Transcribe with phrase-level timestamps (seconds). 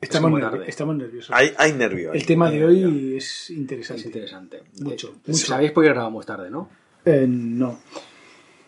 [0.00, 1.30] Estamos, muy estamos nerviosos.
[1.34, 2.14] Hay, hay nervios.
[2.14, 4.00] El tema de hoy es interesante.
[4.00, 4.62] Es interesante.
[4.80, 5.46] Mucho, Eh, mucho.
[5.46, 6.70] ¿Sabéis por qué grabamos tarde, no?
[7.04, 7.78] Eh, no.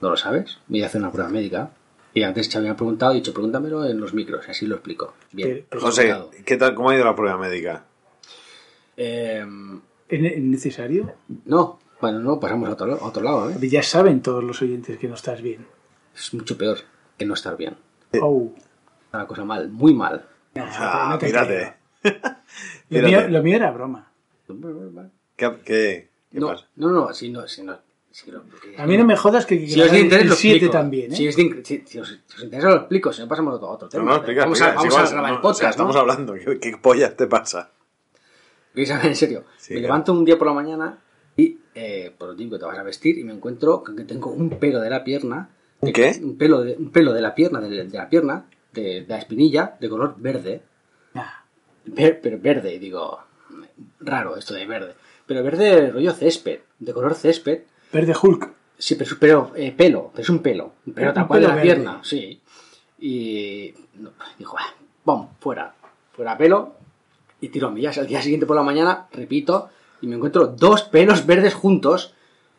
[0.01, 0.59] ¿No lo sabes?
[0.69, 1.70] Voy a hacer una prueba médica.
[2.15, 4.66] Y antes Xavi me ha preguntado y he dicho, pregúntamelo en los micros, y así
[4.66, 5.15] lo explico.
[5.33, 5.65] Bien.
[5.70, 6.15] Pero- José.
[6.45, 7.84] ¿qué tal, ¿cómo ha ido la prueba médica?
[8.98, 9.42] Eh,
[10.09, 11.14] ¿Es ne- es necesario?
[11.47, 13.56] no, bueno, no, pasamos a otro, a otro lado, ¿eh?
[13.69, 15.64] Ya saben todos los oyentes que no estás bien.
[16.14, 16.77] Es mucho peor
[17.17, 17.77] que no estar bien.
[18.20, 18.53] Oh.
[19.06, 20.27] Está la cosa mal, muy mal.
[20.55, 21.74] No, Ah, no te mírate.
[22.91, 24.11] Lo mío, lo mío era broma.
[25.36, 26.67] ¿Qué, qué, qué No, pasa?
[26.77, 27.78] no, no, si no, si no.
[28.11, 30.34] si lo- que- A mí no me jodas que, que Si os interés, el lo
[30.34, 30.73] 7 explico.
[30.73, 31.17] también, ¿eh?
[31.17, 33.12] Si, os de in- si- si os, si os interesa, lo explico.
[33.12, 34.05] Si no, pasamos a otro, a otro No, tema.
[34.05, 35.56] no, explica, vamos explica, a, vamos grabar no, el podcast.
[35.56, 36.00] o sea, estamos ¿no?
[36.03, 36.34] hablando.
[36.34, 37.70] ¿Qué, qué pollas te pasa?
[38.75, 39.45] En serio.
[39.56, 39.83] Sí, me claro.
[39.95, 40.98] levanto un día por la mañana
[41.36, 44.30] y, eh, por lo típico, te vas a vestir y me encuentro con que tengo
[44.30, 45.48] un pelo de la pierna.
[45.80, 46.19] ¿Un qué?
[46.23, 49.77] Un pelo de, un pelo de la pierna, de, de la pierna, de, la espinilla,
[49.81, 50.62] de color verde.
[51.15, 51.45] Ah,
[51.84, 53.20] Ver- pero verde, digo,
[54.01, 54.95] raro esto de verde.
[55.27, 57.62] Pero verde rollo césped, de color césped.
[57.92, 58.51] Verde Hulk.
[58.79, 60.73] Sí, pero, pero eh, pelo, pero es un pelo.
[60.87, 61.62] Un tal cual de la verde.
[61.67, 62.41] pierna, sí.
[62.98, 65.27] Y no, dijo, "Ah.
[65.41, 65.75] Fuera.
[66.12, 66.75] Fuera pelo.
[67.41, 67.98] Y tiro a millas.
[67.98, 69.69] Al día siguiente por la mañana, repito,
[70.01, 72.14] y me encuentro dos pelos verdes juntos.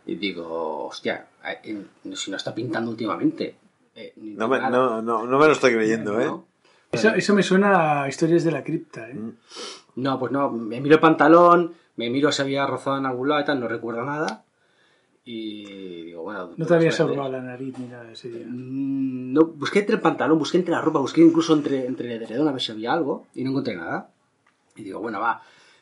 [0.05, 3.55] Y digo, hostia, eh, eh, si no está pintando últimamente.
[3.95, 6.25] Eh, No me, no, no, no me lo estoy creyendo, ¿eh?
[6.25, 6.45] ¿No?
[6.91, 9.13] Eso, eso me suena a historias de la cripta, ¿eh?
[9.15, 9.31] Mm.
[9.95, 13.41] No, pues no, me miro el pantalón, me miro si había rozado en algún lado
[13.41, 14.43] y tal, no recuerdo nada.
[15.25, 16.51] Y digo, bueno...
[16.57, 18.45] No te habías ahorrado la nariz ni nada ese día.
[18.47, 22.23] Mm, No, busqué entre el pantalón, busqué entre la ropa, busqué incluso entre, entre el
[22.23, 24.09] edredón a ver si había algo y no encontré nada.
[24.75, 25.41] Y digo, bueno, va,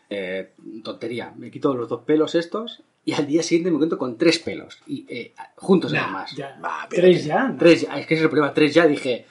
[0.10, 4.18] eh, tontería, me quito los dos pelos estos y al día siguiente me encuentro con
[4.18, 6.36] tres pelos, y eh, juntos Nah, además.
[6.36, 6.60] ya.
[6.90, 7.48] Tres ya.
[7.48, 7.58] ¿no?
[7.58, 9.26] Tres ya, es que ese es el problema, tres ya dije,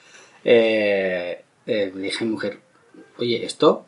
[0.44, 2.60] eh, eh, le dije a mi mujer,
[3.18, 3.86] oye, esto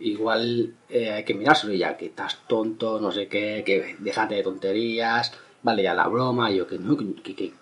[0.00, 4.34] igual eh, hay que mirárselo y ya, que estás tonto, no sé qué, que déjate
[4.34, 5.32] de tonterías,
[5.62, 7.52] vale ya la broma, y yo que no, que, que- que-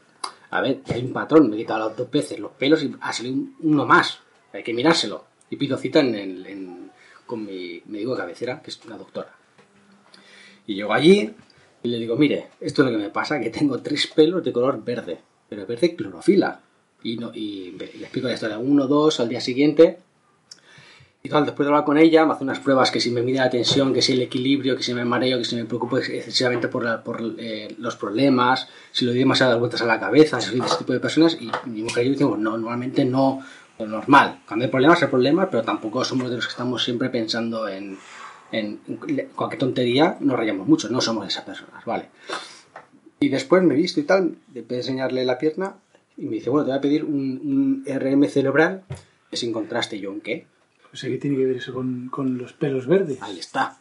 [0.52, 2.92] a ver, que hay un patrón, me he quitado las dos veces los pelos y
[3.00, 4.20] ha salido un- uno más,
[4.52, 5.24] hay que mirárselo.
[5.50, 6.90] Y pido cita en el- en-
[7.26, 9.32] con mi médico de cabecera, que es una doctora.
[10.66, 11.32] Y llego allí
[11.82, 14.52] y le digo, mire, esto es lo que me pasa, que tengo tres pelos de
[14.52, 15.18] color verde,
[15.48, 16.60] pero verde clorofila.
[17.02, 19.98] Y, no, y le explico la historia, uno, dos, al día siguiente.
[21.22, 23.38] Y tal, después de hablar con ella, me hace unas pruebas que si me mide
[23.38, 26.68] la tensión, que si el equilibrio, que si me mareo, que si me preocupo excesivamente
[26.68, 30.50] por, la- por eh, los problemas, si le doy demasiadas vueltas a la cabeza, si
[30.50, 31.36] soy de ese tipo de personas.
[31.40, 33.42] Y mi mujer y yo decimos, no, normalmente no,
[33.78, 34.40] normal.
[34.46, 37.98] Cuando hay problemas, hay problemas, pero tampoco somos de los que estamos siempre pensando en,
[38.52, 38.78] en
[39.36, 42.08] cualquier tontería, nos rayamos mucho, no somos esas personas, ¿vale?
[43.20, 45.76] Y después me he visto y tal, después de enseñarle la pierna,
[46.16, 48.82] y me dice, bueno, te voy a pedir un, un RM cerebral
[49.30, 49.96] que sin contraste.
[49.96, 50.46] Y yo, ¿en qué?
[50.92, 53.18] O sea, ¿qué tiene que ver eso con, con los pelos verdes?
[53.22, 53.78] Ahí está.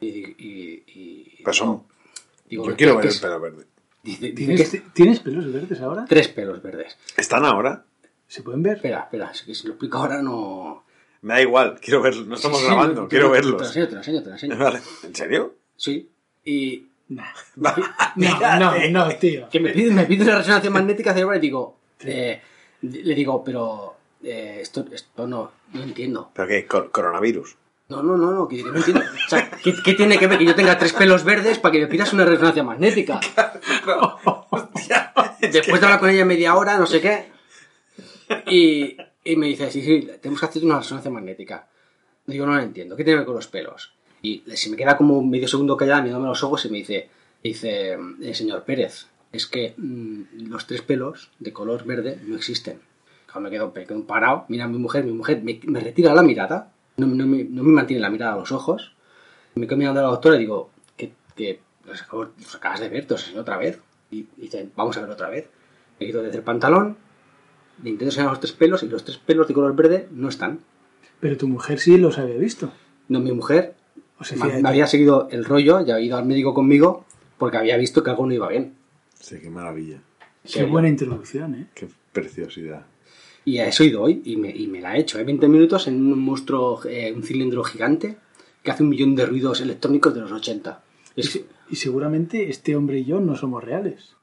[0.00, 1.82] Y, y, y- Pero son-
[2.48, 3.64] digo, Yo ¿qué- quiero ver el pelo verde.
[4.02, 6.04] Dice, dice ¿Tienes, que es ¿Tienes pelos verdes ahora?
[6.08, 6.96] tres pelos verdes.
[7.16, 7.84] ¿Están ahora?
[8.28, 8.76] ¿Se pueden ver?
[8.76, 10.84] Espera, espera, si lo explico ahora no...
[11.22, 12.26] Me da igual, quiero verlos.
[12.26, 14.56] No estamos Sí, grabando, quiero te- Te lo enseño, te lo enseño, te lo enseño.
[14.58, 14.80] Vale.
[15.04, 15.54] ¿En serio?
[15.76, 16.08] Sí.
[16.44, 17.24] Y Nah.
[18.16, 19.48] No, no, no, tío.
[19.48, 22.40] que me pide, me pide una resonancia magnética cerebral y digo, eh,
[22.82, 23.94] le digo, pero
[24.24, 26.30] eh, esto, esto no, no entiendo.
[26.34, 26.66] ¿Pero qué?
[26.66, 27.56] Cor- ¿Coronavirus?
[27.88, 29.02] No, no, no, no, que no entiendo.
[29.02, 31.78] O sea, ¿qué, qué tiene que ver que yo tenga tres pelos verdes para que
[31.82, 33.20] me pidas una resonancia magnética?
[35.40, 37.30] Después de hablar con ella media hora, no sé qué.
[38.50, 38.96] Y,
[39.26, 41.68] y me dice, sí, sí, tenemos que hacer una resonancia magnética.
[42.26, 42.96] Digo, no lo entiendo.
[42.96, 43.92] ¿Qué tiene que ver con los pelos?
[44.22, 47.08] Y se me queda como medio segundo callada mirándome los ojos y me dice,
[47.42, 52.80] dice, eh, señor Pérez, es que mm, los tres pelos de color verde no existen.
[53.26, 56.14] Claro, me quedo, me quedo parado, mira a mi mujer, mi mujer me, me retira
[56.14, 58.94] la mirada, no, no me, no me mantiene la mirada a los ojos.
[59.56, 63.14] Me quedo mirando a la doctora y digo, que, que los, acabas de ver, te
[63.14, 63.80] los otra vez.
[64.10, 65.48] Y dice, vamos a ver otra vez.
[65.98, 66.96] Me quito desde el pantalón,
[67.82, 70.60] le intento los tres pelos y los tres pelos de color verde no están.
[71.20, 72.72] Pero tu mujer sí los había visto.
[73.08, 73.74] No, mi mujer
[74.18, 77.04] O sea, me, me había seguido el rollo, ya había ido al médico conmigo
[77.38, 78.74] porque había visto que algo no iba bien.
[79.20, 80.00] Sí, qué maravilla.
[80.50, 81.66] Qué buena introducción, ¿eh?
[81.74, 82.86] Qué preciosidad.
[83.44, 85.18] Y a eso he ido hoy y me, y me la he hecho.
[85.18, 85.24] ¿eh?
[85.24, 88.16] 20 minutos en un monstruo, eh, un cilindro gigante
[88.62, 90.82] que hace un millón de ruidos electrónicos de los 80.
[91.14, 94.15] Y, Es, se- y seguramente este hombre y yo no somos reales.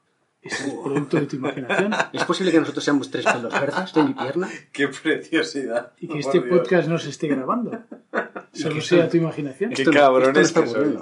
[0.44, 1.92] Es el producto de tu imaginación.
[2.12, 4.48] ¿Es posible que nosotros seamos tres pelos verdes de mi pierna?
[4.72, 5.92] Qué preciosidad.
[6.00, 6.58] Y que este Dios.
[6.58, 7.78] podcast no se esté grabando.
[8.52, 9.72] Solo sea tu imaginación.
[9.72, 10.98] Qué cabrones esto no que está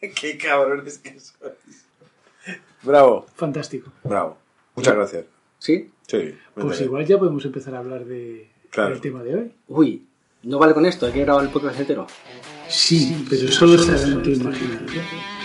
[0.00, 0.14] sois.
[0.20, 1.86] Qué cabrones que sois.
[2.82, 3.90] Bravo, Fantástico.
[4.04, 4.38] bravo.
[4.76, 5.24] Muchas gracias.
[5.58, 5.90] ¿Sí?
[6.06, 6.36] Sí.
[6.54, 6.84] Pues bien.
[6.84, 8.90] igual ya podemos empezar a hablar de, Claro.
[8.90, 9.52] del tema de hoy.
[9.68, 10.06] Uy,
[10.42, 12.06] no vale con esto, hay que grabar el podcast entero.
[12.68, 15.35] Sí, pero solo estará en tu imaginación.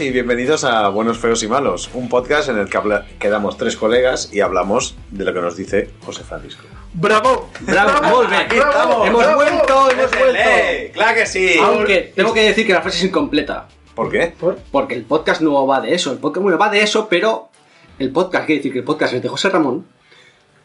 [0.00, 3.58] Todos y bienvenidos a Buenos, Feos y Malos, un podcast en el que habla- quedamos
[3.58, 6.62] tres colegas y hablamos de lo que nos dice José Francisco.
[6.94, 7.50] ¡Bravo!
[7.60, 8.16] ¡Bravo!
[8.16, 8.46] ¡Muy bien!
[8.48, 9.04] ¡Bravo!
[9.04, 9.36] ¡Hemos ¡Bravo!
[9.42, 9.90] vuelto!
[9.90, 10.38] ¡Hemos vuelto!
[10.42, 10.90] ¡Eh!
[10.94, 11.54] ¡Claro que sí!
[11.62, 13.68] Aunque tengo que decir que la frase es incompleta.
[13.94, 14.32] ¿Por qué?
[14.38, 14.56] ¿Por?
[14.70, 16.12] Porque el podcast no va de eso.
[16.12, 17.50] El podcast, bueno, va de eso, pero
[17.98, 19.86] el podcast, quiere decir que el podcast es de José Ramón.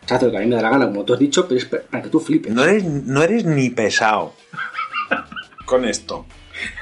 [0.05, 1.59] Se hace lo que a mí me da la gana, como tú has dicho, pero
[1.59, 2.53] es para que tú flipes.
[2.53, 4.33] No eres, no eres ni pesado
[5.65, 6.25] con esto.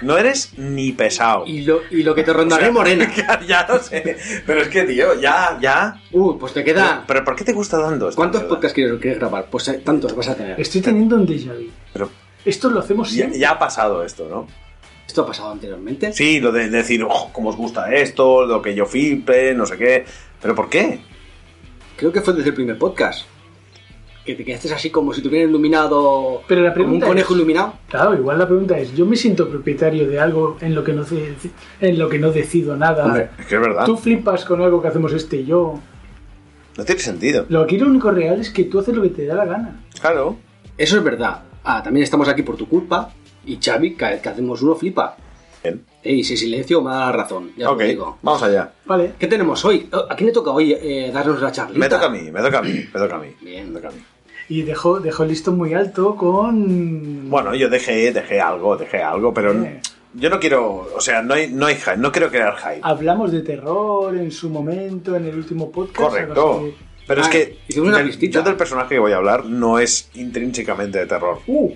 [0.02, 1.46] No eres ni pesado.
[1.46, 3.12] Y lo, y lo que te rondaré morena.
[3.16, 4.18] ya, ya lo sé.
[4.46, 6.02] Pero es que, tío, ya, ya.
[6.12, 7.04] Uy, pues te queda...
[7.08, 8.18] ¿Pero por qué te gusta tanto esto?
[8.18, 9.48] ¿Cuántos podcasts quieres, quieres grabar?
[9.50, 10.60] Pues eh, tantos vas a tener.
[10.60, 11.70] Estoy teniendo un déjà vu.
[11.92, 12.10] Pero
[12.46, 13.40] Esto lo hacemos ya, siempre.
[13.40, 14.48] ya ha pasado esto, ¿no?
[15.08, 16.14] ¿Esto ha pasado anteriormente?
[16.14, 19.78] Sí, lo de decir, oh, cómo os gusta esto, lo que yo flipe, no sé
[19.78, 20.06] qué.
[20.42, 21.00] ¿Pero por qué?
[21.98, 23.26] Creo que fue desde el primer podcast.
[24.26, 26.44] Que te quedaste así como si te hubieran iluminado...
[26.48, 27.74] Pero la como un conejo es- iluminado.
[27.90, 31.04] Claro, igual la pregunta es, yo me siento propietario de algo en lo que no,
[31.82, 33.06] en lo que no decido nada.
[33.06, 33.86] Hombre, Es que es verdad.
[33.86, 35.78] Tú flipas con algo que hacemos este y yo.
[36.78, 37.46] No tiene sentido.
[37.50, 39.84] Lo aquí lo único real es que tú haces lo que te da la gana.
[40.00, 40.38] Claro.
[40.78, 41.44] Eso es verdad.
[41.64, 43.12] Ah, también estamos aquí por tu culpa.
[43.46, 45.18] Y Xavi, cada vez que hacemos uno, flipa.
[45.62, 45.84] Bien.
[46.02, 47.52] Ey, si silencio me da la razón.
[47.58, 48.18] Ya digo.
[48.22, 48.72] vamos allá.
[48.86, 49.14] Vale.
[49.20, 49.88] ¿Qué tenemos hoy?
[49.94, 51.80] Oh, ¿A quién le toca hoy eh, darnos la charlita?
[51.80, 53.28] Me toca a mí, me toca a mí, me toca a mí.
[53.42, 53.70] Bien.
[53.72, 53.98] Me toca a mí.
[54.50, 57.30] Y dejó, dejó el listón muy alto con...
[57.30, 59.80] Bueno, yo dejé, dejé algo, dejé algo, pero Eh.
[60.14, 62.80] yo no quiero, o sea, no hay, no hay hype, no quiero crear hype.
[62.84, 65.98] Hablamos de terror en su momento, en el último podcast.
[66.10, 66.70] Correcto.
[67.08, 70.10] Pero es Ah, que una del- yo del personaje que voy a hablar no es
[70.14, 71.40] intrínsecamente de terror.
[71.48, 71.72] Uh,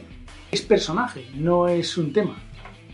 [0.52, 2.38] es personaje, no es un tema.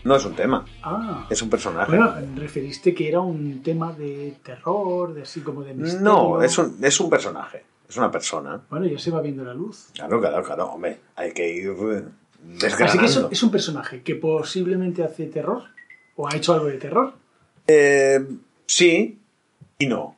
[0.02, 1.26] No es un tema, Ah.
[1.30, 1.96] es un personaje.
[1.96, 6.04] Bueno, referiste que era un tema de terror, de así como de misterio.
[6.04, 8.62] no, es un, es un personaje, es una persona.
[8.70, 9.88] Bueno, ya se va viendo la luz.
[9.94, 13.00] Claro, claro, claro, hombre, hay que ir eh, Así desgranando.
[13.00, 15.62] que es, un- es un personaje que posiblemente hace terror
[16.16, 17.14] o ha hecho algo de terror.
[17.66, 18.24] Eh,
[18.66, 19.18] sí
[19.78, 20.16] y no.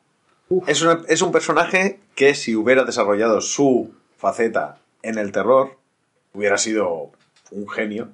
[0.67, 5.77] Es, una- es un personaje que si hubiera desarrollado su faceta en el terror,
[6.33, 7.11] hubiera sido
[7.51, 8.09] un genio,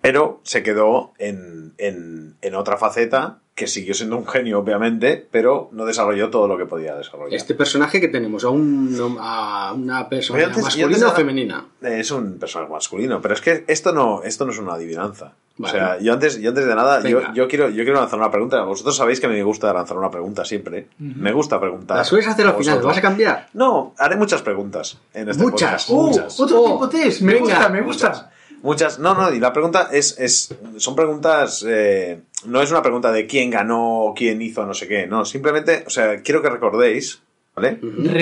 [0.00, 5.68] pero se quedó en, en- en otra faceta que siguió siendo un genio, obviamente, pero
[5.72, 7.34] no desarrolló todo lo que podía desarrollar.
[7.36, 11.66] Este personaje que tenemos, a, un, a una persona antes- masculina o femenina.
[11.82, 15.34] Es un personaje masculino, pero es que esto no, esto no es una adivinanza.
[15.58, 15.74] Vale.
[15.74, 18.30] O sea, yo antes, yo antes de nada, yo, yo quiero, yo quiero lanzar una
[18.30, 18.62] pregunta.
[18.62, 20.86] Vosotros sabéis que me gusta lanzar una pregunta siempre.
[20.98, 21.98] Me gusta preguntar.
[21.98, 22.76] ¿La sueles hacer al final?
[22.78, 22.86] ¿Lo vosotros.
[22.86, 23.48] vas a cambiar?
[23.52, 25.84] No, haré muchas preguntas en este Muchas.
[25.84, 25.90] podcast.
[25.90, 26.40] Uh, muchas.
[26.40, 27.20] otro Oh, tipo test.
[27.20, 28.08] Me venga, gusta, me gusta.
[28.08, 28.26] Muchas.
[28.62, 28.98] Muchas.
[28.98, 33.26] No, no, y la pregunta es, es son preguntas, eh, no es una pregunta de
[33.26, 37.22] quién ganó, quién hizo, no sé qué, no, simplemente, o sea, quiero que recordéis,
[37.56, 37.78] ¿vale?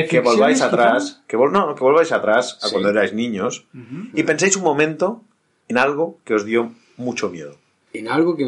[0.09, 2.73] Que volváis atrás, que, vol- no, que volváis atrás a Sí.
[2.73, 3.67] cuando erais niños
[4.15, 5.23] y penséis un momento
[5.69, 7.57] en algo que os dio mucho miedo.
[7.93, 8.45] En algo que...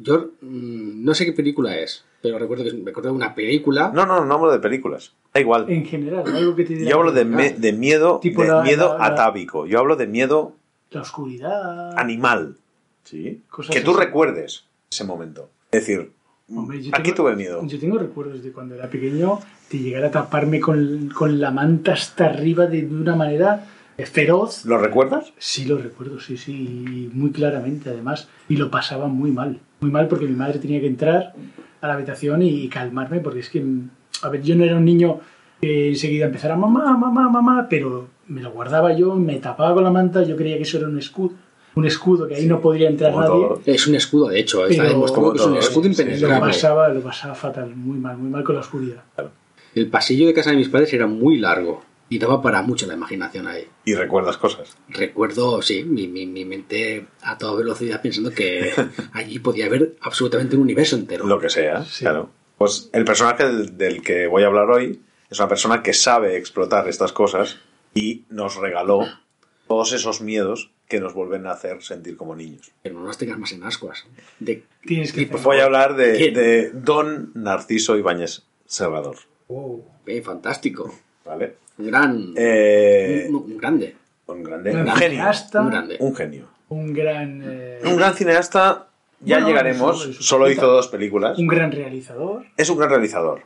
[0.00, 3.90] Yo mm, no sé qué película es, pero recuerdo que me acuerdo de una película...
[3.94, 5.66] No, no, no hablo de películas, da igual.
[5.70, 8.92] En general, algo que te Yo hablo de, me- de miedo, Tipo de la- miedo
[8.92, 9.66] la- la- atávico.
[9.66, 10.54] Yo hablo de miedo
[10.92, 11.98] La oscuridad.
[11.98, 12.56] animal.
[13.04, 13.42] ¿Sí?
[13.50, 14.00] Cosas Que tú así.
[14.00, 15.50] recuerdes ese momento.
[15.70, 16.12] Es decir,
[16.54, 17.64] Hombre, yo aquí tengo- tuve miedo.
[17.66, 19.38] Yo tengo recuerdos de cuando era pequeño
[19.70, 23.66] de llegar a taparme con, con la manta hasta arriba de, de una manera
[24.04, 24.64] feroz.
[24.66, 25.32] ¿Lo recuerdas?
[25.38, 28.28] Sí, lo recuerdo, sí, sí, muy claramente además.
[28.48, 29.60] Y lo pasaba muy mal.
[29.80, 31.32] Muy mal porque mi madre tenía que entrar
[31.80, 33.64] a la habitación y calmarme porque es que,
[34.22, 35.20] a ver, yo no era un niño
[35.60, 39.90] que enseguida empezara mamá, mamá, mamá, pero me lo guardaba yo, me tapaba con la
[39.90, 41.32] manta, yo creía que eso era un escudo.
[41.74, 43.32] un escudo que ahí no podría entrar Como nadie.
[43.48, 43.60] todo.
[43.64, 44.66] Es un escudo, de hecho.
[44.66, 46.40] Está Pero- demostrado Como que es un escudo sí, Lo impenetrable.
[46.52, 49.02] pasaba, lo pasaba fatal, muy mal, muy mal con la oscuridad.
[49.74, 52.92] El pasillo de casa de mis padres era muy largo y daba para mucho la
[52.92, 53.64] imaginación ahí.
[53.86, 54.76] Y recuerdas cosas.
[54.90, 58.70] Recuerdo, sí, mi, mi, mi mente a toda velocidad pensando que
[59.14, 61.26] allí podía haber absolutamente un universo entero.
[61.26, 62.04] Lo que sea, Sí.
[62.04, 62.28] claro.
[62.58, 65.00] Pues el personaje del, del que voy a hablar hoy
[65.30, 67.56] es una persona que sabe explotar estas cosas
[67.94, 69.06] y nos regaló
[69.66, 72.70] todos esos miedos que nos vuelven a hacer sentir como niños.
[72.82, 74.04] Pero no las tengas más en ascuas.
[74.38, 79.16] De, Tienes que Voy a hablar de, Don Narciso Ibáñez Serrador.
[79.48, 79.84] Wow.
[80.06, 80.94] Eh, fantástico.
[81.24, 81.56] ¿Vale?
[81.78, 82.34] Un gran.
[82.36, 83.96] Eh, un, un grande.
[84.26, 84.70] un grande.
[84.72, 85.10] Un Un gran genio.
[85.18, 85.96] cineasta, Un grande.
[86.00, 86.48] Un genio.
[86.68, 88.88] un gran, eh, Un gran cineasta.
[89.20, 90.16] Ya Bueno, llegaremos.
[90.20, 91.38] Solo hizo dos películas.
[91.38, 92.44] un gran realizador.
[92.56, 93.42] Es un gran realizador.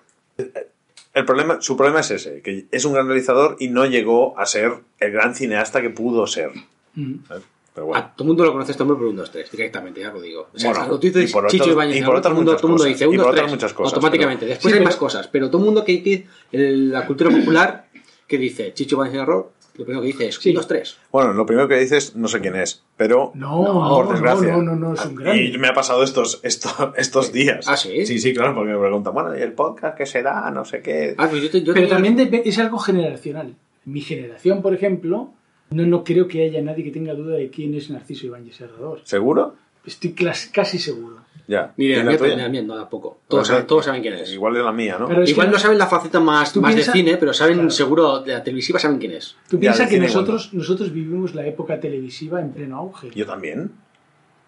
[1.16, 4.44] El problema, su problema es ese, que es un gran realizador y no llegó a
[4.44, 6.50] ser el gran cineasta que pudo ser.
[6.94, 7.24] Mm.
[7.26, 7.42] ¿sabes?
[7.74, 8.04] Pero bueno.
[8.04, 10.48] A todo el mundo lo conoce este hombre por un 2-3, directamente, ya lo digo.
[10.54, 12.84] O sea, Bueno, cuando tú dices y por Chicho otras todo el mundo, todo mundo
[12.84, 14.40] dice y 1, por 2, otras 3, muchas cosas, automáticamente.
[14.40, 17.30] pero- Después Sí, hay pero- más cosas, pero todo el mundo que, que la cultura
[17.30, 17.86] popular
[18.28, 20.50] que dice Chicho Ibáñez Serrador, lo primero que dice es Sí.
[20.50, 20.96] 1, 2, 3.
[21.12, 24.52] Bueno, lo primero que dices, no sé quién es, pero No, por no, desgracia.
[24.52, 25.44] no, no, no, es un grande.
[25.44, 27.66] Y me ha pasado estos, estos, estos días.
[27.68, 28.06] ¿Ah, sí?
[28.06, 30.50] Sí, sí, claro, porque me preguntan, bueno, ¿y el podcast qué será?
[30.50, 31.14] No sé qué.
[31.18, 33.54] Ah, pues yo te, yo Pero te- también es algo generacional.
[33.84, 35.30] Mi generación, por ejemplo,
[35.70, 39.00] no, no creo que haya nadie que tenga duda de quién es Narciso Ibáñez Serrador.
[39.04, 39.54] ¿Seguro?
[39.86, 40.12] Estoy
[40.52, 41.16] casi seguro.
[41.48, 41.72] Ya.
[41.76, 43.18] Ni de ¿Y la mía, ni de la mía, no tampoco.
[43.28, 44.32] Todos, Pues, saben, todos saben quién es.
[44.32, 45.06] Igual es la mía, ¿no?
[45.06, 47.70] Pero Igual que- no saben la faceta más, más piensa- de cine, pero saben Claro.
[47.70, 49.36] seguro de la televisiva saben quién es.
[49.48, 53.10] Tú piensas de que igual nosotros, nosotros vivimos la época televisiva en pleno auge.
[53.14, 53.70] Yo también.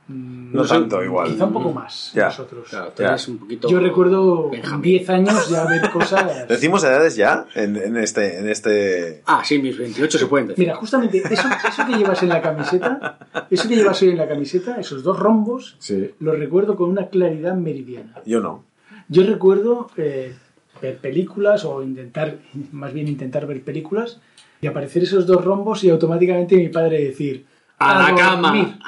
[0.08, 1.28] Mm, No soy- tanto, igual.
[1.30, 2.24] Quizá un poco más Ya.
[2.26, 2.66] nosotros.
[2.68, 3.16] Claro, Ya.
[3.28, 3.68] un poquito.
[3.68, 4.82] Yo recuerdo con Benjamín.
[4.82, 6.48] 10 años ya ver cosas.
[6.48, 7.46] ¿Decimos edades ya?
[7.54, 9.22] En, en este, en este...
[9.26, 10.64] Ah, sí, mis 28 se pueden decir.
[10.64, 13.18] Mira, justamente eso, eso que llevas en la camiseta,
[13.50, 16.10] eso que llevas hoy en la camiseta, esos dos rombos, Sí.
[16.20, 18.14] los recuerdo con una claridad meridiana.
[18.24, 18.64] Yo no.
[19.08, 20.34] Yo recuerdo eh,
[20.80, 22.36] ver películas o intentar,
[22.72, 24.20] más bien intentar ver películas
[24.60, 27.44] y aparecer esos dos rombos y automáticamente mi padre decir
[27.78, 28.48] ¡A la cama!
[28.48, 28.78] dormir".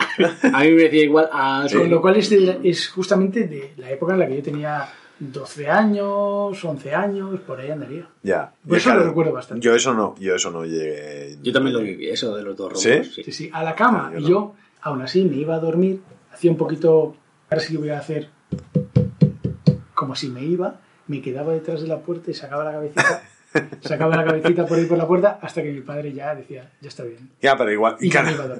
[0.54, 1.28] A mí me decía igual.
[1.32, 4.36] A Con lo cual es, de la- es justamente de la época en la que
[4.36, 8.06] yo tenía 12 años, 11 años, por ahí andaría.
[8.22, 8.52] Ya.
[8.66, 9.64] Pues Yo, eso lo recuerdo bastante.
[9.64, 11.36] Yo eso no, yo eso no llegué.
[11.42, 12.82] Yo también lo viví, eso de los dos rombos.
[13.14, 13.22] ¿Sí?
[13.24, 14.06] Sí, sí, a la cama.
[14.08, 14.28] Ah, yo y no.
[14.28, 16.00] yo, aún así, me iba a dormir,
[16.32, 17.14] hacía un poquito,
[17.50, 18.28] ahora sí que voy a hacer
[19.94, 23.22] como si me iba, me quedaba detrás de la puerta y sacaba la cabecita,
[23.80, 26.88] sacaba la cabecita por ahí por la puerta hasta que mi padre ya decía, ya
[26.88, 27.30] está bien.
[27.42, 28.10] Ya, pero igual, Y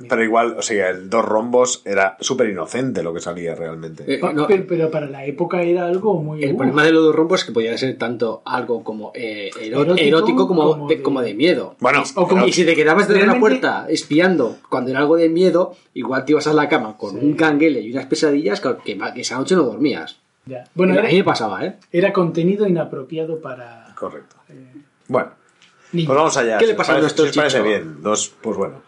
[0.09, 4.05] pero igual, o sea, el dos rombos era súper inocente lo que salía realmente.
[4.13, 6.43] Eh, Pa- no, pero, pero para la época era algo muy...
[6.43, 9.51] El uf, problema de los dos rombos es que podía ser tanto algo como eh,
[9.61, 11.77] Erótico erótico, como, como de, de- como de miedo.
[11.81, 15.01] Bueno, o como- Y si te quedabas detrás de la Realmente- puerta espiando cuando era
[15.01, 17.25] algo de miedo, igual te ibas a la cama con Sí.
[17.25, 20.19] un canguele y unas pesadillas que, que, que esa noche no dormías.
[20.47, 20.65] ya.
[20.75, 21.77] Bueno, a era, mí me pasaba, ¿eh?
[21.93, 24.37] era contenido inapropiado para correcto.
[24.49, 24.70] eh,
[25.11, 25.31] Bueno,
[25.93, 26.59] pues vamos allá.
[26.59, 28.03] ¿Qué le pasa a nuestro si parece bien.
[28.03, 28.83] Dos, pues bueno.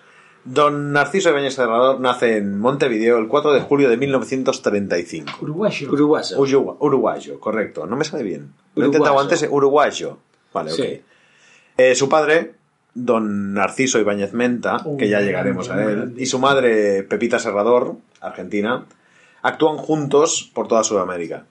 [0.44, 5.32] Don Narciso Ibáñez Serrador nace en Montevideo el 4 de julio de 1935.
[5.40, 5.88] Uruguayo.
[5.92, 6.36] Uruguayo.
[6.38, 7.86] Urugu- uruguayo, correcto.
[7.86, 8.52] No me sale bien.
[8.74, 8.88] Lo he Uruguayo.
[8.88, 10.18] intentado antes, uruguayo.
[10.52, 10.76] Vale, ok.
[10.78, 11.02] Sí.
[11.76, 12.54] Eh, su padre,
[12.94, 16.22] don Narciso Ibáñez Menta, que ya grande, llegaremos a él, grande.
[16.22, 18.84] y su madre, Pepita Serrador, argentina,
[19.42, 21.46] actúan juntos por toda Sudamérica.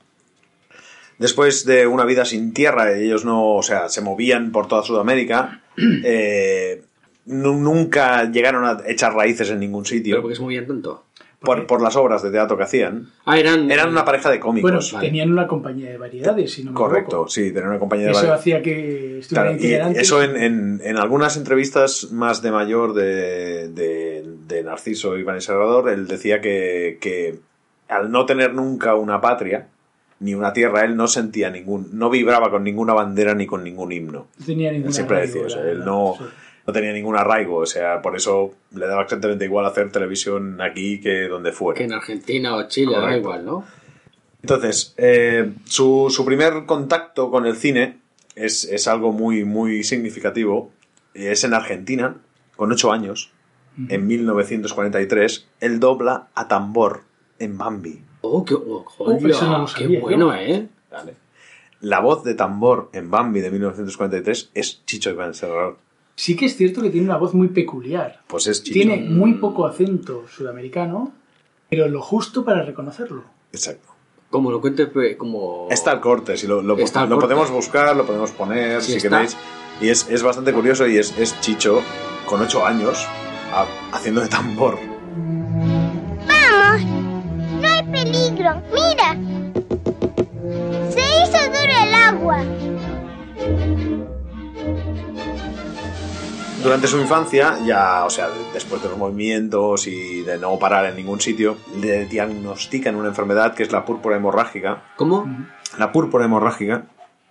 [1.22, 5.62] Después de una vida sin tierra, ellos no, o sea, se movían por toda Sudamérica,
[6.04, 6.82] eh,
[7.26, 11.04] nu- nunca llegaron a echar raíces en ningún Pero sitio porque se movían tanto.
[11.40, 13.10] por, por las obras de teatro que hacían.
[13.26, 13.70] Ah, eran.
[13.72, 14.92] Eran una pareja de Bueno, cómicos.
[14.94, 15.08] vale.
[15.08, 17.30] tenían una compañía de variedades, si no me Correcto, equivoco.
[17.30, 20.02] sí, tener una compañía de Eso vari- hacía que estuvieran Claro, y itinerantes.
[20.04, 25.90] eso en, en- en algunas entrevistas más de mayor de, de, de Narciso Iván Serrador,
[25.90, 27.40] él decía que, que
[27.90, 29.68] al no tener nunca una patria
[30.22, 33.92] ni una tierra, él no sentía ningún, no vibraba con ninguna bandera ni con ningún
[33.92, 34.28] himno.
[34.40, 36.24] No tenía ninguna Él siempre arraigo, decía él verdad, no, sí.
[36.68, 41.02] no tenía ningún arraigo, o sea, por eso le daba exactamente igual hacer televisión aquí
[41.02, 41.78] que donde fuera.
[41.78, 43.66] Que en Argentina o Chile, da igual, ¿no?
[44.44, 47.98] Entonces, eh, su, su primer contacto con el cine
[48.36, 50.72] es, es algo muy, muy significativo.
[51.14, 52.16] Es en Argentina,
[52.56, 53.32] con 8 años,
[53.90, 57.04] en 1943, él dobla a tambor
[57.40, 58.02] en Bambi.
[58.22, 60.68] Oh, qué, oh, Oh, pero eso no qué bueno, ¿eh?
[61.82, 65.78] La voz de tambor en Bambi de 1943 es Chicho Iván Serrador.
[66.16, 68.22] Sí que es cierto que tiene una voz muy peculiar.
[68.28, 68.74] Pues es Chicho.
[68.74, 71.12] Tiene muy poco acento sudamericano,
[71.70, 73.24] pero lo justo para reconocerlo.
[73.52, 73.88] Exacto.
[74.30, 75.68] Como lo cuentes, pues, como.
[75.72, 77.18] Está el corte, si lo, lo- lo corte.
[77.20, 79.10] podemos buscar, lo podemos poner, Sí, si está.
[79.10, 79.38] queréis.
[79.82, 81.82] Y es, es bastante curioso y es, es Chicho
[82.28, 83.06] con 8 años
[83.52, 84.78] a- haciendo de tambor.
[88.00, 88.64] Hicieron?
[88.74, 89.18] ¡Mira!
[90.90, 92.44] Se hizo duro el agua.
[96.64, 100.96] Durante su infancia, ya, o sea, después de los movimientos y de no parar en
[100.96, 104.84] ningún sitio, le diagnostican una enfermedad que es la púrpura hemorrágica.
[104.96, 105.26] ¿Cómo?
[105.80, 106.84] La púrpura hemorrágica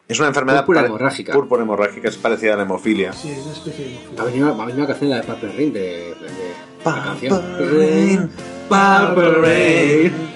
[0.09, 1.33] es una enfermedad Púrpura hemorrágica.
[1.33, 3.12] Púrpura hemorrágica es parecida a la hemofilia.
[3.12, 4.25] Sí, es una especie de Va a hemofilia.
[4.25, 7.69] venir, va a venir una canción la de Purple Rain de, de, Purple.
[7.71, 8.31] Rain,
[8.69, 10.30] Purple Rain.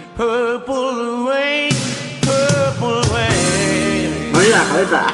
[4.36, 5.06] ¡Oye la cabeza!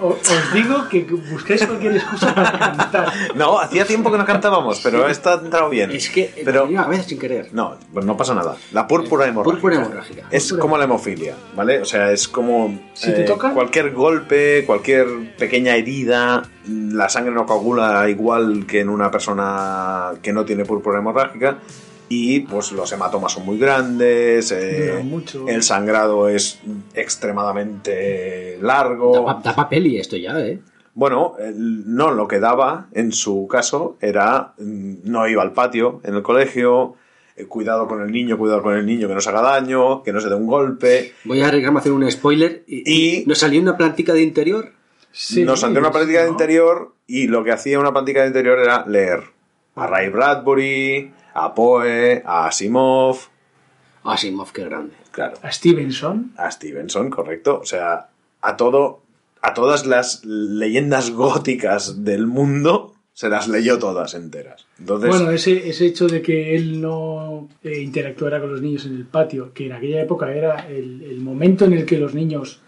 [0.00, 3.12] O- Os digo que busquéis cualquier excusa para cantar.
[3.36, 5.92] No, hacía tiempo que no cantábamos, pero esta ha entrado bien.
[5.92, 7.50] Es que Pero- venía a cabeza sin querer.
[7.52, 8.56] No, pues no pasa nada.
[8.72, 9.52] La púrpura hemorrágica.
[9.60, 10.22] Púrpura hemorrágica.
[10.30, 10.60] Es Púrpura.
[10.60, 11.80] como la hemofilia, ¿vale?
[11.80, 17.32] O sea, es como eh, Si te toca- cualquier golpe, cualquier pequeña herida, la sangre
[17.32, 21.58] no coagula igual que en una persona que no tiene púrpura hemorrágica
[22.08, 25.46] y pues los hematomas son muy grandes, eh, mucho.
[25.48, 26.60] el sangrado es
[27.42, 29.12] extremadamente largo.
[29.14, 30.60] Da, pa- da papel y esto ya, ¿eh?
[30.94, 36.14] Bueno, no, lo que daba en su caso era mm, no iba al patio en
[36.14, 36.96] el colegio,
[37.34, 40.12] eh, cuidado con el niño, cuidado con el niño, que no se haga daño, que
[40.12, 41.14] no se dé un golpe.
[41.24, 42.62] Voy a arriesgarme a hacer un spoiler.
[42.66, 42.82] ¿Y,
[43.22, 44.72] Y- nos salió una plantica de interior?
[45.12, 46.32] Sí, Nos salió una práctica de ¿no?
[46.32, 49.20] interior y lo que hacía una práctica de interior era leer
[49.74, 53.16] a Ray Bradbury, a Poe, a Asimov,
[54.04, 54.94] Asimov, qué grande.
[55.10, 56.32] claro, A Stevenson.
[56.36, 57.60] a Stevenson, correcto.
[57.62, 58.08] O sea,
[58.40, 59.00] a todo,
[59.40, 64.66] a todas las leyendas góticas del mundo se las leyó todas enteras.
[64.78, 68.96] Entonces, Bueno, ese, ese hecho de que él no eh, interactuara con los niños en
[68.96, 72.60] el patio, que en aquella época era el, el momento en el que los niños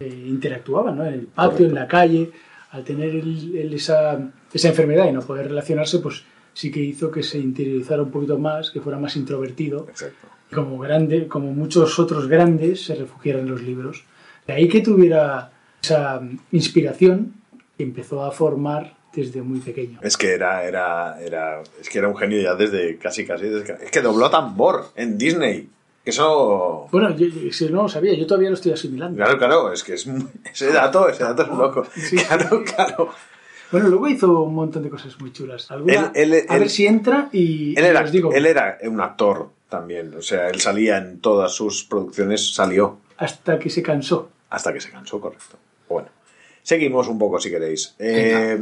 [0.00, 1.04] eh, interactuaban, ¿no?
[1.06, 2.30] En el patio, en la calle,
[2.70, 4.18] al tener él- él esa,
[4.52, 6.24] esa enfermedad y no poder relacionarse, pues
[6.54, 9.86] sí que hizo que se interiorizara un poquito más, que fuera más introvertido.
[9.88, 10.26] Exacto.
[10.54, 14.04] como grande, como muchos otros grandes, se refugiaron en los libros.
[14.46, 15.52] De ahí que tuviera
[15.82, 17.34] esa inspiración
[17.76, 19.98] que empezó a formar desde muy pequeño.
[20.02, 23.84] Es que era, era, era, es que era un genio ya desde casi, casi, desde
[23.84, 25.68] es que dobló a Tambor en Disney.
[26.04, 29.16] Eso, Bueno, yo, yo- no lo sabía, yo todavía lo estoy asimilando.
[29.16, 30.08] claro, claro, es que es
[30.52, 31.86] ese dato, ese dato es loco.
[31.94, 33.08] Sí, Claro, claro.
[33.72, 35.70] Bueno, luego hizo un montón de cosas muy chulas.
[35.70, 38.46] Alguna- Él- él- a él- ver si entra y, Él y era, os digo, él
[38.46, 43.70] era un actor también, o sea, él salía en todas sus producciones, salió hasta que
[43.70, 44.30] se cansó.
[44.50, 45.56] hasta que se cansó, correcto.
[45.88, 46.08] Bueno,
[46.62, 47.94] seguimos un poco si queréis.
[48.00, 48.58] Eh,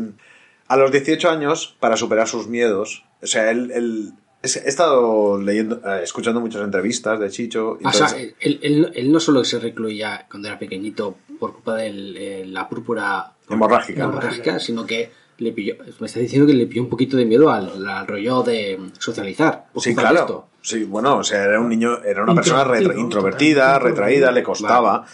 [0.67, 6.01] a los 18 años, para superar sus miedos, o sea, él, he estado leyendo, eh,
[6.03, 7.79] escuchando muchas entrevistas de Chicho.
[7.81, 8.09] y O sea,
[8.41, 14.05] él- él no solo se recluía cuando era pequeñito por culpa de la púrpura hemorrágica.
[14.05, 17.51] hemorrágica, sino que le pilló, me está diciendo que le pilló un poquito de miedo
[17.51, 19.67] al, al rollo de socializar.
[19.77, 20.19] Sí, claro.
[20.21, 20.49] esto.
[20.63, 25.07] Sí, bueno, o sea, era un niño, era una persona retra- introvertida, retraída, le costaba.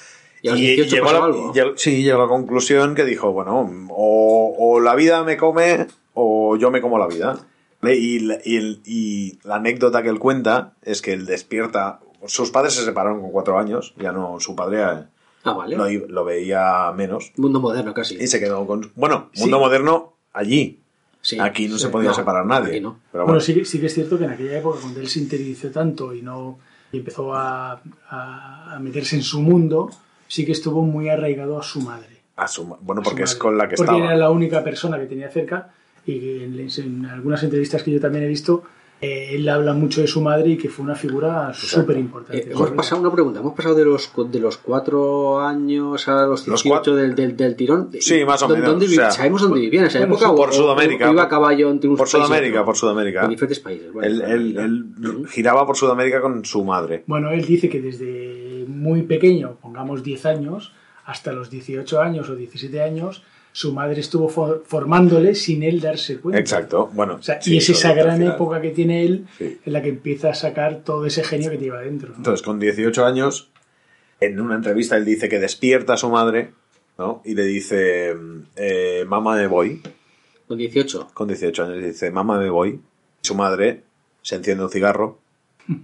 [0.42, 3.32] ¿Y a los 18 llegó a la, llegó- sí, llegó a la conclusión que dijo,
[3.32, 7.38] bueno, o, o la vida me come o yo me como la vida.
[7.82, 12.84] Y, la- y la anécdota que él cuenta es que él despierta, sus padres se
[12.84, 14.82] separaron con cuatro años, ya no, su padre
[15.44, 15.76] Ah, vale.
[16.08, 18.16] lo, veía menos Mundo moderno casi.
[18.16, 18.90] y se quedó con...
[18.96, 19.42] Bueno, Sí.
[19.42, 20.80] mundo moderno allí,
[21.20, 21.38] Sí.
[21.40, 21.82] aquí no sí.
[21.84, 22.80] se podía No, separar nadie.
[22.80, 22.98] no.
[23.12, 25.08] Pero Bueno, bueno, sí, que- sí que es cierto que en aquella época, cuando él
[25.08, 26.58] se interiorizó tanto y no
[26.92, 29.90] y empezó a, a- a meterse en su mundo,
[30.28, 32.08] sí que estuvo muy arraigado a su madre.
[32.36, 34.06] a su bueno a su porque es con la que Porque estaba.
[34.12, 35.70] era la única persona que tenía cerca
[36.06, 38.64] y que en, en algunas entrevistas que yo también he visto,
[39.04, 42.38] eh, él habla mucho de su madre y que fue una figura súper importante.
[42.42, 46.44] Eh, hemos pasado una pregunta, hemos pasado de los de los cuatro años a los
[46.46, 47.90] 18 Los del, del, del tirón.
[48.00, 50.34] Sí, más o ¿Dó- menos, ¿Dónde o sea, ¿Sabemos dónde vivía en esa bueno, época?
[50.34, 52.64] por o- Sudamérica, o iba a caballo entre unos por Sudamérica, otros?
[52.66, 53.24] por Sudamérica.
[53.24, 53.92] En diferentes países.
[53.92, 57.04] bueno, Él, él- él giraba por Sudamérica con su madre.
[57.06, 60.72] Bueno, él dice que desde muy pequeño, pongamos 10 años,
[61.04, 63.22] hasta los 18 años o 17 años,
[63.56, 66.40] su madre estuvo for- formándole sin él darse cuenta.
[66.40, 66.90] Exacto.
[66.92, 69.60] Bueno, O sea, sí, y es esa gran época que tiene él Sí.
[69.64, 72.10] en la que empieza a sacar todo ese genio que lleva dentro.
[72.10, 72.16] ¿no?
[72.16, 73.50] Entonces, con 18 años,
[74.18, 76.50] en una entrevista él dice que despierta a su madre,
[76.98, 77.22] ¿no?
[77.24, 78.16] Y le dice,
[78.56, 79.80] eh, mamá me voy.
[80.48, 81.10] Con 18.
[81.14, 82.70] Con 18 años le dice, mamá me voy.
[83.22, 83.84] Y su madre
[84.22, 85.20] se enciende un cigarro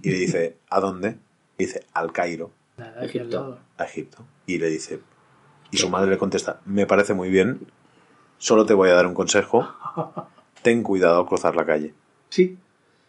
[0.01, 1.15] y le dice, ¿a dónde?
[1.57, 3.59] Y dice, al Cairo, Nada, Egipto.
[3.77, 4.25] a Egipto.
[4.45, 4.99] Y le dice,
[5.71, 7.59] y su madre le contesta, me parece muy bien,
[8.37, 9.67] solo te voy a dar un consejo,
[10.61, 11.93] ten cuidado al cruzar la calle.
[12.29, 12.57] Sí,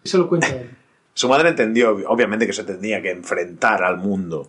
[0.04, 0.70] eso lo cuenta él.
[1.14, 4.48] Su madre entendió, obviamente, que se tenía que enfrentar al mundo.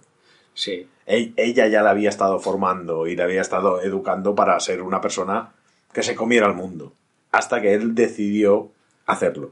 [0.54, 0.88] Sí.
[1.06, 5.52] Ella ya la había estado formando y la había estado educando para ser una persona
[5.92, 6.94] que se comiera al mundo.
[7.34, 8.72] Hasta que él decidió
[9.06, 9.52] hacerlo.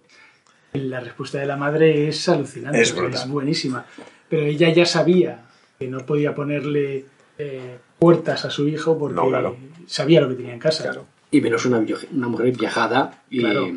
[0.72, 3.86] La respuesta de la madre es alucinante, Es es buenísima.
[4.30, 5.42] pero ella ya sabía
[5.78, 7.06] que no podía ponerle
[7.38, 9.56] eh, puertas a su hijo porque No, claro.
[9.86, 10.84] sabía lo que tenía en casa.
[10.86, 11.06] Claro.
[11.30, 13.68] Y menos una, una mujer viajada y Claro.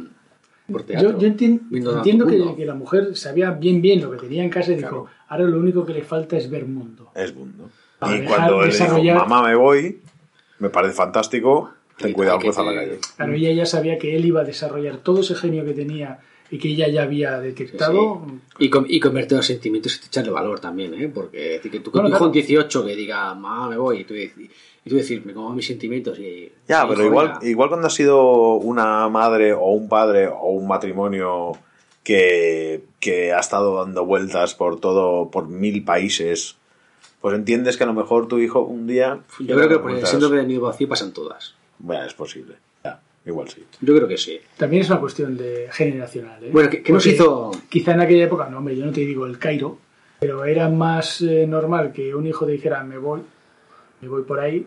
[0.73, 1.19] por teatro.
[1.19, 4.89] Yo, entiendo que, la mujer sabía bien bien lo que tenía en casa y dijo,
[4.89, 5.07] Claro.
[5.29, 7.11] ahora lo único que le falta es ver mundo.
[7.15, 7.69] Es mundo.
[7.99, 10.01] Para Y cuando él dijo, mamá, me voy,
[10.59, 12.99] me parece fantástico, ten cuidado, cruza la calle.
[13.17, 16.21] Claro, ella ya sabía que él iba a desarrollar todo ese genio que tenía
[16.55, 18.23] y que ella ya había detectado.
[18.61, 21.11] Y, con, y convertir los sentimientos y echarle valor también, ¿eh?
[21.13, 22.39] Porque es decir, que tú con Bueno, tu hijo claro.
[22.39, 24.31] en 18 que diga, mamá, me voy, y tú, y
[24.89, 26.53] tú decir, me como mis sentimientos y...
[26.69, 30.69] Ya, y, pero igual, igual cuando has sido una madre o un padre o un
[30.69, 31.59] matrimonio
[32.05, 36.55] que, que ha estado dando vueltas por todo, por mil países,
[37.21, 39.25] pues entiendes que a lo mejor tu hijo un día...
[39.41, 41.57] Yo creo que por el síndrome de nido vacío pasan todas.
[41.81, 42.55] Bueno, es posible.
[43.27, 43.65] Igual sí.
[43.81, 44.39] Yo creo que sí.
[44.57, 46.45] También es una cuestión de generacional.
[46.45, 46.51] ¿eh?
[46.53, 47.53] Bueno, ¿qué, qué nos hizo...?
[47.71, 49.79] Quizá en aquella época, no, hombre, yo no te digo el Cairo,
[50.21, 53.21] pero era más eh, normal que un hijo dijera me voy,
[54.03, 54.67] me voy por ahí,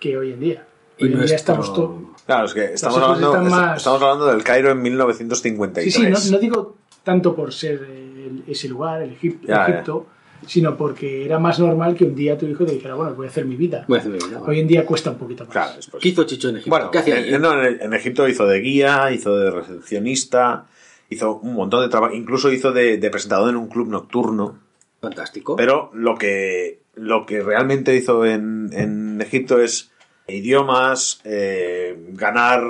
[0.00, 0.66] que hoy en día.
[0.98, 1.92] Y Hoy en día estamos todos.
[2.26, 5.94] Claro, es que estamos hablando, más- estamos hablando del Cairo en Sí, 1953.
[5.94, 9.68] sí, no, no digo tanto por ser el- ese lugar, el Egip- Ya, ya.
[9.68, 10.06] Egipto,
[10.46, 13.30] sino porque era más normal que un día tu hijo te dijera, bueno, voy a
[13.30, 13.84] hacer mi vida.
[13.88, 15.52] Voy a hacer mi vida, Hoy en día cuesta un poquito más.
[15.52, 15.72] Claro.
[16.00, 16.70] ¿Qué hizo Chicho en Egipto?
[16.70, 17.34] Bueno, ¿Qué hacía allí?
[17.34, 20.66] en, no, en- en Egipto hizo de guía, hizo de recepcionista,
[21.10, 24.58] hizo un montón de trabajo, incluso hizo de, de presentador en un club nocturno.
[25.00, 25.56] Fantástico.
[25.56, 29.90] Pero lo que, lo que realmente hizo en, en Egipto es
[30.28, 32.62] idiomas, eh, ganar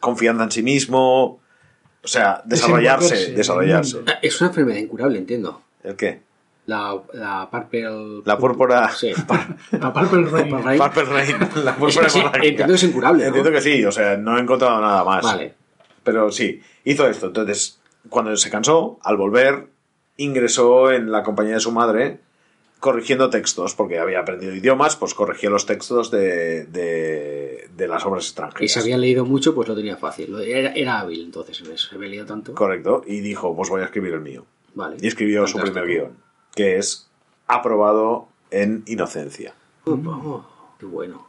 [0.00, 1.40] confianza en sí mismo,
[2.02, 3.98] o sea, desarrollarse, desarrollarse.
[4.06, 5.60] Ah, Es una enfermedad incurable, entiendo.
[5.82, 6.20] ¿El qué?
[6.68, 8.22] La, la Purple...
[8.26, 8.90] La púrpura.
[8.90, 9.10] Sí.
[9.14, 9.80] Rey.
[9.80, 10.78] Purple Rain.
[10.78, 13.26] Purple Rain, la Es púrpura que sí, entiendo que es incurable, ¿no?
[13.28, 15.24] Entiendo que sí, o sea, no he encontrado nada más.
[15.24, 15.54] Vale.
[16.04, 17.28] Pero sí, hizo esto.
[17.28, 19.68] Entonces, cuando se cansó, al volver,
[20.18, 22.20] ingresó en la compañía de su madre
[22.80, 28.24] corrigiendo textos, porque había aprendido idiomas, pues corregía los textos de, de, de las obras
[28.26, 28.62] extranjeras.
[28.62, 30.38] Y si había leído mucho, pues lo tenía fácil.
[30.42, 31.88] Era, era hábil entonces en eso.
[31.88, 32.54] Se había leído tanto.
[32.54, 34.44] Correcto, y dijo, pues voy a escribir el mío.
[34.74, 34.96] Vale.
[35.00, 35.82] Y escribió su Fantástico.
[35.86, 36.16] primer guion,
[36.58, 37.08] que es
[37.46, 39.54] aprobado en inocencia.
[39.84, 40.44] Oh, oh,
[40.76, 41.24] qué bueno.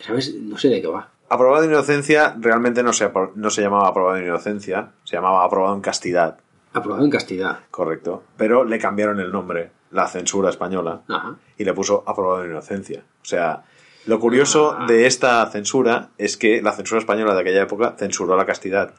[0.00, 0.34] ¿Sabes?
[0.34, 1.10] No sé de qué va.
[1.28, 5.74] Aprobado en inocencia realmente no se, no se llamaba aprobado en inocencia, se llamaba aprobado
[5.74, 6.38] en castidad,
[6.72, 7.58] Aprobado en castidad.
[7.70, 8.22] correcto.
[8.38, 11.36] Pero le cambiaron el nombre, la censura española, Ajá.
[11.58, 13.02] y le puso aprobado en inocencia.
[13.22, 13.64] O sea,
[14.06, 14.86] lo curioso Ah.
[14.86, 18.94] de esta censura es que la censura española de aquella época censuró la castidad.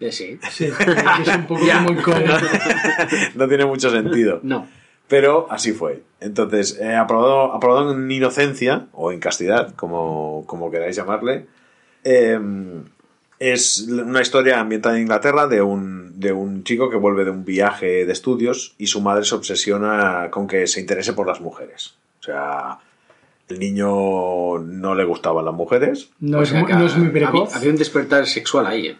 [0.00, 0.38] Eh, sí.
[0.50, 0.66] Sí,
[1.20, 2.46] es un poco muy coherente.
[3.36, 4.40] no tiene mucho sentido.
[4.42, 4.66] No.
[5.12, 6.04] Pero así fue.
[6.20, 11.44] Entonces, eh, aprobado, aprobado en inocencia, o en castidad, como, como queráis llamarle,
[12.02, 12.40] eh,
[13.38, 17.44] es una historia ambientada en Inglaterra de un, de un chico que vuelve de un
[17.44, 21.92] viaje de estudios y su madre se obsesiona con que se interese por las mujeres.
[22.20, 22.78] O sea,
[23.50, 26.08] el niño no le gustaban las mujeres.
[26.20, 27.54] No, es, no es muy había, precoz.
[27.54, 28.86] había un despertar sexual ahí.
[28.86, 28.96] ¿eh?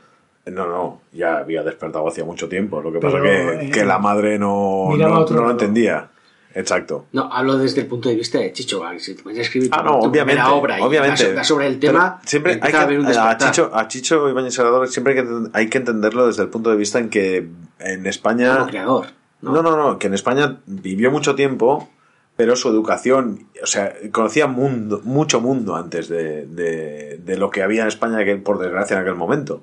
[0.46, 2.80] No, no, ya había despertado hacía mucho tiempo.
[2.82, 6.08] Lo que Pero, pasa que, eh, que la madre no, no, no lo entendía.
[6.54, 7.06] Exacto.
[7.12, 8.82] No, hablo desde el punto de vista de Chicho.
[8.98, 10.42] Si te pones a escribir Ah, no, obviamente.
[10.42, 11.44] obra y obviamente.
[11.44, 13.38] sobre el Pero tema, siempre hay que, a haber un a.
[13.38, 16.76] Chicho, a Chicho Ibáñez Serrador siempre hay que, hay que entenderlo desde el punto de
[16.76, 18.54] vista en que en España.
[18.58, 19.06] Como creador.
[19.40, 19.52] ¿no?
[19.52, 21.88] No, no, no, que en España vivió mucho tiempo,
[22.36, 27.62] pero su educación, o sea, conocía mundo, mucho mundo antes de, de- de lo que
[27.62, 29.62] había en España, que, por desgracia, en aquel momento.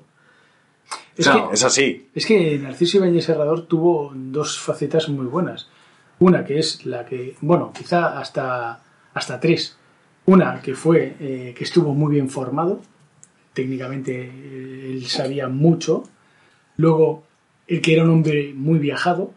[1.20, 1.48] Es, Claro.
[1.48, 2.06] que, Es así.
[2.14, 5.68] es que Narciso Ibáñez Serrador tuvo dos facetas muy buenas.
[6.18, 8.82] Una que es la que, bueno, quizá hasta,
[9.14, 9.76] hasta tres.
[10.26, 12.80] Una que fue eh, que estuvo muy bien formado,
[13.52, 16.04] técnicamente eh, él sabía mucho.
[16.76, 17.24] Luego,
[17.66, 19.32] el que era un hombre muy viajado,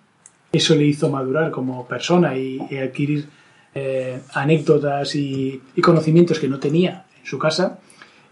[0.51, 3.27] eso le hizo madurar como persona y, y adquirir
[3.75, 7.79] eh, anécdotas y, y conocimientos que no tenía en su casa.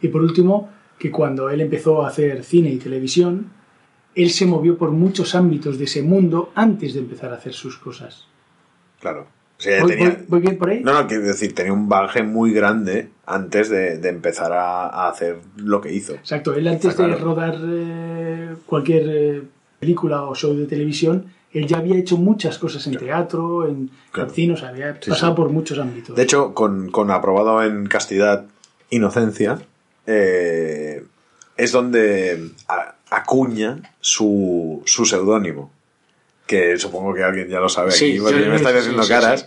[0.02, 0.70] Y por último,
[1.02, 3.48] que cuando él empezó a hacer cine y televisión,
[4.14, 7.78] él se movió por muchos ámbitos de ese mundo antes de empezar a hacer sus
[7.80, 8.28] cosas.
[9.00, 9.22] Claro.
[9.58, 10.82] O sea, ¿Voy, tenía- voy- voy bien por ahí?
[10.84, 15.10] No, no, quiero decir, tenía un bagaje muy grande antes de, de empezar a, a
[15.10, 16.14] hacer lo que hizo.
[16.14, 19.42] Exacto, él antes de rodar eh, cualquier eh,
[19.80, 24.30] película o show de televisión, él ya había hecho muchas cosas en teatro, en Claro.
[24.30, 25.38] cine, o sea, había Sí, pasado sí.
[25.38, 26.16] por muchos ámbitos.
[26.16, 28.46] De hecho, con, con aprobado en castidad,
[28.90, 29.60] inocencia,
[30.06, 31.04] eh,
[31.58, 35.72] es donde a- acuña su, su seudónimo.
[36.48, 39.10] Que supongo que alguien ya lo sabe Sí, aquí, porque sí, me estáis haciendo sí,
[39.10, 39.42] caras.
[39.42, 39.46] sí.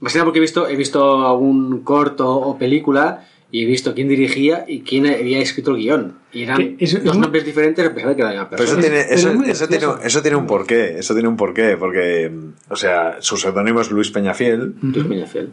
[0.00, 3.94] Más que nada porque he visto, he visto algún corto o película y he visto
[3.94, 6.14] quién dirigía y quién había escrito el guion.
[6.32, 8.76] Y eran eso- dos nombres diferentes a pesar de que era la misma Pero eso
[8.78, 12.30] tiene, eso, es eso tiene, eso tiene un porqué, eso tiene un porqué, porque,
[12.70, 15.50] o sea, su seudónimo es Luis Peñafiel, Luis Peñafiel.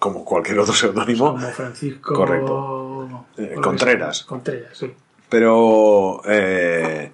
[0.00, 2.14] como cualquier otro seudónimo, Como Francisco.
[2.14, 2.93] Correcto.
[3.36, 4.24] Eh, Contreras.
[4.24, 4.92] Contreras, sí.
[5.28, 7.12] pero eh,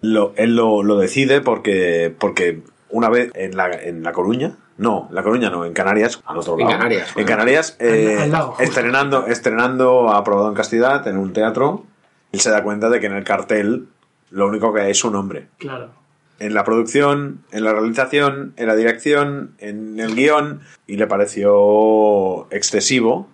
[0.00, 5.08] lo- él lo, lo decide porque, porque una vez en la, en La Coruña, no,
[5.12, 6.70] La Coruña no, en Canarias, al otro En lado.
[6.72, 7.26] Canarias, En.
[7.26, 8.62] Canarias, eh, Al- al lado, justo.
[8.62, 11.84] estrenando, estrenando Aprobado en Castidad en un teatro,
[12.32, 13.88] él se da cuenta de que en el cartel
[14.30, 15.48] lo único que hay es su nombre.
[15.58, 15.90] Claro.
[16.38, 22.46] En la producción, en la realización, en la dirección, en el guion, y le pareció
[22.50, 23.28] excesivo,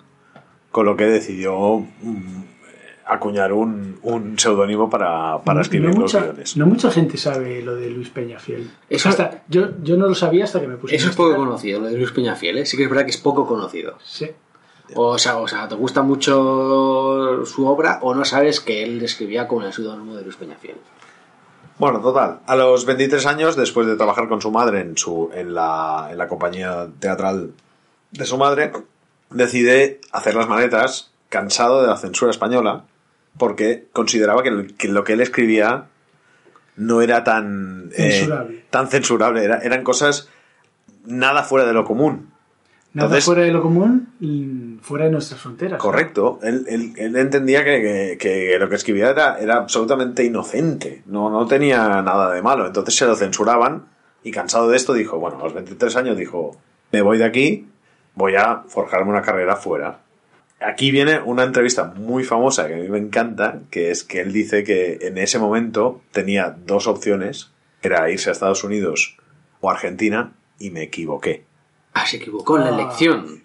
[0.77, 2.43] con lo que decidió mm,
[3.07, 6.55] acuñar un, un seudónimo para, para escribir no los mucha, guiones.
[6.59, 8.71] No mucha gente sabe lo de Luis Peñafiel.
[8.91, 11.35] Eso- hasta, yo, yo no lo sabía hasta que me puse a Eso es poco
[11.35, 12.59] conocido, lo de Luis Peñafiel.
[12.59, 12.67] ¿eh?
[12.67, 13.97] Sí que es verdad que es poco conocido.
[14.05, 14.31] Sí.
[14.95, 19.49] O sea, o sea, te gusta mucho su obra o no sabes que él escribía
[19.49, 20.77] con el seudónimo de Luis Peñafiel.
[21.79, 25.55] Bueno, total, a los 23 años, después de trabajar con su madre en, su, en,
[25.55, 27.53] la, en la compañía teatral
[28.11, 28.73] de su madre,
[29.31, 32.85] decide hacer las maletas, cansado de la censura española,
[33.39, 34.51] porque consideraba que,
[34.89, 35.87] lo que él escribía
[36.77, 38.65] no era tan eh, Censurable.
[38.71, 40.29] tan censurable, era- eran cosas
[41.05, 42.31] nada fuera de lo común.
[42.93, 45.79] Nada Entonces- fuera de lo común, mm, fuera de nuestras fronteras.
[45.81, 51.03] Correcto, él, él- él entendía que, que- que lo que escribía era, era absolutamente inocente,
[51.07, 53.85] no, no tenía nada de malo, entonces se lo censuraban
[54.23, 56.57] y cansado de esto dijo, bueno, a los 23 años dijo,
[56.93, 57.69] me voy de aquí,
[58.17, 60.01] voy a forjarme una carrera fuera.
[60.61, 64.33] Aquí viene una entrevista muy famosa que a mí me encanta, que es que él
[64.33, 67.53] dice que en ese momento tenía dos opciones,
[67.83, 69.17] era irse a Estados Unidos
[69.61, 71.45] o Argentina, y me equivoqué.
[71.93, 72.81] Ah, se equivocó en la Ah.
[72.81, 73.43] elección.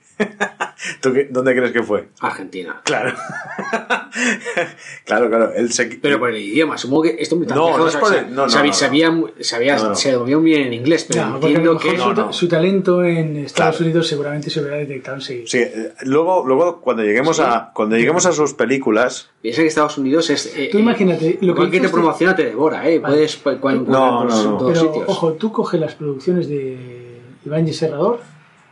[1.01, 2.07] ¿Tú qué- dónde crees que fue?
[2.21, 2.81] Argentina.
[2.83, 3.13] Claro.
[5.05, 5.53] claro, claro.
[5.53, 5.85] Él se...
[5.85, 8.49] Pero por el idioma, supongo que esto me No, no es por el- no, no,
[8.49, 8.73] sabía, no, no.
[8.73, 9.95] sabía, sabía- No, no.
[9.95, 12.33] se dominó muy bien en inglés, pero entiendo que su, No, no.
[12.33, 13.85] su talento en Estados Claro.
[13.89, 15.45] Unidos seguramente se hubiera detectado enseguida.
[15.47, 19.97] Sí, eh, luego, luego cuando lleguemos a cuando lleguemos a sus películas, piensa que Estados
[19.97, 20.55] Unidos es.
[20.57, 22.99] eh, Tú imagínate, lo que que te promociona te devora, ¿eh?
[22.99, 23.15] Vale.
[23.15, 24.67] Puedes cual- No, no, no.
[24.67, 25.03] Pero, sitios.
[25.07, 28.19] ojo, tú coges las producciones de Iván Serrador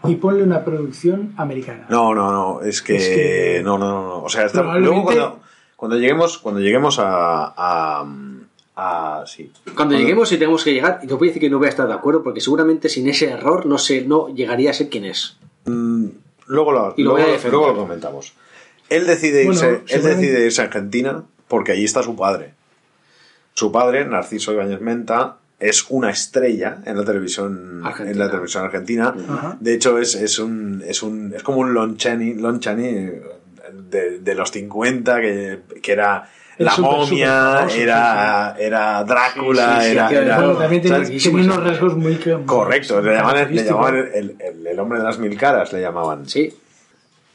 [0.05, 1.85] y ponle una producción americana.
[1.89, 4.23] no, no, no, es que, Es que- no, no, no, no.
[4.23, 5.39] o sea, está- Probablemente- luego cuando,
[5.75, 8.05] cuando lleguemos cuando lleguemos a a,
[8.75, 9.51] a- sí.
[9.75, 11.69] Cuando lleguemos y tenemos que llegar, y te voy a decir que no voy a
[11.69, 15.05] estar de acuerdo, porque seguramente sin ese error no sé, no llegaría a ser quien
[15.05, 15.37] es.
[15.65, 18.33] Luego lo, Y lo voy a luego, luego lo comentamos.
[18.89, 22.53] Él decide Bueno, irse, él decide irse a Argentina porque allí está su padre.
[23.53, 28.11] Su padre, Narciso Ibáñez Menta, es una estrella en la televisión Argentina.
[28.11, 29.13] en la televisión argentina.
[29.29, 29.57] Ajá.
[29.59, 33.11] De hecho, es, es un es un es como un Lon Chaney, Lon Chaney
[33.89, 39.91] de, de los 50 que, que era la momia, era, era Drácula, Sí, sí, sí,
[39.95, 42.19] era, de era- Bueno, también tenía, tenía unos rasgos muy...
[42.45, 43.65] correcto, le llamaban, le característicos.
[43.77, 46.53] llamaban el, el- el hombre de las mil caras, le llamaban Sí.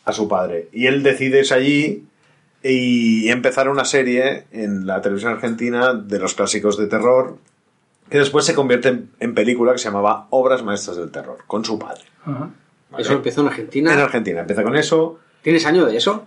[0.05, 0.69] a su padre.
[0.73, 2.05] Y él decide irse allí
[2.63, 7.39] y empezar una serie en la televisión argentina de los clásicos de terror,
[8.09, 11.65] que después se convierte en, en película que se llamaba Obras Maestras del Terror, con
[11.65, 12.03] su padre.
[12.25, 12.51] Ajá.
[12.99, 13.93] Eso empezó en Argentina.
[13.93, 16.27] En Argentina, empieza con eso, ¿Tienes año de eso?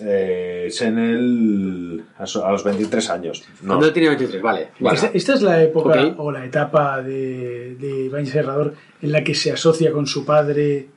[0.00, 2.04] eh, es en el...
[2.18, 3.44] a los 23 años.
[3.62, 4.68] No, Cuando él tenía 23, vale.
[4.92, 9.34] Esta, esta es la época o la etapa de, de Iván Serrador en la que
[9.34, 10.88] se asocia con su padre.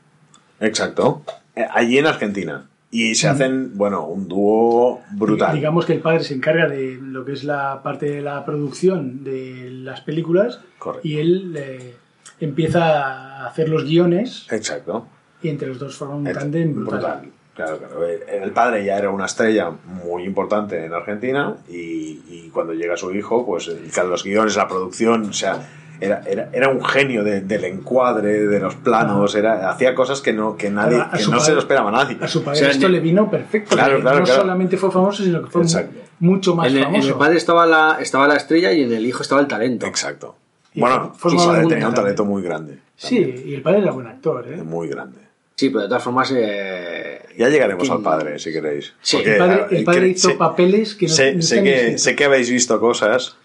[0.59, 1.23] exacto.
[1.55, 2.67] Eh, Allí en Argentina.
[2.89, 5.55] Y se hacen, bueno, un dúo brutal.
[5.55, 9.23] Digamos que el padre se encarga de lo que es la parte de la producción
[9.23, 11.05] de las películas Correcto.
[11.07, 11.95] y él eh,
[12.39, 15.05] empieza a hacer los guiones Exacto.
[15.41, 17.29] y entre los dos forman un tándem brutal.
[17.55, 18.05] Claro, claro.
[18.05, 23.11] El padre ya era una estrella muy importante en Argentina y, y cuando llega su
[23.13, 25.59] hijo, pues los guiones, la producción, o sea,
[25.99, 30.33] era, era, era un genio de- del encuadre, de los planos, era, hacía cosas que
[30.33, 32.17] no, que nadie, que su no se padre- lo esperaba nadie.
[32.21, 33.75] A su padre O sea, esto en- le vino perfecto.
[33.75, 34.41] Claro, claro, no claro.
[34.41, 35.99] solamente fue famoso, sino que fue Exacto.
[36.19, 37.07] mucho más En el, en famoso.
[37.09, 39.85] el padre estaba la, estaba la estrella y en el hijo estaba el talento.
[39.85, 40.35] Exacto.
[40.73, 42.25] Y Bueno, su formaba padre un tenía un talento.
[42.25, 42.77] muy grande.
[42.95, 44.45] Sí, y el padre era buen actor.
[44.47, 44.57] ¿eh?
[44.63, 45.19] Muy grande.
[45.55, 46.31] Sí, pero de todas formas.
[46.35, 48.93] eh, Ya llegaremos que- al padre, si queréis.
[49.01, 51.63] Sí, Porque, El padre, el padre que- hizo sé- papeles que no, sé, no sé
[51.63, 53.35] que, sé que habéis visto cosas,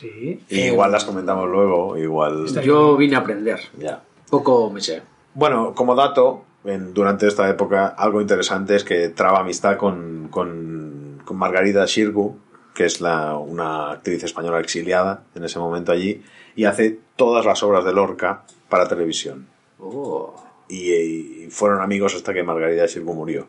[0.00, 0.40] Sí.
[0.48, 2.46] y Eh, igual las comentamos luego, igual...
[2.62, 3.60] Yo vine a aprender.
[3.78, 4.02] Ya.
[4.30, 5.02] Poco me sé.
[5.34, 11.20] Bueno, como dato, en- durante esta época, algo interesante es que traba amistad con, con,
[11.24, 12.38] con Margarida Xirgu,
[12.74, 16.22] que es la, una actriz española exiliada en ese momento allí,
[16.56, 19.46] y hace todas las obras de Lorca para televisión.
[19.78, 20.34] Oh.
[20.68, 23.46] Y, y fueron amigos hasta que Margarida Xirgu murió.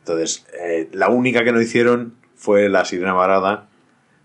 [0.00, 3.66] Entonces, eh, la única que no hicieron fue la sirena varada,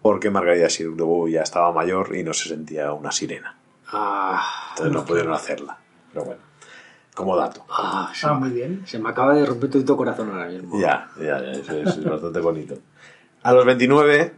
[0.01, 3.55] porque Margarida Sirgu ya estaba mayor y no se sentía una sirena.
[3.91, 5.77] Ah, Entonces no pudieron hacerla.
[6.13, 6.41] Pero bueno,
[7.13, 7.65] como dato.
[7.69, 8.83] ah, se, Ah, muy bien.
[8.85, 10.79] se me acaba de romper todo tu corazón ahora mismo.
[10.79, 12.75] Ya, ya, ya, eso es bastante bonito.
[13.43, 14.33] A los 29,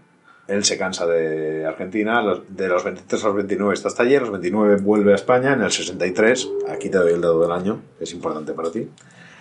[0.48, 4.22] él se cansa de Argentina, de los 23 a los 29 está hasta allí, a
[4.22, 7.82] los 29 vuelve a España, en el 63, aquí te doy el dedo del año,
[7.98, 8.90] que es importante para ti,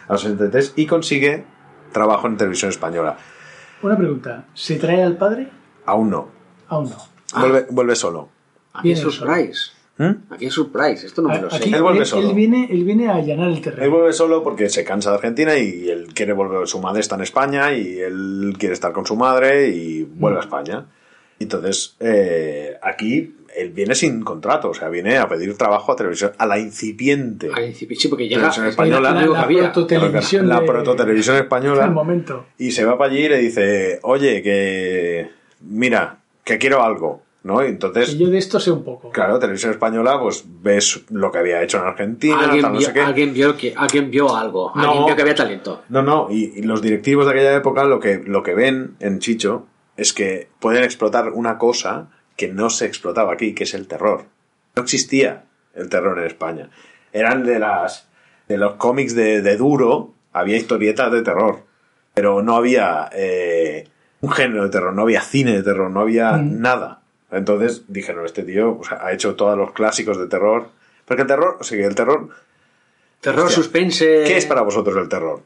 [0.08, 1.44] a los 63, y consigue
[1.92, 3.16] trabajo en televisión española.
[3.82, 4.44] Una pregunta.
[4.54, 5.48] ¿Se trae al padre?
[5.86, 6.28] Aún no,
[6.68, 7.40] Aún no.
[7.40, 8.28] vuelve, vuelve solo.
[8.74, 9.72] Aquí es surprise.
[9.98, 10.32] ¿Mm?
[10.32, 11.06] Aquí es surprise.
[11.06, 11.56] Esto no me lo sé.
[11.56, 12.28] Aquí Él vuelve él, solo.
[12.30, 13.90] él viene, él viene a allanar el Él terreno.
[13.94, 16.66] vuelve solo porque se cansa de Argentina y él quiere volver.
[16.66, 20.42] Su madre está en España y él quiere estar con su madre y vuelve a
[20.42, 20.86] España.
[21.38, 26.32] Entonces, eh, aquí él viene sin contrato, o sea, viene a pedir trabajo a televisión,
[26.38, 27.48] a la incipiente.
[27.48, 29.10] Al principio, sí, porque llega Televisión es española.
[29.10, 29.62] lo único que había.
[29.72, 31.84] prototelevisión La de- prototelevisión española.
[31.86, 32.46] El momento.
[32.58, 35.41] Y se va para allí y le dice, oye, que.
[35.64, 37.64] Mira, que quiero algo, ¿no?
[37.64, 38.10] Y entonces.
[38.10, 39.10] Que yo de esto sé un poco.
[39.10, 42.86] Claro, televisión española, pues ves lo que había hecho en Argentina, Alguien, tal, no vio,
[42.88, 43.00] sé qué.
[43.00, 44.72] alguien, vio que, alguien vio algo.
[44.74, 44.82] No.
[44.82, 45.82] Alguien vio que había talento.
[45.88, 49.18] No, no, y, y los directivos de aquella época lo que, lo que ven en
[49.18, 53.86] Chicho es que pueden explotar una cosa que no se explotaba aquí, que es el
[53.86, 54.24] terror.
[54.74, 55.44] No existía
[55.74, 56.70] el terror en España.
[57.12, 58.08] Eran de las
[58.48, 61.60] de los cómics de, de duro, había historietas de terror,
[62.14, 63.88] pero no había eh,
[64.22, 66.60] un género de terror, no había cine de terror, no había Mm.
[66.62, 67.00] nada.
[67.30, 70.68] Entonces dijeron, este tío pues, ha hecho todos los clásicos de terror.
[71.04, 72.28] Porque el terror, o sea, que el terror,
[73.20, 73.56] Terror, Hostia.
[73.62, 74.24] suspense.
[74.26, 75.42] ¿qué es para vosotros el terror?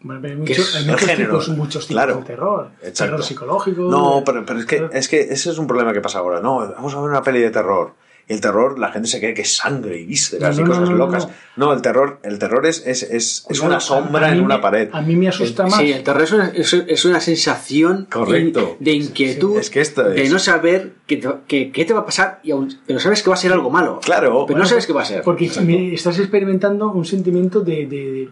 [0.00, 1.30] Bueno, hay, ¿Qué mucho- es hay el muchos género?
[1.30, 2.16] tipos, muchos tipos Claro.
[2.18, 2.68] de terror.
[2.82, 3.04] Exacto.
[3.04, 3.82] Terror psicológico.
[3.82, 6.40] No, pero, pero es, que, es que ese es un problema que pasa ahora.
[6.40, 7.92] No, vamos a ver una peli de terror.
[8.26, 10.84] Y el terror, la gente se cree que es sangre y vísceras No, y cosas
[10.84, 11.26] no, no, locas.
[11.28, 11.66] no.
[11.66, 14.88] No, el terror, el terror es, es, es, es una sombra en una me- pared.
[14.92, 15.76] A mí me asusta más.
[15.78, 18.76] Sí, el terror es una, es, es una sensación Correcto.
[18.78, 22.00] in- de inquietud, Es que esto de no saber qué te, qué- qué te va
[22.00, 24.00] a pasar, y aún- pero sabes que va a ser algo malo.
[24.02, 24.28] Claro.
[24.30, 25.22] Pero Bueno, no sabes qué va a ser.
[25.22, 25.66] Porque Exacto.
[25.70, 28.28] me- estás experimentando un sentimiento de, de,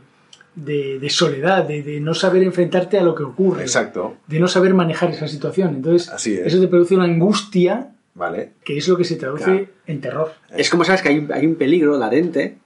[0.54, 3.62] de- de soledad, de, de no saber enfrentarte a lo que ocurre.
[3.62, 4.16] Exacto.
[4.26, 5.76] De no saber manejar esa situación.
[5.76, 6.46] Entonces, Así es.
[6.46, 8.52] eso te produce una angustia Vale.
[8.64, 9.66] que es lo que se traduce Claro.
[9.86, 10.32] en terror.
[10.56, 12.58] Es como sabes que hay un, hay un peligro latente,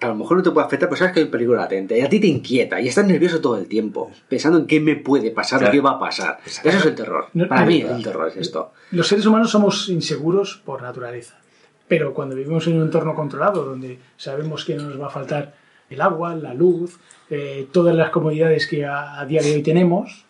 [0.00, 1.96] que a lo mejor no te puede afectar, pero sabes que hay un peligro latente,
[1.96, 4.96] y a ti te inquieta, y estás nervioso todo el tiempo, pensando en qué me
[4.96, 5.70] puede pasar Claro.
[5.70, 6.40] o qué va a pasar.
[6.44, 7.26] Eso es el terror.
[7.34, 7.96] No, Para no, mí claro.
[7.96, 8.72] el terror es esto.
[8.90, 11.38] Los seres humanos somos inseguros por naturaleza.
[11.86, 15.54] Pero cuando vivimos en un entorno controlado, donde sabemos que no nos va a faltar
[15.90, 16.98] el agua, la luz,
[17.30, 20.24] eh, todas las comodidades que a, a día de hoy tenemos,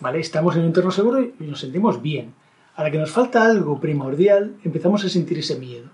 [0.00, 0.20] ¿vale?
[0.20, 2.32] Estamos en un entorno seguro y nos sentimos bien.
[2.76, 5.88] A la que nos falta algo primordial, empezamos a sentir ese miedo.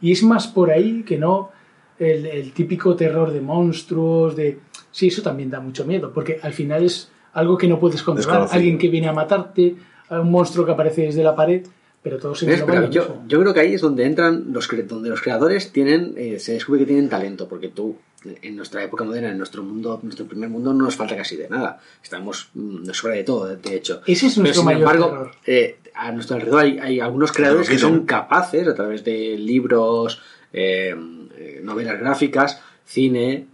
[0.00, 1.50] Y es más por ahí que no
[1.98, 4.58] el, el típico terror de monstruos, de...
[4.90, 8.48] Sí, eso también da mucho miedo, porque al final es algo que no puedes controlar.
[8.50, 9.76] Alguien que viene a matarte,
[10.10, 11.64] un monstruo que aparece desde la pared,
[12.02, 14.86] pero todo se en Pero yo, yo creo que ahí es donde entran los cre-
[14.86, 17.96] donde los creadores tienen eh, se descubre que tienen talento porque tú
[18.42, 21.48] en nuestra época moderna en nuestro mundo nuestro primer mundo no nos falta casi de
[21.48, 21.80] nada.
[22.02, 24.02] Estamos mm, nos sobra de todo de- hecho.
[24.06, 27.68] Ese es Pero, nuestro sin mayor embargo eh, a nuestro alrededor hay, hay algunos creadores
[27.68, 30.20] que son capaces a través de libros
[30.52, 30.94] eh,
[31.36, 33.46] eh, novelas gráficas cine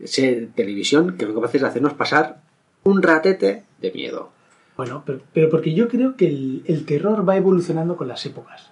[0.55, 2.41] televisión que son capaces de hacernos pasar
[2.85, 4.31] un ratete de miedo.
[4.77, 8.71] Bueno, pero, pero porque yo creo que el, el terror va evolucionando con las épocas.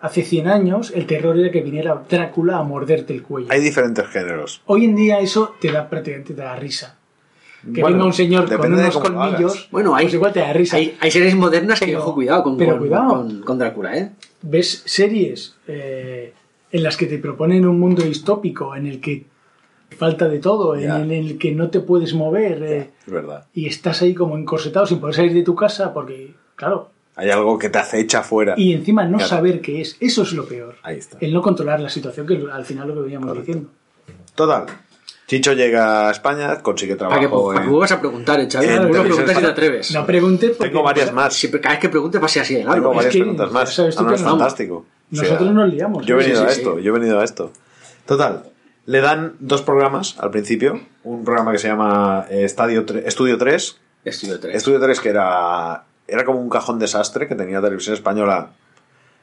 [0.00, 3.48] Hace 100 años el terror era que viniera Drácula a morderte el cuello.
[3.50, 4.60] Hay diferentes géneros.
[4.66, 6.98] Hoy en día eso te da prácticamente te da risa.
[7.74, 10.40] Que Bueno, venga un señor con depende de unos colmillos, bueno hay, pues igual te
[10.40, 10.76] da risa.
[10.76, 13.08] hay, hay series modernas que Pero- ojo cuidado con, pero con- cuidado.
[13.08, 14.10] con- con Drácula eh
[14.42, 16.32] ves series eh,
[16.70, 19.24] en las que te proponen un mundo distópico en el que
[19.98, 20.96] falta de todo, en Ya.
[20.98, 23.46] el, en el que no te puedes mover eh, Es verdad.
[23.54, 27.58] y estás ahí como encorsetado sin poder salir de tu casa porque, claro, Hay algo
[27.58, 28.54] que te acecha fuera.
[28.56, 29.28] y encima no Claro.
[29.30, 30.76] saber qué es, eso es lo peor.
[30.82, 31.16] Ahí está.
[31.20, 33.46] El no controlar la situación, que al final lo que veníamos Correcto.
[33.52, 33.70] diciendo.
[34.34, 34.66] Total.
[35.26, 37.48] Chicho llega a España, consigue ¿Para qué, trabajo.
[37.48, 38.66] para qué en- vas a preguntar, eh, Xavi?
[38.66, 39.92] en Uno televisión pregunta si te atreves.
[39.94, 41.34] No pregunte porque Tengo varias más.
[41.34, 42.74] Siempre, cada vez que pregunte pase así de largo.
[42.74, 43.74] Tengo es varias que preguntas más.
[43.74, 44.30] sabes tú Ah, no, que es no.
[44.30, 44.86] fantástico.
[45.10, 46.06] Nosotros nos liamos.
[46.06, 46.22] Yo he ¿eh?
[46.22, 46.82] venido Sí, a esto, sí.
[46.84, 47.50] yo he venido a esto.
[48.04, 48.44] Total,
[48.84, 50.80] le dan dos programas al principio.
[51.02, 53.78] Un programa que se llama eh, Estadio Estudio 3.
[54.04, 54.54] Estudio 3.
[54.54, 58.50] Estudio 3 que era, era como un cajón desastre que tenía televisión española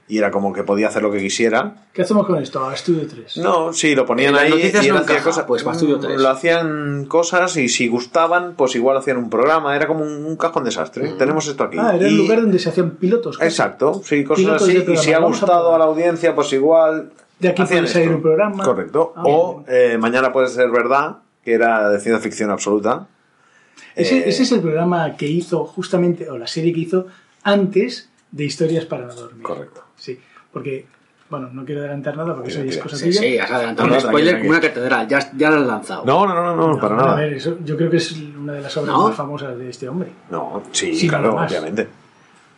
[0.06, 1.76] y era como que podía hacer lo que quisiera.
[1.94, 2.68] ¿Qué hacemos con esto?
[2.68, 3.38] A Estudio 3.
[3.38, 5.46] No, sí, lo ponían las ahí y él no hacía cosas.
[5.46, 6.20] pues, para Estudio 3.
[6.20, 9.74] Lo hacían cosas y si gustaban, pues igual hacían un programa.
[9.78, 11.14] Era como un, un cajón desastre.
[11.18, 11.78] Tenemos esto aquí.
[11.80, 13.40] Ah, era el Y- lugar donde se hacían pilotos.
[13.42, 14.86] Exacto, sí, cosas Pilotos así.
[14.92, 17.12] Y si ha a gustado a la audiencia, pues igual.
[17.40, 18.62] De aquí hacían puede salir un programa.
[18.64, 19.14] Correcto.
[19.16, 23.08] Ah, o eh, Mañana puede ser verdad, que era de ciencia ficción absoluta.
[23.96, 27.08] Ese, Eh, ese es el programa que hizo justamente, o la serie que hizo
[27.44, 29.44] antes de Historias para no dormir.
[29.44, 29.84] Correcto.
[29.96, 30.20] Sí,
[30.52, 30.86] porque,
[31.30, 33.20] bueno, no quiero adelantar nada porque eso es cosa Sí, tuya.
[33.22, 35.08] sí, has adelantado un no, spoiler como una catedral.
[35.08, 36.04] Ya, ya lo has lanzado.
[36.06, 37.14] No, no, no, no, no, para nada.
[37.14, 39.08] A ver, eso, yo creo que es una de las obras ¿No?
[39.08, 40.10] más famosas de este hombre.
[40.32, 41.88] No, sí, Sí, claro, obviamente.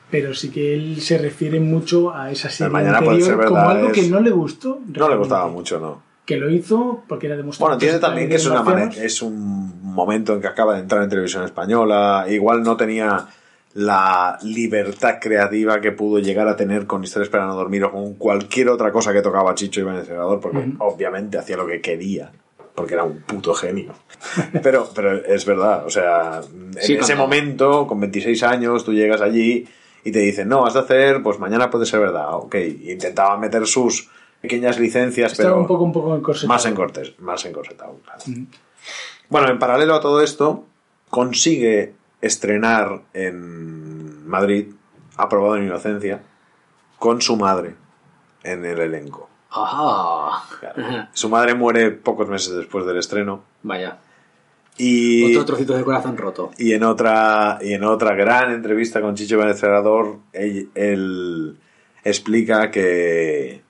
[0.09, 4.03] Pero sí que él se refiere mucho a esa serie anterior como algo es- que
[4.07, 4.69] no le gustó.
[4.69, 5.17] No le realmente.
[5.19, 6.01] gustaba mucho, ¿no?
[6.25, 7.67] Que lo hizo porque era demostrado.
[7.67, 11.03] Bueno, entiende también que es una manera, es un momento en que acaba de entrar
[11.03, 12.25] en televisión española.
[12.29, 13.27] Igual no tenía
[13.75, 18.13] la libertad creativa que pudo llegar a tener con Historias para no dormir o con
[18.15, 20.75] cualquier otra cosa que tocaba Chicho Ibáñez Serrador, porque Ujú.
[20.79, 22.31] obviamente hacía lo que quería,
[22.73, 23.93] porque era un puto genio.
[24.63, 29.21] Pero, pero es verdad, o sea, en Sí, ese momento, con 26 años, tú llegas
[29.21, 29.67] allí
[30.03, 32.55] y te dicen, no, has de hacer, pues mañana puede ser verdad, ok.
[32.55, 34.09] Y intentaba meter sus
[34.45, 36.53] pequeñas licencias, Estaba pero un poco, un poco encorsetado.
[36.53, 37.97] más encortes, más encorsetado.
[38.03, 38.21] claro.
[39.29, 40.65] Bueno, en paralelo a todo esto,
[41.09, 44.73] consigue estrenar en Madrid,
[45.17, 46.21] aprobado en inocencia,
[46.99, 47.75] con su madre
[48.43, 49.29] en el elenco.
[50.59, 51.07] Claro.
[51.13, 53.97] Su madre muere pocos meses después del estreno Vaya.
[54.77, 56.51] y, Otro trocito de corazón roto.
[56.57, 61.57] y en otra y en otra gran entrevista con Chicho Benecerador, él, él
[62.03, 63.61] explica que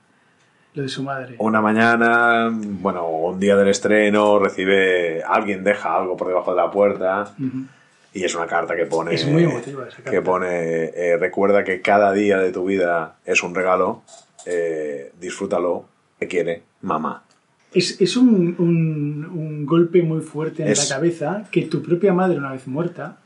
[0.75, 1.35] Lo de su madre.
[1.39, 6.69] Una mañana, bueno, un día del estreno, recibe, alguien deja algo por debajo de la
[6.69, 7.33] puerta
[8.13, 10.11] y es una carta que pone, Es muy emotiva esa carta.
[10.11, 10.47] que pone,
[10.93, 14.03] eh, recuerda que cada día de tu vida es un regalo,
[14.45, 15.85] eh, disfrútalo,
[16.19, 17.23] te quiere, mamá.
[17.73, 22.13] Es, es un, un- un golpe muy fuerte en Es- la cabeza que tu propia
[22.13, 23.17] madre, una vez muerta,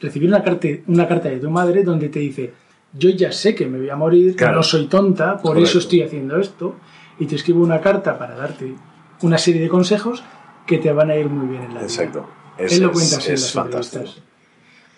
[0.00, 2.52] recibir una carta, una carta de tu madre donde te dice,
[2.92, 4.56] yo ya sé que me voy a morir, Claro.
[4.56, 5.68] no soy tonta, por Correcto.
[5.68, 6.76] eso estoy haciendo esto,
[7.18, 8.74] y te escribo una carta para darte
[9.22, 10.22] una serie de consejos
[10.66, 11.82] que te van a ir muy bien en la vida.
[11.82, 12.26] Exacto.
[12.58, 13.98] Él lo cuenta así en las fantástico.
[14.04, 14.24] entrevistas.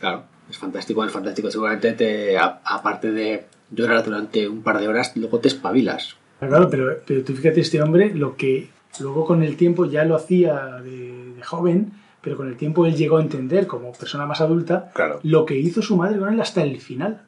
[0.01, 1.51] Claro, es fantástico, es fantástico.
[1.51, 6.17] Seguramente, te, a- aparte de llorar durante un par de horas, luego te espabilas.
[6.41, 10.17] Claro, pero, pero tú fíjate, este hombre, lo que luego con el tiempo ya lo
[10.17, 11.93] hacía de, de joven,
[12.23, 15.21] pero con el tiempo él llegó a entender, como persona más adulta, Claro.
[15.23, 17.23] lo que hizo su madre con él hasta el final.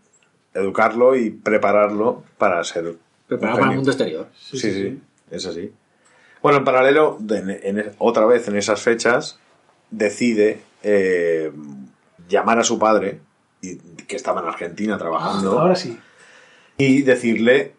[0.54, 2.96] Educarlo y prepararlo para ser...
[3.26, 4.28] Preparado para el mundo exterior.
[4.38, 5.00] Sí, sí,
[5.30, 5.72] es así.
[6.42, 9.38] Bueno, en paralelo, de- en- otra vez en esas fechas,
[9.90, 11.52] decide eh,
[12.28, 13.20] llamar a su padre,
[13.60, 15.96] y- que estaba en Argentina trabajando, Ahora sí.
[16.76, 17.74] y decirle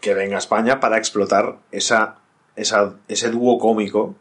[0.00, 2.16] que venga a España para explotar esa,
[2.56, 4.14] esa, ese dúo cómico,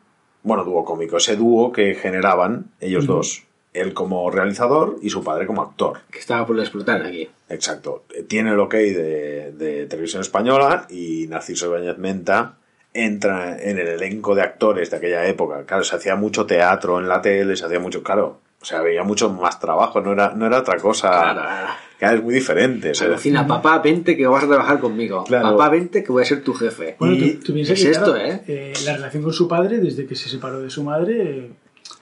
[0.43, 3.43] bueno, dúo cómico, ese dúo que generaban ellos dos,
[3.75, 5.99] él como realizador y su padre como actor.
[6.11, 7.29] Que estaba por explotar aquí.
[7.49, 8.05] Exacto.
[8.27, 12.57] Tiene el ok de, de Televisión Española y Narciso Ibáñez Menta
[12.93, 15.65] entra en el elenco de actores de aquella época.
[15.65, 19.03] Claro, se hacía mucho teatro en la tele, se hacía mucho, claro, o sea, había
[19.03, 21.09] mucho más trabajo, no era, no era otra cosa.
[21.09, 21.67] Claro, claro.
[21.99, 22.91] Claro, es muy diferente.
[22.91, 25.23] o sea, Alucina, papá, vente que vas a trabajar conmigo.
[25.23, 25.51] Claro.
[25.51, 26.95] Papá, vente que voy a ser tu jefe.
[26.99, 28.41] Bueno, Y tú, tú piensas es que, esto, claro, ¿eh?
[28.47, 31.51] eh, La relación con su padre, desde que se separó de su madre, eh,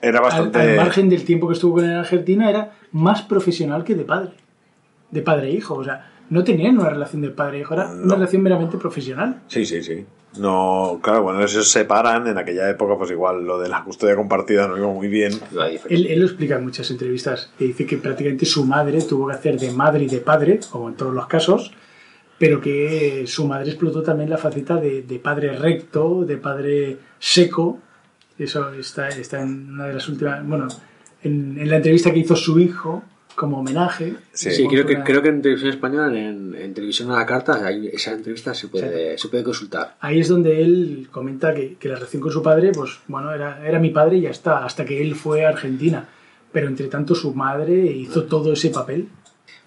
[0.00, 0.58] era al, bastante...
[0.58, 4.04] al margen del tiempo que estuvo con él en Argentina, era más profesional que de
[4.04, 4.32] padre.
[5.10, 5.74] De padre e hijo.
[5.74, 8.04] O sea, no tenían una relación de padre e hijo, era No.
[8.04, 9.40] una relación meramente profesional.
[9.48, 10.04] Sí, sí, sí.
[10.38, 14.16] No, claro, cuando ellos se separan, en aquella época, pues igual lo de la custodia
[14.16, 15.32] compartida no iba muy bien.
[15.88, 19.34] Él, él lo explica en muchas entrevistas, que dice que prácticamente su madre tuvo que
[19.34, 21.72] hacer de madre y de padre, como en todos los casos,
[22.36, 27.78] pero que su madre explotó también la faceta de, de padre recto, de padre seco.
[28.38, 30.66] Eso está, está en una de las últimas, bueno,
[31.22, 33.02] en, en la entrevista que hizo su hijo
[33.36, 34.14] como homenaje.
[34.32, 34.50] Sí.
[34.52, 37.88] Sí, creo que, creo que en televisión española, en, en televisión a la carta, hay-
[37.88, 39.96] esa entrevista se puede, se puede consultar.
[40.00, 43.66] Ahí es donde él comenta que, que la relación con su padre, pues bueno, era,
[43.66, 46.08] era mi padre y ya está, hasta que él fue a Argentina.
[46.52, 49.08] Pero entre tanto su madre hizo todo ese papel.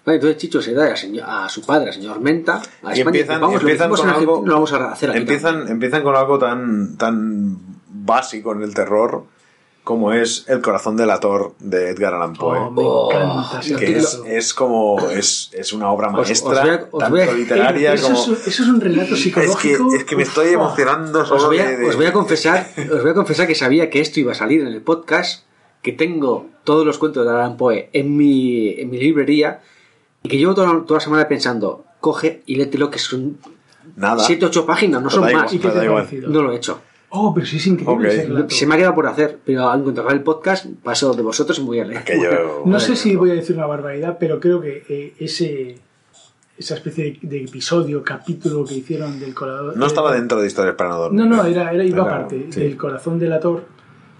[0.06, 2.60] Vale, entonces Chicho se da a, señor- a su padre, al señor Menta, a
[2.96, 3.00] Y España.
[3.02, 4.42] empiezan, vamos, lo que empiezan hicimos con en algo.
[4.46, 5.18] Lo vamos a hacer aquí.
[5.18, 7.58] empiezan, empiezan con algo tan, tan
[8.08, 9.24] básico en el terror
[9.84, 12.58] como es El corazón del ator de Edgar Allan Poe.
[12.58, 16.26] Oh, me Oh, encanta ese que es, es como es, es una obra Os- os
[16.44, 19.16] maestra a- os tanto a- literaria eso, como es, eso es un relato es que,
[19.16, 19.94] psicológico.
[19.94, 22.68] es que me estoy emocionando Os solo voy, a, de, de- os voy a confesar,
[22.92, 25.44] os voy a confesar que sabía que esto iba a salir en el podcast,
[25.80, 29.60] que tengo todos los cuentos de Alan Poe en mi, en mi librería
[30.22, 33.38] y que llevo toda, toda la semana pensando, coge y léetelo que son
[33.96, 35.54] nada 7 8 páginas, no son da más.
[35.54, 36.04] ¿Y qué Me te da ha igual.
[36.04, 36.28] parecido?
[36.28, 36.80] No lo he hecho.
[37.10, 38.54] Oh, pero sí es increíble ese.
[38.56, 41.62] Se me ha quedado por hacer, pero al encontrar el podcast paso de vosotros y
[41.62, 42.00] me voy a leer.
[42.00, 45.78] Aquello- No sé si voy a decir una barbaridad, pero creo que eh, ese
[46.58, 49.76] esa especie de, de episodio, capítulo que hicieron del colador.
[49.76, 52.48] no estaba eh, dentro de historias para no dormir No, no, era, era iba aparte
[52.50, 52.60] sí.
[52.60, 53.64] del corazón del ator.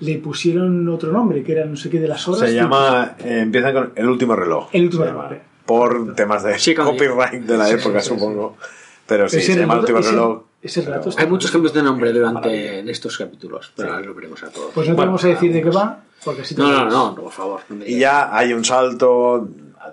[0.01, 2.49] le pusieron otro nombre, que era no sé qué de las horas.
[2.49, 3.17] Se llama.
[3.19, 4.69] eh, empieza con El último reloj.
[4.73, 5.33] El último reloj.
[5.67, 8.57] Por temas de Sí, copyright de la Sí, época, sí, sí, supongo.
[9.09, 10.43] Pero sí, se llama El último ese- reloj.
[10.63, 14.15] Ese relato está- Hay muchos cambios de nombre durante en estos capítulos, pero ahora lo
[14.15, 14.71] veremos a todos.
[14.75, 16.91] Pues no te Bueno, vamos a decir de qué va, porque te no, no, no,
[17.11, 17.61] no, por favor.
[17.69, 19.49] no Y ya hay un salto.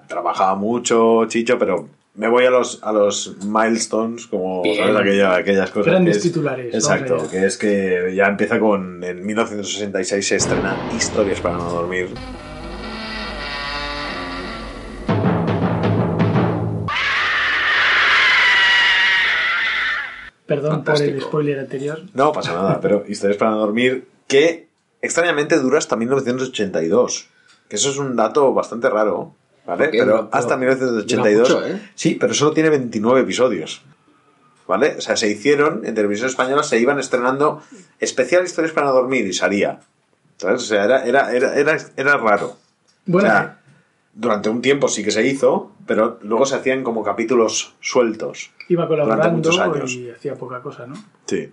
[0.08, 4.64] Trabajaba mucho, Chicho, pero me voy a los, a los milestones, como.
[4.76, 4.96] ¿sabes?
[4.96, 5.92] Aquella- aquellas cosas.
[5.92, 9.04] Grandes que es- titulares, Exacto, que es que ya empieza con.
[9.04, 12.10] En 1966 se estrena Historias para no dormir.
[20.70, 21.28] Perdón por el Fantástico.
[21.28, 22.02] spoiler anterior.
[22.14, 24.68] No pasa nada, pero Historias para dormir, que
[25.02, 27.28] extrañamente dura hasta 1982.
[27.70, 29.34] Que eso es un dato bastante raro,
[29.66, 29.86] ¿vale?
[29.86, 30.00] ¿Por qué?
[30.00, 31.50] Pero No, hasta pero 1982.
[31.50, 31.82] dura mucho, ¿eh?
[31.96, 33.82] Sí, pero solo tiene 29 episodios.
[34.68, 34.96] ¿Vale?
[34.98, 37.62] O sea, se hicieron en televisión española, se iban estrenando
[38.00, 39.80] especial Historias para dormir y salía.
[40.38, 40.64] ¿Sabes?
[40.64, 42.58] O sea, era, era, era, era, era raro.
[43.06, 43.60] Bueno, o sea,
[44.16, 48.52] durante un tiempo sí que se hizo, pero luego se hacían como capítulos sueltos.
[48.70, 49.94] iba colaborando muchos años.
[49.94, 50.96] y hacía poca cosa, ¿no?
[51.26, 51.50] Sí.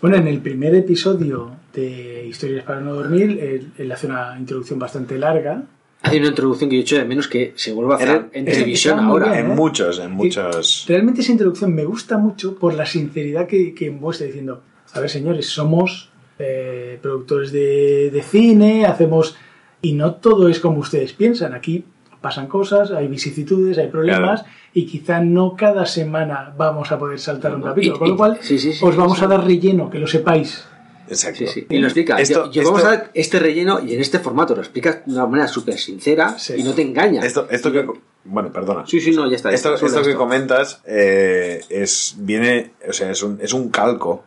[0.00, 4.78] Bueno, en el primer episodio de Historias para no dormir, él, él hace una introducción
[4.78, 5.64] bastante larga.
[6.02, 8.28] Hay una introducción que yo he hecho de menos que se vuelva a hacer Era-
[8.32, 9.32] en televisión ahora.
[9.32, 9.54] bien, En ¿eh?
[9.54, 10.84] muchos, en muchos.
[10.86, 15.08] Realmente esa introducción me gusta mucho por la sinceridad que, que muestra diciendo, a ver
[15.08, 19.36] señores, somos eh, productores de, de cine, hacemos...
[19.80, 21.52] Y no todo es como ustedes piensan.
[21.52, 21.84] Aquí
[22.24, 24.56] pasan cosas, hay vicisitudes, hay problemas Claro.
[24.72, 27.96] y quizá no cada semana vamos a poder saltar un capítulo.
[27.96, 29.24] y- Con lo cual, sí, sí, sí, os vamos sí.
[29.24, 30.64] a dar relleno, que lo sepáis.
[31.06, 31.40] Exacto.
[31.40, 31.66] Sí, sí.
[31.68, 32.18] Y lo explica.
[32.18, 35.12] Esto- Yo- yo vamos a dar este relleno y en este formato lo explica de
[35.12, 36.54] una manera súper sincera Sí.
[36.56, 37.20] y no te engaña.
[37.22, 37.86] Esto, esto que.
[38.24, 38.86] Bueno, perdona.
[38.86, 39.50] Sí, sí, no, ya está.
[39.50, 44.24] ya Esto, que comentas eh, es viene o sea es un, es un calco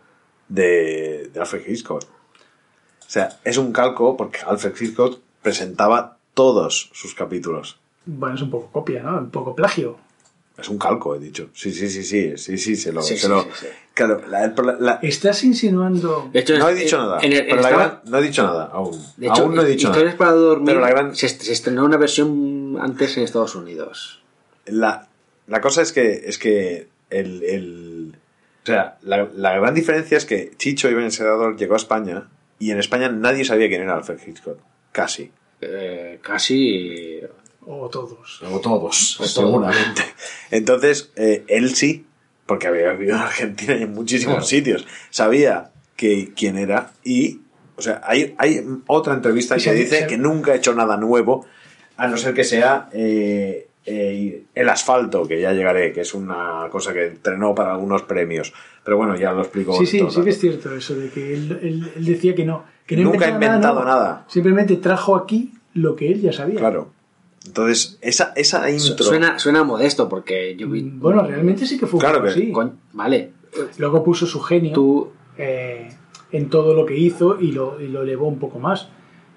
[0.50, 7.16] de, de Alfred Hitchcock o sea es un calco porque Alfred Hitchcock presentaba todos sus
[7.16, 9.18] capítulos Bueno, es un poco copia, ¿no?
[9.20, 9.98] Un poco plagio.
[10.58, 13.24] es un calco he dicho sí sí sí sí sí sí se lo, Sí, se
[13.24, 13.68] sí, lo- sí, sí.
[13.94, 14.48] claro la-
[14.80, 16.30] la- ¿Estás insinuando...
[16.34, 18.18] De hecho, no he en- dicho nada en el- en pero la estaba- gran- no
[18.18, 20.80] he dicho nada aún De hecho, aún no he dicho Historias nada para dormir pero
[20.82, 24.24] la gran se, estrenó una versión antes en Estados Unidos.
[24.66, 25.08] la,
[25.46, 28.16] la cosa es que es que el, el-
[28.64, 32.72] o sea la, la gran diferencia es que Chicho Iván Sedador llegó a España y
[32.72, 34.58] en España nadie sabía quién era Alfred Hitchcock
[34.92, 35.32] casi
[35.62, 37.22] Eh, casi.
[37.70, 38.42] O todos.
[38.44, 40.02] o todos O seguramente
[40.52, 42.06] entonces eh, él sí
[42.46, 44.48] porque había vivido en Argentina y en muchísimos Claro.
[44.48, 47.42] sitios sabía que quién era y
[47.76, 51.46] o sea hay, hay otra entrevista que dice que nunca ha hecho nada nuevo
[51.98, 56.68] a no ser que sea eh, eh, el asfalto, que ya llegaré, que es una
[56.70, 58.54] cosa que entrenó para algunos premios.
[58.84, 59.78] Pero bueno, ya lo explico.
[59.80, 62.44] Sí, sí, todo sí que es cierto eso de que él, él- él decía que
[62.46, 62.66] no.
[62.86, 64.26] Que no Nunca ha inventado nada.
[64.28, 66.60] Simplemente trajo aquí lo que él ya sabía.
[66.60, 66.92] Claro.
[67.48, 69.04] Entonces, esa, esa intro.
[69.06, 70.84] Suena, suena modesto porque yo vi.
[70.84, 72.52] Mm, Bueno, realmente sí que fue un Claro poco que- así.
[72.54, 73.32] Coñ- vale,
[73.78, 75.10] Luego puso su genio tú.
[75.38, 75.88] eh,
[76.32, 78.90] en todo lo que hizo y lo, y lo elevó un poco más.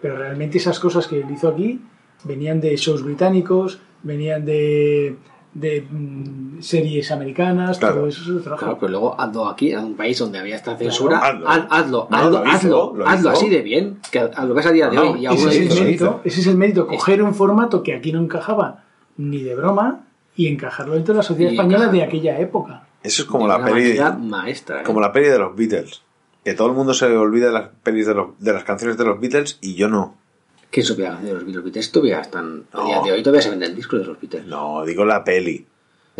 [0.03, 1.81] Pero realmente esas cosas que él hizo aquí
[2.25, 5.17] venían de shows británicos, venían de,
[5.53, 7.97] de mm, series americanas, Claro.
[7.97, 8.59] todo eso se lo trajo.
[8.59, 11.19] Claro, pero luego hazlo aquí, en un país donde había esta censura.
[11.19, 11.49] hazlo.
[11.49, 13.39] haz- hazlo, No, hazlo, lo hizo, hazlo, lo hazlo hizo.
[13.39, 15.23] así de bien, que a lo ves a día de No, hoy.
[15.23, 16.21] Y ese es el lo mérito, hizo.
[16.25, 18.85] ese es el mérito, coger un formato que aquí no encajaba
[19.17, 20.05] ni de broma
[20.37, 22.05] y encajarlo dentro de la sociedad Y española de encajarlo.
[22.19, 22.87] aquella época.
[23.03, 23.83] Eso es como de la una peli.
[23.99, 24.81] manera maestra.
[24.81, 24.85] ¿eh?
[24.85, 26.03] Como la peli de los Beatles.
[26.45, 29.05] Que todo el mundo se olvida de las pelis de, los- de las canciones de
[29.05, 30.15] los Beatles y yo no.
[30.71, 31.65] ¿Quién supiera de los Beatles?
[31.65, 32.65] Beatles todavía están.
[32.73, 32.85] A No.
[32.87, 34.47] día de hoy todavía se venden discos de los Beatles.
[34.47, 35.67] No, digo la peli.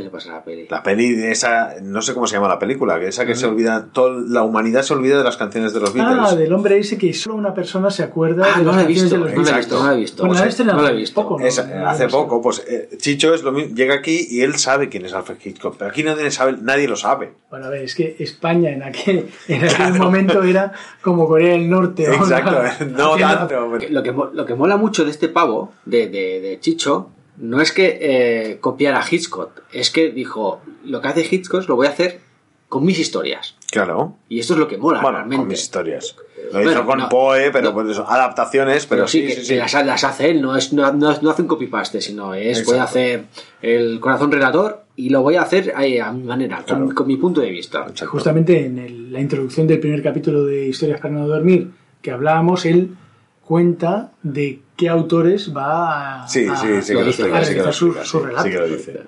[0.01, 0.67] ¿Qué le pasa a la peli?
[0.71, 3.47] La peli de esa, no sé cómo se llama la película, que esa que se
[3.47, 6.19] olvida, toda la humanidad se olvida de las canciones de los Beatles.
[6.33, 8.83] Ah, del hombre ese que solo una persona se acuerda Ah, de no las la
[8.83, 9.57] he canciones visto, de los no la he Beatles.
[9.67, 10.23] visto, no la he visto.
[10.23, 11.23] Bueno, Pues, estrenado no la he visto.
[11.23, 11.47] poco, ¿no?
[11.47, 14.89] Esa- No hace poco, pues eh, Chicho es lo mismo, llega aquí y él sabe
[14.89, 17.33] quién es Alfred Hitchcock, pero aquí nadie, sabe, nadie lo sabe.
[17.51, 20.73] Bueno, a ver, es que España en aquel, en aquel momento era
[21.03, 22.07] como Corea del Norte.
[22.09, 22.15] ¿no?
[22.15, 23.79] Exacto, no tanto.
[23.91, 27.11] Lo que, lo que mola mucho de este pavo, de, de, de Chicho,
[27.41, 31.77] no es que eh, copiara a Hitchcock, es que dijo, lo que hace Hitchcock lo
[31.77, 32.21] voy a hacer
[32.69, 33.57] con mis historias.
[33.71, 34.17] Claro.
[34.29, 35.43] Y esto es lo que mola Bueno, realmente.
[35.43, 36.15] con mis historias.
[36.53, 37.75] Lo Bueno, hizo con no, Poe, pero no.
[37.75, 39.55] pues eso, adaptaciones, pero, Pero sí, sí, que, sí, que sí.
[39.57, 42.77] las, las hace él, no, es, no, no, no hace un copy-paste, sino es voy
[42.79, 43.25] a hacer
[43.63, 46.65] el corazón relator y lo voy a hacer a mi manera,
[46.95, 47.81] con mi punto de vista.
[47.89, 48.07] Exacto.
[48.13, 51.71] Justamente en el- la introducción del primer capítulo de Historias para no dormir
[52.03, 52.91] que hablábamos, él
[53.45, 57.39] cuenta de qué autores va a, Sí, a- sí, sí que lo lo dice, explica,
[57.39, 58.45] a sí que lo realizar su- explica, su sí, relato.
[58.45, 59.01] sí que lo dice.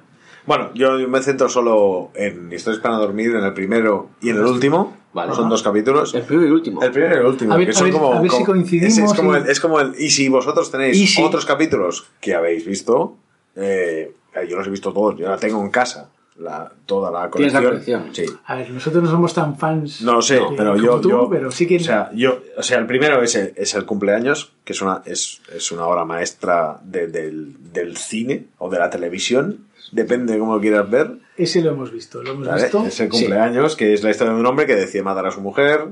[0.44, 4.44] Bueno, yo me centro solo en Historias para dormir, en el primero y en el
[4.44, 4.96] último.
[5.14, 5.34] Vale.
[5.34, 6.14] Son dos capítulos.
[6.14, 6.82] El primero y el último.
[6.82, 7.52] El primero y el último.
[7.52, 9.46] A ver- que a son ver- como, a ver si coincidimos Es, es como el,
[9.48, 13.16] es como el- Y si vosotros tenéis si- otros capítulos que habéis visto,
[13.56, 14.12] eh,
[14.48, 16.10] yo los he visto todos, yo la tengo en casa.
[16.36, 18.04] La, toda la Tienes la colección.
[18.12, 18.24] Sí.
[18.46, 20.00] A ver, nosotros no somos tan fans.
[20.00, 21.76] No lo sé, de- pero como yo, tú, yo pero sí que.
[21.76, 25.02] o sea, yo, o sea, el primero es el, es el cumpleaños, que es una,
[25.04, 30.38] es, es una obra maestra de- del, del cine o de la televisión, depende de
[30.38, 31.18] cómo lo quieras ver.
[31.36, 32.22] ese lo hemos visto.
[32.22, 32.62] Lo hemos ¿vale?
[32.62, 32.84] visto.
[32.86, 35.42] Es el cumpleaños, que es la historia de un hombre que decide matar a su
[35.42, 35.86] mujer,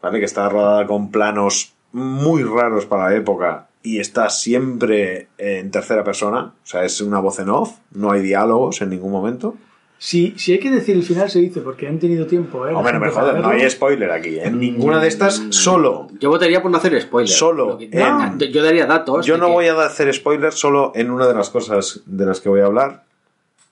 [0.00, 0.20] ¿vale?
[0.20, 6.04] Que está rodada con planos muy raros para la época y está siempre en tercera
[6.04, 9.56] persona, o sea, es una voz en off, no hay diálogos en ningún momento.
[10.02, 12.66] Si, si hay que decir el final, se dice, porque han tenido tiempo.
[12.66, 12.72] ¿eh?
[12.72, 16.62] Hombre, no me jodas, no hay spoiler aquí, en ninguna de estas, solo Yo votaría
[16.62, 17.28] por no hacer spoiler.
[17.28, 19.26] Solo Lo que- en- Yo daría datos.
[19.26, 22.40] Yo no que- voy a hacer spoilers solo en una de las cosas de las
[22.40, 23.04] que voy a hablar,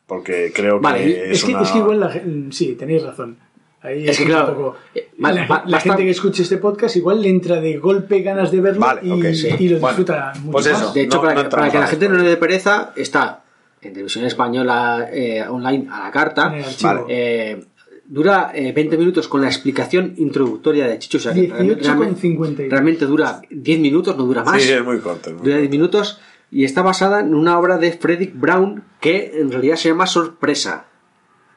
[0.07, 1.63] porque creo Vale, que Es es, que, una...
[1.63, 3.39] es que igual la gen- Sí, tenéis razón.
[3.81, 6.95] Ahí Es que un claro, poco- eh, va- la, la gente que escuche este podcast
[6.97, 9.49] igual le entra de golpe ganas de verlo Vale, y, sí.
[9.59, 10.83] y lo Bueno, disfruta mucho pues más.
[10.83, 10.93] eso.
[10.93, 12.25] De hecho, No- para, no que- para que la gente no spoiler.
[12.25, 13.45] le dé pereza, está
[13.81, 16.55] en televisión española eh, online a la carta.
[16.83, 17.03] Vale.
[17.09, 17.65] Eh,
[18.07, 21.19] dura eh, 20 minutos con la explicación introductoria de Chicho.
[21.19, 22.69] O sea, que 18,52.
[22.69, 24.63] realmente dura 10 minutos, no dura más.
[24.63, 25.31] Sí, es muy corto.
[25.31, 25.77] es muy Dura 10 corto.
[25.77, 26.21] minutos
[26.51, 30.87] y está basada en una obra de Frederick Brown que en realidad se llama Sorpresa.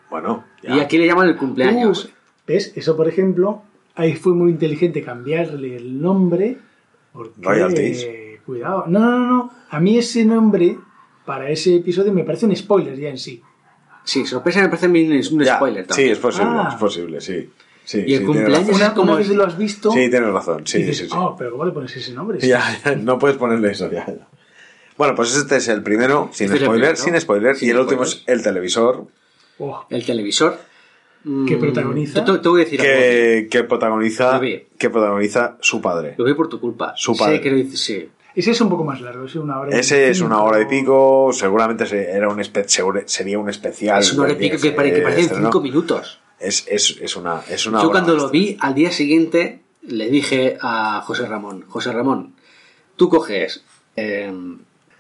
[0.10, 0.76] Bueno, ya.
[0.76, 2.06] Y aquí le llaman el cumpleaños.
[2.06, 2.10] Uh,
[2.48, 2.74] ¿Ves?
[2.76, 3.64] Eso, por ejemplo,
[3.96, 6.58] ahí fue muy inteligente cambiarle el nombre.
[7.14, 8.08] Porque, Royalties.
[8.46, 8.86] Cuidado.
[8.88, 9.52] No, no, no, no.
[9.70, 10.78] A mí ese nombre
[11.26, 13.42] para ese episodio me parece un spoiler ya en sí.
[14.04, 16.12] Sí, Sorpresa me parece un Ya, spoiler Sí, también.
[16.12, 16.70] es posible, Ah.
[16.72, 17.50] es posible, sí.
[17.86, 19.92] sí Y el sí, cumpleaños- es como vez lo has visto.
[19.92, 21.12] Sí, tienes razón, sí, dices, sí, sí.
[21.16, 22.40] "Oh, pero ¿cómo le pones ese nombre?
[22.48, 24.28] Ya, ya, no puedes ponerle eso, ya, ya.
[24.98, 26.96] Bueno, pues este es el primero, sin Este spoiler, primero.
[26.96, 28.24] sin spoiler, Sin y el último spoilers.
[28.28, 29.08] es el televisor,
[29.64, 30.58] Oh, El televisor.
[31.48, 32.26] Que protagoniza.
[32.26, 32.94] Te, te voy a decir algo.
[32.94, 34.42] que, que protagoniza
[34.80, 36.16] que protagoniza su padre.
[36.18, 36.94] Lo vi por tu culpa.
[36.98, 37.42] Su Sé padre.
[37.42, 38.10] que lo dices, sí.
[38.36, 40.62] Ese es un poco más largo, ese es una hora y Ese es una hora
[40.62, 42.42] y pico, seguramente se- era un
[43.06, 44.00] sería un especial.
[44.00, 45.38] Es una hora y pico que, pare- que parecen.
[45.44, 46.20] 5 minutos.
[46.40, 50.58] Es, es, es una, es una Yo cuando lo vi, al día siguiente, le dije
[50.62, 52.34] a José Ramón, José Ramón,
[52.96, 53.64] tú coges
[53.96, 54.32] eh,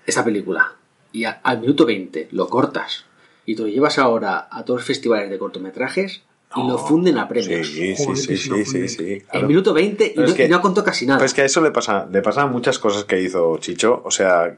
[0.06, 0.74] esta película
[1.12, 3.06] y a- al minuto 20 lo cortas
[3.46, 6.22] y te lo llevas ahora a todos los festivales de cortometrajes
[6.56, 7.68] y lo funden a premios.
[7.68, 9.48] Sí, sí, Joder, sí, sí, claro.
[9.48, 11.20] minuto 20 y no, que- y no contó casi nada.
[11.20, 14.02] Pues que a eso le pasa, le pasan muchas cosas que hizo Chicho.
[14.04, 14.58] O sea,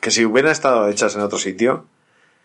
[0.00, 1.84] que si hubieran estado hechas en otro sitio,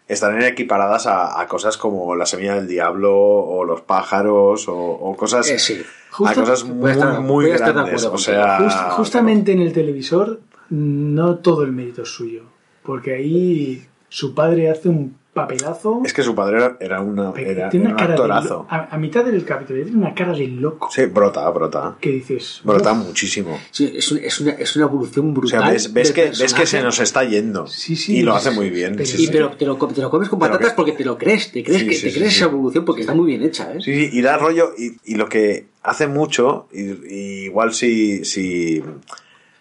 [0.07, 5.15] estarían equiparadas a, a cosas como La semilla del diablo o Los pájaros o, o
[5.15, 5.81] cosas, Eh, sí.
[6.25, 7.71] a cosas muy, estar- muy grandes.
[8.05, 12.43] acuerdo O sea, Just- justamente en el televisor, no todo el mérito es suyo.
[12.83, 16.01] Porque ahí su padre hace un papelazo.
[16.05, 18.49] es que su padre era, era una, era, tiene era una un de actorazo.
[18.49, 21.95] lo- a, a mitad del capítulo tiene una cara de loco Sí, brota, brota.
[22.01, 22.97] que dices Brota "Uf".
[23.07, 23.59] muchísimo.
[23.71, 25.79] Sí, es, un- es una, es una evolución O brutal.
[25.79, 27.65] sea, ves, que, ves que se nos está yendo.
[27.67, 28.55] Sí, sí, y lo hace sí.
[28.55, 28.93] muy bien.
[28.97, 29.29] Pero sí, Y sí.
[29.31, 31.81] pero te lo, te lo comes con patatas que- porque te lo crees, te crees
[31.81, 32.35] Sí, que sí, te crees sí.
[32.39, 33.77] esa evolución porque está muy bien hecha, ¿eh?
[33.81, 38.25] Sí, sí, y da rollo, y, y lo que hace mucho, y, y igual si,
[38.25, 38.83] si,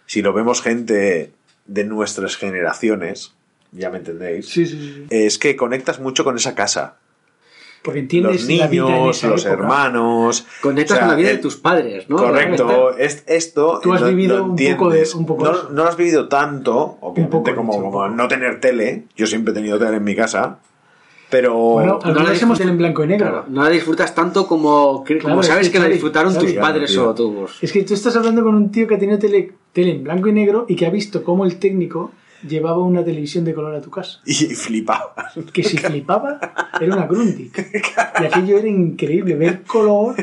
[0.06, 1.32] si lo vemos gente
[1.66, 3.34] de nuestras generaciones,
[3.72, 5.06] ya me entendéis, Sí, sí, sí.
[5.10, 6.96] es que conectas mucho con esa casa.
[7.82, 9.62] Porque entiendes Los la vida en niños, esa los época.
[9.62, 10.46] hermanos.
[10.60, 12.16] Conectas o sea, con la vida el- de tus padres, ¿no?
[12.16, 14.68] Correcto, es, esto Tú has lo- vivido lo un poco de-
[14.98, 15.14] entiendes.
[15.14, 15.68] un poco no, eso.
[15.70, 19.04] no lo has vivido tanto, obviamente, poco, como, no tener tele.
[19.16, 20.58] Yo siempre he tenido tele en mi casa,
[21.30, 23.26] pero Bueno, no la hemos en blanco y negro.
[23.28, 26.52] Claro, no la disfrutas tanto como, que- como sabes es que que la disfrutaron tus
[26.52, 27.08] claro, padres tío.
[27.08, 27.62] o tus...
[27.62, 30.28] Es que tú estás hablando con un tío que ha tenido tele, tele en blanco
[30.28, 32.10] y negro y que ha visto cómo el técnico
[32.48, 34.20] llevaba una televisión de color a tu casa.
[34.26, 35.14] y flipaba.
[35.52, 36.38] Que si flipaba,
[36.80, 37.52] era una Grundig.
[38.20, 40.14] Y aquello era increíble, ver color.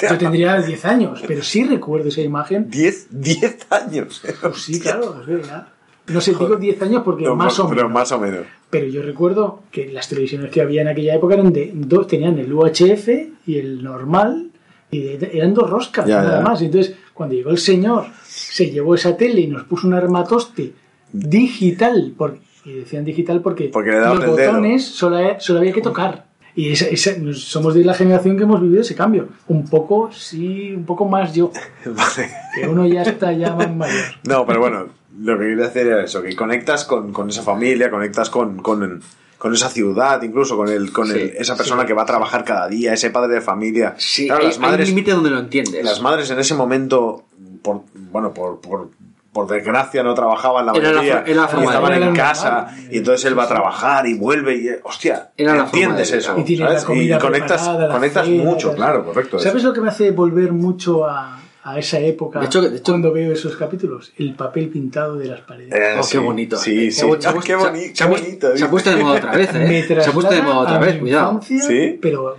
[0.00, 2.70] Yo tendría 10 años, pero sí recuerdo esa imagen.
[2.70, 4.22] 10 10 años.
[4.40, 5.68] Pues sí, claro, es verdad.
[6.06, 7.92] No sé, digo 10 años porque No, más o pero menos.
[7.92, 8.46] más o menos.
[8.70, 12.38] Pero yo recuerdo que las televisiones que había en aquella época eran de dos, tenían
[12.38, 13.08] el UHF
[13.46, 14.50] y el normal,
[14.90, 16.44] y de- eran dos roscas, Ya, nada ya.
[16.44, 16.60] más.
[16.60, 20.74] Entonces, cuando llegó el señor, se llevó esa tele y nos puso un armatoste
[21.14, 25.80] digital, por- y decían digital porque, Porque le los el botones solo, solo había que
[25.82, 26.26] tocar.
[26.56, 29.28] Y esa- esa- somos de la generación que hemos vivido ese cambio.
[29.48, 31.50] Un poco, sí, un poco más yo,
[31.84, 32.30] Vale.
[32.54, 34.04] que uno ya está ya más mayor.
[34.28, 34.86] No, pero bueno,
[35.20, 39.00] lo que quería decir era eso, que conectas con, con esa familia, conectas con, con,
[39.36, 42.44] con esa ciudad, incluso con, el, con el- Sí, esa persona que va a trabajar
[42.44, 43.94] cada día, ese padre de familia.
[43.98, 45.84] Sí, Claro, hay, las hay un madres, límite donde lo entiendes.
[45.84, 47.24] las madres en ese momento,
[47.62, 48.90] por, bueno, por, por,
[49.34, 52.14] por desgracia no trabajaban la Era la mayoría for- era la y forma estaban en
[52.14, 52.88] casa normal.
[52.90, 56.44] y entonces él va a trabajar y vuelve y hostia la forma entiendes eso Y
[56.44, 56.82] tienes ¿sabes?
[56.82, 59.66] la comida y conectas preparada, la conectas cena, mucho claro correcto ¿Sabes eso.
[59.68, 63.12] lo que me hace volver mucho a, a esa época De hecho- de hecho- cuando
[63.12, 64.12] veo esos capítulos?
[64.16, 65.72] El papel pintado de las paredes.
[65.74, 66.56] Eh, Oh, sí, qué bonito.
[66.56, 68.90] sí Eh, sí se Ah, qué, boni- se qué ha puesto- bonito Se ha puesto
[68.90, 69.84] de moda otra vez, ¿eh?
[70.02, 71.32] Se ha puesto de moda otra vez, cuidado.
[71.32, 71.98] infancia, Sí.
[72.00, 72.36] Pero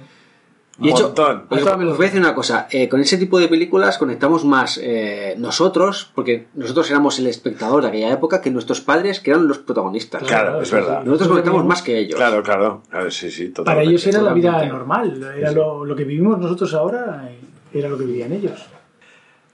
[0.78, 1.46] Y hecho, Montón.
[1.50, 4.78] oye, os voy a decir una cosa, eh, con ese tipo de películas conectamos más
[4.84, 9.48] eh, nosotros, porque nosotros éramos el espectador de aquella época, que nuestros padres, que eran
[9.48, 10.24] los protagonistas.
[10.24, 11.04] Claro, es verdad.
[11.04, 12.16] Nosotros conectamos más que ellos.
[12.18, 15.34] claro claro sí sí para ellos era la vida normal.
[15.38, 15.56] Era Sí.
[15.56, 17.30] lo, lo que vivimos nosotros ahora,
[17.74, 18.66] era lo que vivían ellos.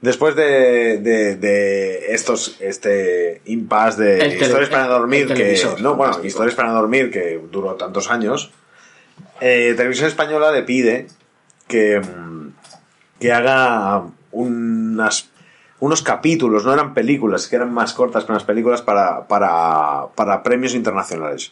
[0.01, 5.55] Después de, de, de estos este impasse de El tele- historias para dormir el que
[5.83, 6.25] no bueno fantástico.
[6.27, 8.49] historias para dormir que duró tantos años
[9.41, 11.07] eh, televisión española le pide
[11.67, 12.53] que mm,
[13.19, 15.29] que haga unas
[15.79, 20.43] unos capítulos no eran películas que eran más cortas que unas películas para para para
[20.43, 21.51] premios internacionales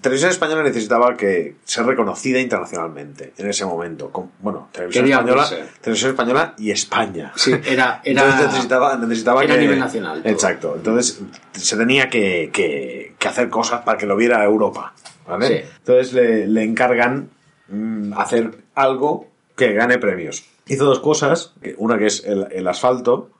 [0.00, 4.10] Televisión Española necesitaba que ser reconocida internacionalmente en ese momento.
[4.10, 5.48] Con- bueno, Televisión Quería Española.
[5.80, 7.32] Televisión Española y España.
[7.36, 7.60] Sí, era,
[8.04, 9.58] era, Entonces necesitaba, necesitaba era que...
[9.58, 10.32] a nivel nacional, todo.
[10.32, 10.74] Exacto.
[10.76, 11.20] Entonces
[11.52, 14.94] se tenía que, que- que hacer cosas para que lo viera Europa.
[15.26, 15.46] ¿vale?
[15.48, 15.68] Sí.
[15.78, 17.30] Entonces le, le encargan
[17.68, 20.44] mm, hacer algo que gane premios.
[20.66, 21.54] Hizo dos cosas.
[21.78, 23.30] Una que es el, el asfalto.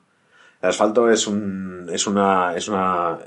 [0.61, 3.17] El asfalto es un, es una, es una,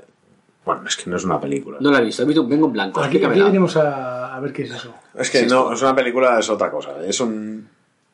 [0.65, 1.79] bueno, es que no es una película.
[1.81, 3.01] No la he visto, he visto un vengo en blanco.
[3.01, 4.95] Aquí, aquí venimos a, a ver qué es eso.
[5.15, 7.05] Es que Sí, no, es una película, es otra cosa.
[7.05, 7.69] Es un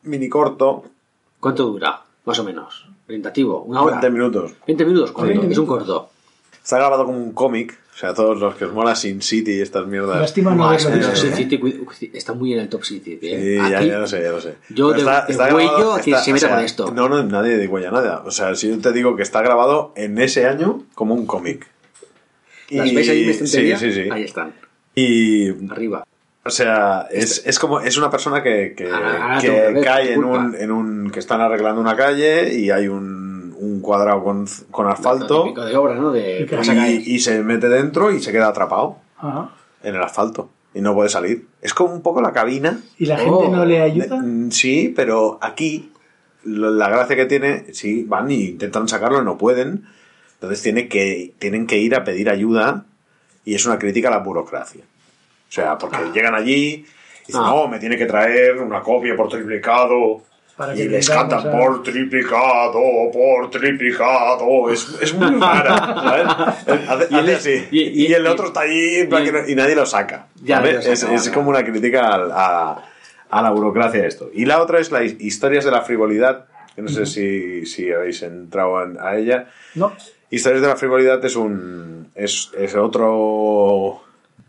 [0.05, 0.85] mini corto,
[1.41, 2.03] ¿Cuánto dura?
[2.25, 2.87] Más o menos.
[3.07, 4.01] Orientativo, una hora.
[4.01, 4.53] 20 minutos.
[4.67, 5.29] 20 minutos, corto.
[5.29, 6.11] 20 Es un corto.
[6.63, 7.79] Está grabado como un cómic.
[7.95, 10.21] O sea, todos los que os mola Sin City y estas mierdas.
[10.21, 11.11] Lástima no es visto.
[11.11, 11.33] Top ¿eh?
[11.35, 13.19] City, está muy en el Top City.
[13.23, 13.59] ¿eh?
[13.63, 14.57] Sí, ya, Aquí- ya lo sé, ya lo sé.
[14.69, 16.91] Yo de- de huello a quien se meta con esto.
[16.93, 18.23] No, no, nadie de huella, nada.
[18.25, 21.67] O sea, si yo te digo que está grabado en ese año como un cómic.
[22.71, 23.79] ¿Las veis ahí en mi sí, estantería?
[23.79, 24.09] sí, sí.
[24.11, 24.53] Ahí están,
[24.95, 26.05] Y, arriba.
[26.45, 30.71] o sea, es, es como, es una persona que, que, ver, cae en un, en
[30.71, 35.65] un, que están arreglando una calle y hay un, un cuadrado con, con asfalto típico
[35.65, 36.13] de obra, ¿no?
[36.13, 36.47] De
[37.07, 39.51] Y se mete dentro y se queda atrapado Ajá.
[39.83, 41.47] en el asfalto y no puede salir.
[41.63, 42.81] Es como un poco la cabina.
[42.99, 43.41] ¿Y la Oh.
[43.41, 44.17] gente no le ayuda?
[44.17, 45.93] Mm, Sí, pero aquí
[46.45, 49.87] lo- la gracia que tiene, sí, van y intentan sacarlo y no pueden.
[50.41, 52.85] Entonces tiene que, tienen que ir a pedir ayuda
[53.45, 54.83] y es una crítica a la burocracia.
[54.83, 56.85] O sea, porque llegan allí
[57.25, 57.51] y dicen, Ah.
[57.55, 60.23] no, me tiene que traer una copia por triplicado.
[60.57, 62.81] Para y les cantan a- por triplicado,
[63.13, 64.71] por triplicado.
[64.71, 66.27] Es, es muy rara, ¿sabes?
[66.89, 67.69] Hace, es- así.
[67.71, 70.27] y- Y, y- el otro está allí y- y nadie lo saca.
[70.43, 70.75] Ya, ¿vale?
[70.75, 72.85] lo saca, es, es como una crítica al- a,
[73.31, 74.31] a la burocracia esto.
[74.35, 77.91] Y la otra es la his- historias de la frivolidad, que no sé si, si
[77.93, 79.47] habéis entrado en- a ella.
[79.77, 79.93] No.
[80.31, 84.03] Historias de la frivolidad es un es, es otro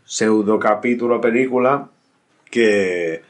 [0.04, 1.88] pseudo capítulo película
[2.50, 3.22] que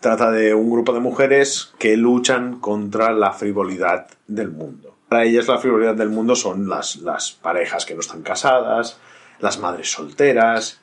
[0.00, 4.96] trata de un grupo de mujeres que luchan contra la frivolidad del mundo.
[5.08, 8.98] Para ellas la frivolidad del mundo son las, las parejas que no están casadas,
[9.40, 10.80] las madres solteras,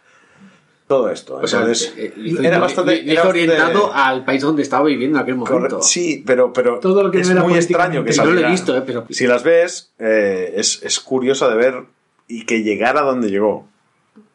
[0.88, 1.38] todo esto.
[1.38, 2.14] O sea, Entonces, eh,
[2.44, 5.54] era bastante, le- le era bastante- orientado al país donde estaba viviendo en aquel momento.
[5.58, 5.82] Correcto.
[5.82, 8.34] Sí, pero, pero Todo lo que es era muy extraño que políticamente- No lo he
[8.44, 11.84] saliera- visto, eh, pero Si las ves, eh, es, es curioso de ver
[12.28, 13.68] y que llegara donde llegó.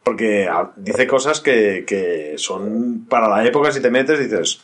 [0.03, 4.61] Porque ah, dice cosas que, que son para la época, si te metes, dices.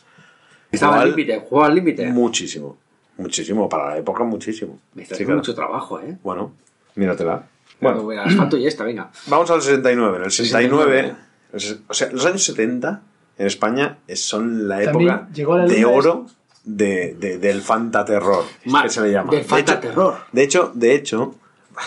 [0.71, 2.05] estaba al límite, jugaba al límite.
[2.07, 2.77] Muchísimo.
[3.17, 3.69] Muchísimo.
[3.69, 4.79] Para la época, muchísimo.
[4.93, 5.37] Me está Sí, claro.
[5.39, 6.17] mucho trabajo, ¿eh?
[6.23, 6.53] Bueno,
[6.95, 7.47] míratela.
[7.79, 9.11] Bueno, Bueno, asfalto y esta, venga.
[9.27, 10.17] vamos al 69.
[10.17, 11.26] En el 69, 69.
[11.57, 13.01] El o sea, los años 70
[13.37, 16.15] en España es- son la época llegó a la de ora
[16.63, 19.31] de, de- del fantaterror, Ma- que se le llama.
[19.31, 20.15] del De hecho- fantaterror.
[20.31, 21.35] De hecho, de hecho,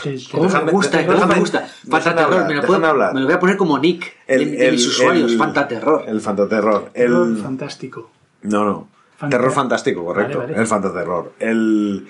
[0.04, 0.98] El- ¿Cómo Déjame- me gusta?
[0.98, 1.68] déjame- ¿Cómo me gusta?
[1.90, 3.12] Fantaterror, me, lo déjame puedo- hablar.
[3.12, 6.04] me lo voy a poner como nick de, de mis usuarios, Fantaterror.
[6.06, 6.90] El fantaterror.
[6.94, 8.08] terror El, fantástico.
[8.42, 8.88] no, no.
[9.18, 10.38] Fanta- Terror fantástico, correcto.
[10.38, 10.62] Vale, vale.
[10.62, 11.32] El fantaterror.
[11.40, 12.06] El,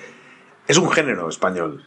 [0.69, 1.83] es un género español.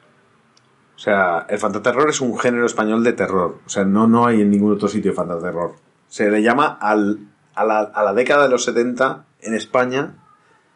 [0.95, 3.59] O sea, el fantaterror es un género español de terror.
[3.65, 5.73] O sea, no, no hay en ningún otro sitio fantaterror.
[6.07, 7.19] Se le llama al,
[7.55, 10.15] a, la, a la década de los 70 en España,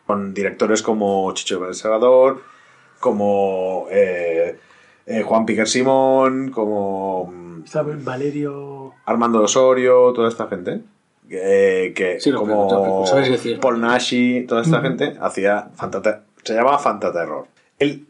[0.05, 2.41] con directores como Chicho el Segador,
[2.99, 4.59] como eh,
[5.05, 7.63] eh, Juan Piquer Simón, como mm,
[8.03, 8.93] Valerio.
[9.05, 10.81] Armando Osorio, toda esta gente.
[11.29, 13.59] Que, que Sí, como pregunto.
[13.61, 15.69] Paul Nashi, toda esta gente hacía
[16.43, 17.47] se llamaba Fantaterror.
[17.77, 18.07] El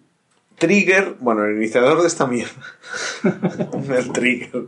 [0.58, 2.52] trigger, bueno, el iniciador de esta mierda.
[3.98, 4.64] el trigger,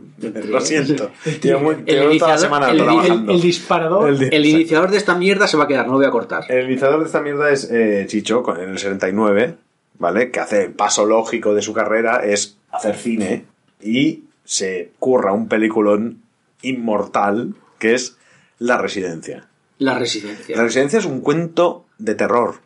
[0.48, 1.10] lo siento.
[1.24, 3.32] El Llevo, muy- El llevo toda la iniciador- semana el- trabajando.
[3.32, 4.08] El, el disparador.
[4.30, 6.44] El iniciador de esta mierda se va a quedar, no voy a cortar.
[6.48, 9.56] el iniciador de esta mierda es eh, Chicho, con- en el 79.
[9.98, 10.30] ¿vale?
[10.30, 13.44] Que hace el paso lógico de su carrera es hacer cine
[13.82, 16.22] y se curra un peliculón
[16.62, 18.16] inmortal que es
[18.58, 19.46] La Residencia.
[19.78, 20.56] La residencia.
[20.56, 22.56] La Residencia es un cuento de terror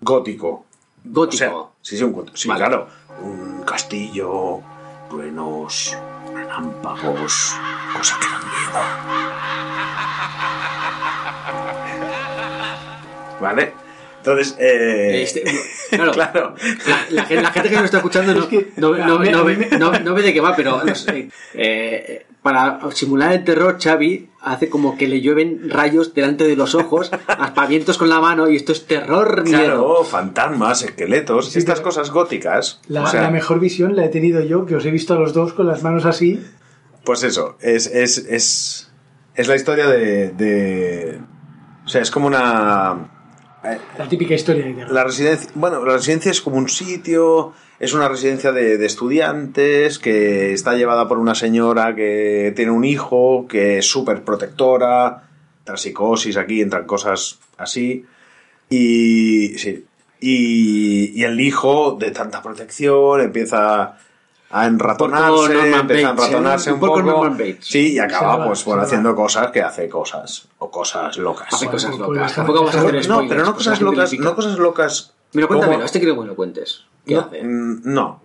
[0.00, 0.64] gótico.
[1.04, 1.34] Gótico.
[1.34, 2.32] O sea, sí, sí, un cuento.
[2.36, 2.58] Sí, Vale.
[2.64, 2.88] claro.
[3.20, 4.60] Un castillo,
[5.10, 5.96] truenos,
[6.34, 7.54] relámpagos,
[7.96, 8.80] cosas que dan miedo.
[13.40, 13.72] ¿Vale?
[14.18, 15.42] Entonces, eh, Este-
[15.90, 16.54] claro, claro.
[16.86, 20.32] La, la gente, la gente que nos está escuchando no, que- no, no- ve, de
[20.32, 25.70] qué va, pero sé, eh, para simular el terror, Xavi hace como que le llueven
[25.70, 29.58] rayos delante de los ojos, aspavientos con la mano, y esto es terror miedo.
[29.58, 32.80] Claro, fantasmas, esqueletos, Sí, estas cosas góticas.
[32.88, 35.18] La, o sea, la mejor visión la he tenido yo, que os he visto a
[35.18, 36.44] los dos con las manos así.
[37.04, 38.90] Pues eso, es, es, es,
[39.34, 41.20] es la historia de, de-
[41.84, 43.08] O sea, es como una...
[43.96, 44.92] La típica historia de terror.
[44.92, 49.98] La residencia, bueno, la residencia es como un sitio, es una residencia de, de estudiantes
[49.98, 55.24] que está llevada por una señora que tiene un hijo, que es súper protectora,
[55.64, 58.04] tras psicosis aquí, entran cosas así.
[58.70, 59.84] Y, sí,
[60.20, 63.98] y, y el hijo, de tanta protección, empieza
[64.54, 66.12] a enratonarse, Un poco Norman empieza a ¿eh?
[66.12, 67.36] enratonarse Un un poco.
[67.60, 71.48] Sí, y acaba va, pues bueno, haciendo cosas que hace cosas, o cosas locas.
[71.52, 72.34] Hace cosas Pues, locas.
[72.34, 73.28] Tampoco vamos a hacer No, spoilers.
[73.28, 75.12] pero no cosas locas, no cosas locas.
[75.32, 76.84] Mira, cuéntamelo, como- este quiero que me lo cuentes.
[77.06, 77.42] ¿Qué no, hace?
[77.42, 78.22] mm, no,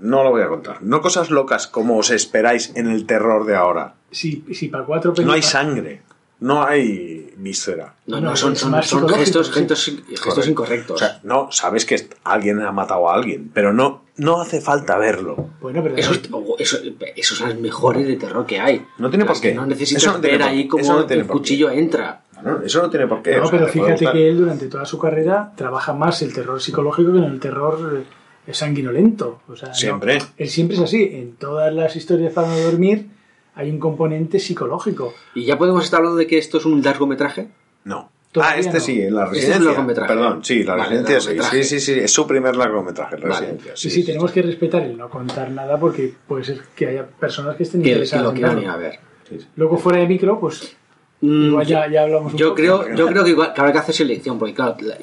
[0.00, 0.82] no lo voy a contar.
[0.82, 3.94] No cosas locas como os esperáis en el terror de ahora.
[4.10, 6.02] Si, si para cuatro No hay películas- sangre,
[6.40, 7.94] no hay víscera.
[8.06, 9.52] No, No, no, son, son, son gestos, sí.
[9.52, 10.50] gestos, gestos Correcto.
[10.50, 10.96] incorrectos.
[10.96, 14.96] O sea, no, sabes que alguien ha matado a alguien, pero no, no hace falta
[14.96, 15.50] verlo.
[15.60, 16.78] Bueno, pero Esos, oh, eso-
[17.16, 18.84] esos son los mejores de terror que hay.
[18.98, 19.54] No tiene por qué.
[19.54, 21.24] No necesitas Eso no ver por- ahí cómo no el por qué.
[21.26, 22.22] cuchillo entra.
[22.42, 23.36] No, eso no tiene por qué.
[23.36, 26.58] No, o sea, pero fíjate que él durante toda su carrera trabaja más el terror
[26.60, 28.02] psicológico que en el terror
[28.50, 29.40] eh, sanguinolento.
[29.48, 30.18] O sea, no- Siempre.
[30.36, 31.02] él siempre es así.
[31.12, 33.06] En todas las historias para no dormir
[33.54, 35.12] hay un componente psicológico.
[35.34, 37.48] ¿Y ya podemos estar hablando de que esto es un largometraje?
[37.84, 38.10] No.
[38.32, 38.80] Todavía Ah, este no.
[38.80, 39.66] sí, en la Este es un residencia.
[39.72, 40.08] largometraje.
[40.14, 41.38] Perdón, sí, la Vale, residencia sí.
[41.50, 43.40] Sí, sí, sí, es su primer largometraje, la Vale.
[43.40, 43.72] residencia.
[43.74, 47.56] Sí, sí, tenemos que respetar el no contar nada porque puede ser que haya personas
[47.56, 49.00] que estén Que, que interesadas lo en quieran ir a ver.
[49.28, 49.46] Sí, sí.
[49.56, 50.76] Luego fuera de micro, pues
[51.22, 52.56] igual ya, ya hablamos un Yo poco.
[52.56, 54.96] creo, yo creo que, igual, que habrá que hacer selección, porque claro, la-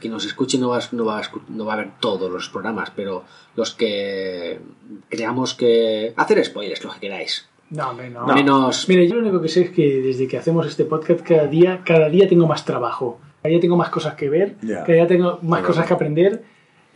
[0.00, 2.30] quien nos escuche no va, a- no, va a, escu- no va a ver todos
[2.30, 3.24] los programas, pero
[3.56, 4.60] los que
[5.08, 6.12] creamos que...
[6.16, 7.48] Hacer spoilers, lo que queráis.
[7.70, 8.26] No, hombre, no.
[8.26, 8.88] Menos...
[8.88, 11.80] Mira, yo lo único que sé es que desde que hacemos este podcast cada día,
[11.84, 13.18] cada día tengo más trabajo.
[13.42, 16.44] Cada día tengo más cosas que ver, cada día tengo más cosas que aprender.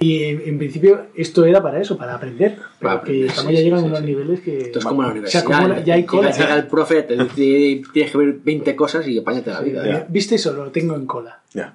[0.01, 2.57] Y en, principio esto era para eso, para aprender.
[2.57, 4.07] Pero Para aprender, que estamos sí, ya sí, llegando sí, a unos sí.
[4.07, 4.59] niveles que...
[4.59, 5.43] Esto es como la universidad.
[5.43, 6.31] acumula, ya hay cola.
[6.31, 9.85] Llega, el profe, te dice, tienes que ver 20 cosas y apáñate la vida.
[9.85, 10.07] Ya.
[10.09, 10.53] ¿Viste eso?
[10.53, 11.41] Lo tengo en cola.
[11.53, 11.75] Ya.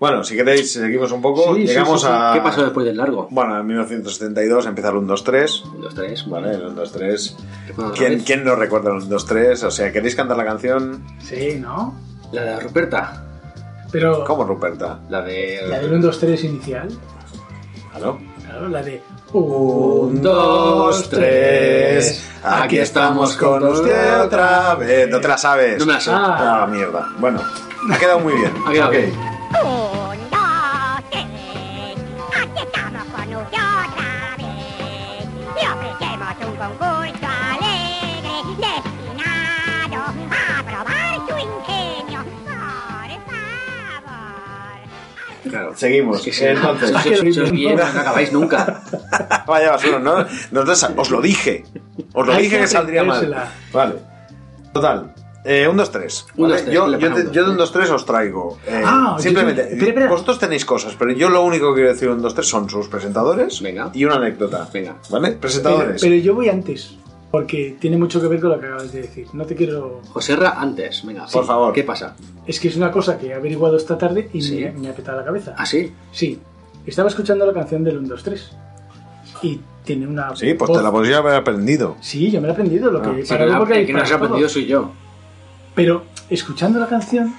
[0.00, 1.56] Bueno, si queréis, seguimos un poco.
[1.56, 2.12] Llegamos sí, sí.
[2.12, 2.30] a.
[2.32, 3.26] ¿Qué pasó después del largo?
[3.30, 5.64] Bueno, en 1972 empieza el 1, 2, 3.
[5.64, 6.28] Un, dos, tres.
[6.28, 7.36] Vale, el 1, 2, 3.
[7.74, 8.24] Bueno, otra ¿Quién, vez.
[8.24, 9.64] ¿Quién no recuerda el 1, 2, 3?
[9.64, 11.04] O sea, ¿queréis cantar la canción?
[11.20, 11.94] Sí, ¿no?
[12.32, 13.24] La de Ruperta.
[13.90, 15.00] Pero ¿Cómo, Ruperta?
[15.08, 15.62] La de...
[15.66, 16.88] la del 1, 2, 3 inicial,
[17.92, 18.18] ¿Claro?
[18.44, 19.02] claro, la de...
[19.32, 22.24] Un, dos, tres.
[22.42, 25.08] Aquí estamos con usted otra vez.
[25.10, 25.78] ¿No te la sabes?
[25.78, 26.10] No me la sé.
[26.12, 26.62] Ah.
[26.62, 27.08] Ah, mierda.
[27.18, 27.40] Bueno,
[27.92, 28.52] ha quedado muy bien.
[28.66, 28.96] Ha quedado Ok.
[28.96, 29.12] bien.
[45.48, 45.72] Claro.
[45.76, 46.18] Seguimos.
[46.18, 46.44] Es que sí.
[46.44, 48.82] Entonces, que- sois bien, no acabáis nunca.
[49.46, 50.24] Vaya basura, ¿no?
[50.52, 51.64] Nosotros os lo dije.
[52.12, 53.34] Os lo Hay dije que que saldría mal.
[53.72, 53.94] Vale.
[54.72, 55.14] Total.
[55.44, 56.26] Eh, un, dos, tres.
[56.36, 56.54] Un, ¿vale?
[56.56, 58.58] dos, tres, Yo, yo, te- yo de un, dos, tres os traigo.
[58.66, 59.62] eh, Ah, yo simplemente.
[59.62, 60.08] tengo- espera, espera.
[60.10, 62.68] Vosotros tenéis cosas, pero yo lo único que quiero decir de un, dos, tres son
[62.68, 63.90] sus presentadores Venga.
[63.94, 64.68] y una anécdota.
[64.72, 64.96] Venga.
[65.08, 65.28] ¿Vale?
[65.28, 66.02] Pero, Presentadores.
[66.02, 66.96] pero yo voy antes,
[67.30, 69.26] porque tiene mucho que ver con lo que acabas de decir.
[69.34, 70.00] No te quiero...
[70.12, 71.26] Joserra antes, venga.
[71.26, 71.72] Por favor.
[71.74, 72.16] ¿Qué pasa?
[72.46, 74.56] Es que es una cosa que he averiguado esta tarde y Sí.
[74.64, 75.54] me, me ha petado la cabeza.
[75.58, 75.92] ¿Ah, sí?
[76.10, 76.38] Sí,
[76.86, 78.50] estaba escuchando la canción del 1, 2, 3
[79.42, 80.34] y tiene una...
[80.34, 81.96] Sí, pues voz- te la podría haber aprendido.
[82.00, 83.22] Sí, yo me la he aprendido, lo Ah, que...
[83.24, 84.90] Sí, para la- que el que no se ha aprendido soy yo.
[85.74, 87.34] Pero escuchando la canción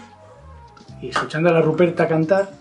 [1.01, 2.51] y escuchando a la Ruperta cantar,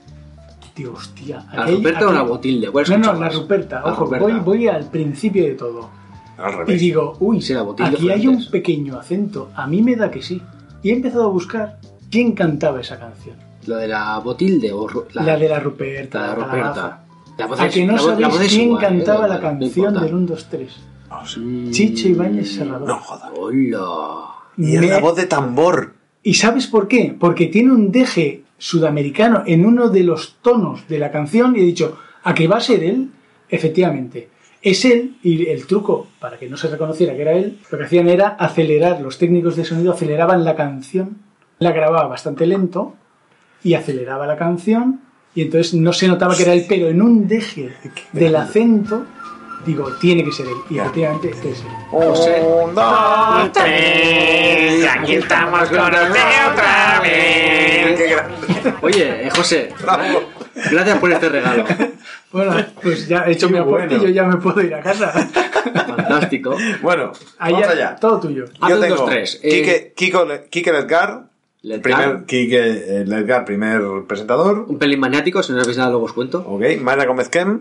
[0.75, 1.45] digo, hostia...
[1.53, 2.71] ¿La aquel- Ruperta o aquel- la Botilde?
[2.71, 3.81] ¿Cuál No, no, la Ruperta.
[3.85, 4.25] La Ojo, Ruperta.
[4.25, 5.91] Voy, voy al principio de todo.
[6.39, 7.45] Al Y digo, uy,
[7.81, 9.51] aquí hay un pequeño acento.
[9.55, 10.41] A mí me da que sí.
[10.83, 11.79] Y he empezado a buscar
[12.11, 13.37] quién cantaba esa canción.
[13.67, 16.21] ¿La de la Botilde o ru- La, de la Ruperta.
[16.21, 17.05] la de la Ruperta?
[17.37, 18.87] La voz A es- que no la voz- la sabéis voz es quién igual, ¿eh?
[18.89, 20.01] cantaba la no canción importa.
[20.07, 20.77] del 1, 2, 3.
[21.11, 21.69] Ah, sí.
[21.71, 22.87] Chicho Ibáñez Serrador.
[22.89, 23.31] No jodas.
[23.37, 24.25] Hola.
[24.57, 25.95] Y es Me- la voz de tambor.
[26.23, 27.15] ¿Y sabes por qué?
[27.19, 31.65] Porque tiene un deje sudamericano en uno de los tonos de la canción y he
[31.65, 33.11] dicho, a que va a ser él,
[33.49, 34.29] efectivamente.
[34.61, 37.85] Es él, y el truco, para que no se reconociera que era él, lo que
[37.85, 41.19] hacían era acelerar, los técnicos de sonido aceleraban la canción,
[41.61, 42.95] la grababa bastante lento,
[43.63, 45.01] y aceleraba la canción,
[45.35, 47.73] y entonces no se notaba que era él, pero en un deje
[48.13, 49.05] del acento,
[49.65, 51.69] digo, tiene que ser él, y efectivamente este es él.
[51.91, 52.43] José.
[52.43, 54.89] Un, dos, tres.
[54.91, 58.01] Aquí estamos con otra vez.
[58.81, 60.38] Oye, eh, José, Bravo.
[60.71, 61.65] Gracias por este regalo.
[62.31, 64.03] Bueno, pues ya he hecho Qué mi aporte bueno.
[64.05, 65.13] y yo ya me puedo ir a casa.
[65.87, 66.55] Fantástico.
[66.83, 67.97] Bueno, Allá, vamos allá.
[67.97, 68.45] Todo tuyo.
[68.69, 69.41] Yo tengo dos, tres.
[69.43, 71.25] Eh, Quique, Kiko Quique Ledgar,
[71.63, 71.83] Ledgar.
[71.83, 72.59] primer, Quique
[73.01, 74.67] eh, Ledgar, primer presentador.
[74.69, 76.45] Un pelín maniático, si no habéis nada luego os cuento.
[76.47, 77.61] Ok, Mayra Gómez Kem,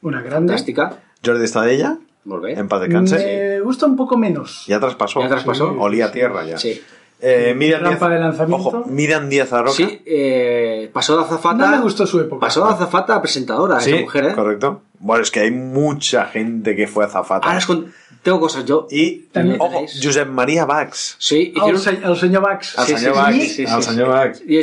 [0.00, 0.52] Una grande.
[0.54, 1.00] Fantástica.
[1.22, 2.58] Jordi Estadella, Volver.
[2.58, 3.16] en paz descanse.
[3.18, 4.64] Me gusta un poco menos.
[4.66, 5.20] Ya traspasó.
[5.20, 5.72] Ya traspasó.
[5.78, 6.56] Olía a tierra ya.
[6.56, 6.80] Sí.
[7.20, 8.68] Eh, Miriam Rampa Díaz, de lanzamiento.
[8.68, 9.72] Ojo, Miriam Díaz Aroca.
[9.76, 11.56] Sí, eh, pasó de azafata.
[11.56, 12.46] No me gustó su época.
[12.46, 14.32] Pasó de azafata a presentadora, Sí, esa mujer, ¿eh?
[14.34, 14.82] correcto.
[15.00, 17.46] Bueno, es que hay mucha gente que fue azafata.
[17.46, 17.92] Ahora es con...
[18.22, 18.86] tengo cosas yo.
[18.90, 19.84] Y, También ojo.
[20.02, 21.16] Josep María Bax.
[21.18, 21.80] Sí, Al, hicieron.
[21.80, 22.78] se- al señor Bax.
[22.78, 23.34] Al Sí, señor sí, Bax.
[23.36, 24.12] sí, sí, al sí, señor sí.
[24.12, 24.42] Bax.
[24.46, 24.56] Y,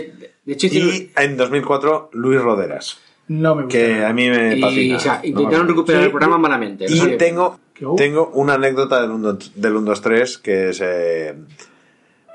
[0.45, 0.89] de hecho, hicieron.
[0.95, 2.97] Y en 2004, Luis Roderas.
[3.27, 3.77] No me gusta.
[3.79, 4.97] Que a mí me y, fascina.
[4.97, 6.85] o sea, No intentaron recuperar Sí, el programa malamente.
[6.87, 7.59] Y tengo,
[7.97, 11.33] tengo una anécdota del 1 del 1, 2, 3 que es, eh,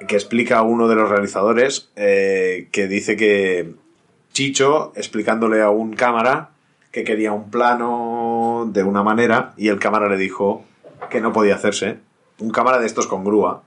[0.06, 3.72] que explica a uno de los realizadores eh, que dice que
[4.32, 6.50] Chicho explicándole a un cámara
[6.92, 10.64] que quería un plano de una manera y el cámara le dijo
[11.10, 11.98] que no podía hacerse.
[12.38, 13.62] Un cámara de estos con grúa.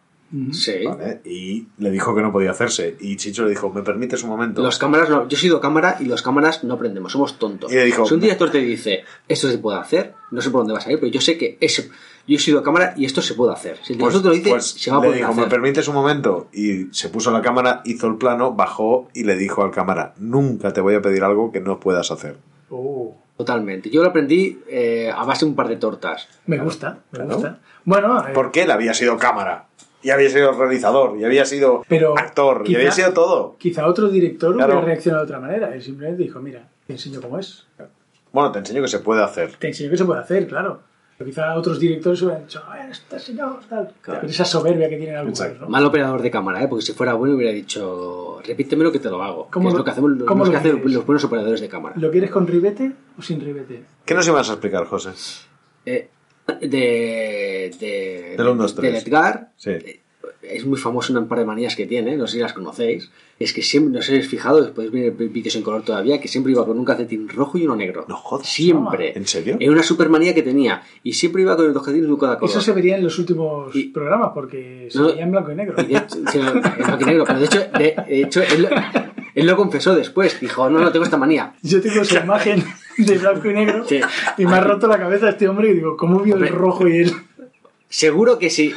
[0.51, 0.83] Sí.
[0.85, 1.21] ¿vale?
[1.25, 2.95] Y le dijo que no podía hacerse.
[2.99, 4.63] Y Chicho le dijo, ¿me permites un momento?
[4.63, 5.27] Los cámaras no.
[5.27, 7.71] Yo he sido cámara y los cámaras no aprendemos, somos tontos.
[7.71, 10.61] Y le dijo- si un director te dice, esto se puede hacer, no sé por
[10.61, 11.91] dónde vas a ir, pero yo sé que ese,
[12.27, 13.77] yo he sido cámara y esto se puede hacer.
[13.83, 15.49] Si el Pues, te lo dice, pues se va a le poder dijo, ¿me hacer.
[15.49, 16.47] permites un momento?
[16.53, 20.71] Y se puso la cámara, hizo el plano, bajó y le dijo al cámara, nunca
[20.73, 22.37] te voy a pedir algo que no puedas hacer.
[22.69, 23.89] Oh, Totalmente.
[23.89, 26.27] Yo lo aprendí eh, a base de un par de tortas.
[26.45, 27.33] me gusta, me Claro.
[27.33, 27.59] gusta.
[27.83, 29.65] Bueno, eh, Porque él había sido cámara,
[30.03, 33.55] y había sido realizador, y había sido Pero actor, y había sido todo.
[33.57, 34.73] quizá otro director Claro.
[34.73, 35.73] hubiera reaccionado de otra manera.
[35.73, 37.65] Él simplemente dijo, mira, te enseño cómo es.
[38.31, 39.53] Bueno, te enseño que se puede hacer.
[39.57, 40.81] Te enseño que se puede hacer, claro.
[41.23, 43.89] Pero quizá otros directores hubieran dicho, "Ah, este señor, tal.
[44.05, 45.41] Pero esa soberbia que tienen algunos.
[45.61, 45.69] ¿no?
[45.69, 46.67] Mal operador de cámara, ¿eh?
[46.67, 49.47] porque si fuera bueno hubiera dicho, repítemelo que te lo hago.
[49.51, 51.69] ¿Cómo que es lo- lo que hacemos cómo lo que hacen los buenos operadores de
[51.69, 51.95] cámara.
[51.97, 53.83] ¿Lo quieres con ribete o sin ribete?
[54.05, 55.11] ¿Qué nos ibas a explicar, José?
[55.85, 56.09] Eh,
[56.61, 58.93] de, de, Del un, dos, tres.
[58.93, 59.71] del Edgar, Sí.
[59.71, 60.01] eh,
[60.41, 63.09] es muy famoso un par de manías que tiene, no sé si las conocéis.
[63.39, 66.27] Es que siempre, no sé si habéis fijado, podéis ver vídeos en color todavía, que
[66.27, 68.05] siempre iba con un calcetín rojo y uno negro.
[68.07, 68.47] No jodas.
[68.47, 69.17] Siempre.
[69.17, 69.57] ¿En serio?
[69.59, 70.83] Era una supermanía que tenía.
[71.03, 72.49] Y siempre iba con los calcetines de cada color.
[72.49, 75.07] Eso se vería en los últimos Y- programas porque se No.
[75.07, 75.75] veía en blanco y negro.
[75.89, 78.69] Y hecho, sí, en blanco y negro, pero de hecho, de, de hecho él, lo-
[79.35, 80.39] él lo confesó después.
[80.39, 81.53] Dijo, no, no tengo esta manía.
[81.63, 82.63] Yo tengo esa imagen
[82.97, 83.99] de blanco y negro Sí.
[84.37, 86.97] y me ha roto la cabeza este hombre y digo, ¿cómo vio el rojo y
[86.99, 87.11] él?
[87.93, 88.73] Seguro que sí.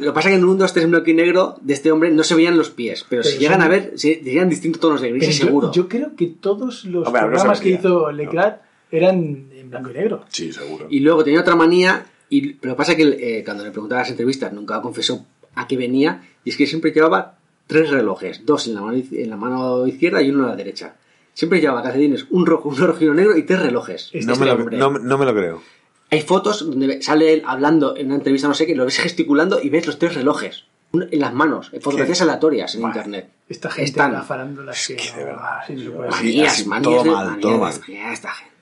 [0.00, 1.92] Lo que pasa es que en un 2, 3 en blanco y negro de este
[1.92, 3.06] hombre no se veían los pies.
[3.08, 5.72] Pero, si llegan son- a ver, se dirían distintos tonos de gris, Pero yo- seguro.
[5.72, 8.56] Yo, creo que todos los Hombre, programas que hizo Leclerc
[8.90, 10.24] eran en blanco y negro.
[10.28, 10.86] Sí, seguro.
[10.90, 13.70] Y luego tenía otra manía, y, pero lo que pasa es que eh, cuando le
[13.70, 17.38] preguntaba las entrevistas nunca confesó a qué venía, y es que siempre llevaba
[17.68, 20.96] tres relojes, dos en la mano, en la mano izquierda y uno en la derecha.
[21.32, 24.10] Siempre llevaba calcetines, un rojo, un rojo y uno negro y tres relojes.
[24.12, 25.62] Este No me, lo, no me lo creo.
[26.10, 29.60] Hay fotos donde sale él hablando en una entrevista, no sé qué, lo ves gesticulando
[29.62, 33.28] y ves los tres relojes en las manos, en fotografías aleatorias en internet.
[33.48, 34.12] Esta gente Están.
[34.14, 36.10] la farándula es que, de verdad, sí, no decir.
[36.10, 37.72] Manías, manías todo de- mal, manías todo de- mal.
[37.80, 38.54] manías de esta gente.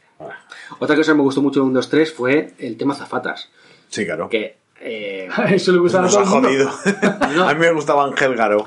[0.81, 3.49] Otra cosa que me gustó mucho de un 2, 3 fue el tema zafatas.
[3.91, 4.29] Sí, claro.
[4.29, 4.57] Que.
[4.81, 6.71] eh, Eso le gustaba a todo ha jodido.
[7.37, 7.49] No.
[7.49, 8.65] A mí me gustaba Ángel Garo.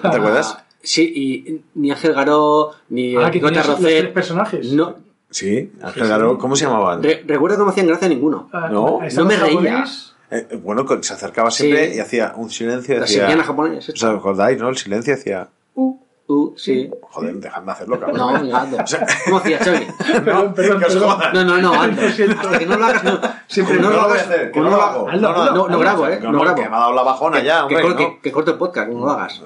[0.00, 0.54] ¿Te acuerdas?
[0.58, 4.72] Ah, Sí, y ni Ángel Garó, ni Ah, eh, que Gota tres personajes.
[4.72, 4.96] No,
[5.30, 6.38] Sí, Ángel Garo.
[6.38, 7.02] ¿Cómo se llamaban?
[7.02, 8.48] re- recuerdo que no me hacían gracia ninguno.
[8.52, 9.78] Ah, No, no me reía.
[9.78, 10.14] japonés.
[10.32, 11.96] Eh, bueno, se acercaba siempre Sí.
[11.96, 12.94] y hacía un silencio.
[12.94, 13.92] La Decía, sevillana japonesa.
[13.92, 14.68] ¿Os acordáis, no?
[14.68, 15.48] El silencio hacía.
[15.74, 15.96] Uh,
[16.32, 16.88] Uh, sí.
[17.02, 18.16] Joder, dejadme hacerlo, cabrón.
[18.16, 18.76] No, mi gato.
[19.24, 19.86] ¿Cómo hacía, Xavi?
[20.24, 21.10] perdón, perdón, que os perdón.
[21.10, 21.32] jodan.
[21.34, 22.20] No, no, no, antes.
[22.20, 23.20] Hasta que no lo hagas, no.
[23.48, 25.10] Siempre no, no lo hagas, hacer, que no no lo hago.
[25.10, 25.54] No, hazlo.
[25.56, 26.20] No, no grabo, eh.
[26.22, 26.54] No, No no, grabo.
[26.62, 27.88] que me ha dado la bajona ya, Que, hombre.
[27.90, 27.96] no.
[27.96, 29.42] que- que corto el podcast, como no lo hagas.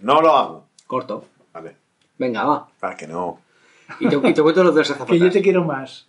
[0.00, 0.64] No lo hago.
[0.86, 1.24] Corto.
[1.52, 1.74] Vale,
[2.18, 2.68] Venga, va.
[2.78, 3.40] para que no.
[4.00, 4.92] Y te, y te cuento los de las.
[4.92, 6.08] Que yo te quiero más.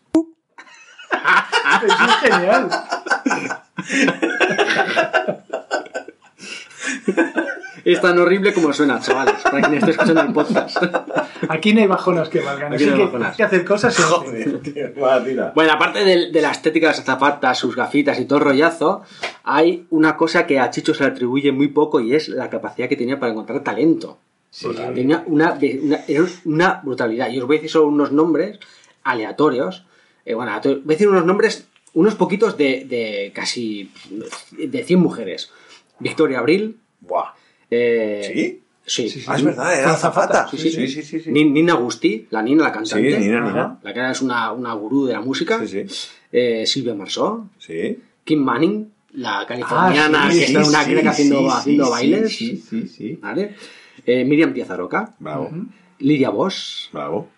[1.84, 2.69] Eso es genial.
[7.86, 10.77] Es tan horrible como suena, chavales, para quien esté escuchando el podcast.
[11.47, 12.73] Aquí no hay bajonas que valgan.
[12.73, 13.30] Aquí Así no hay que bajonas.
[13.32, 15.01] hay que hacer cosas y Joder, tío.
[15.01, 15.51] Va, tira.
[15.55, 19.01] Bueno, aparte de, de la estética de las azafatas, sus gafitas y todo el rollazo,
[19.43, 22.88] hay una cosa que a Chicho se le atribuye muy poco y es la capacidad
[22.89, 24.19] que tenía para encontrar talento.
[24.95, 27.30] Tenía una, una, era una brutalidad.
[27.32, 28.60] Y os voy a decir solo unos nombres.
[29.04, 29.86] aleatorios.
[30.26, 30.84] Eh, bueno, aleatorios.
[30.84, 33.91] voy a decir unos nombres, unos poquitos de, de casi
[34.52, 35.52] de 100 mujeres.
[36.00, 36.78] Victoria Abril.
[37.02, 37.34] Buah.
[37.70, 38.34] eh, ¿Sí?
[38.34, 38.64] Sí.
[39.08, 39.26] Sí, sí.
[39.28, 40.47] Ah, es verdad, era azafata.
[40.50, 40.88] Sí, Sí, sí.
[40.88, 41.20] sí, sí.
[41.20, 41.32] sí.
[41.32, 43.20] Ni- Nina Agustí, la Nina, la Sí, cantante.
[43.20, 43.47] Nina, Ajá.
[43.50, 43.80] Nina.
[43.84, 45.64] La que ahora es una, una gurú de la música.
[45.66, 45.95] Sí, sí.
[46.32, 47.50] Eh, Silvia Marsó.
[47.60, 48.00] Sí.
[48.24, 51.91] Kim Manning, la californiana Ah, sí, que está una sí, crack haciendo, sí, haciendo sí,
[51.91, 52.36] bailes.
[52.36, 53.20] Sí, sí, sí.
[53.22, 53.56] ¿Vale?
[54.06, 55.16] Eh, Miriam Piazaroca.
[55.20, 55.50] Bravo,
[56.00, 56.89] Lidia Bosch.
[56.91, 57.30] bravo,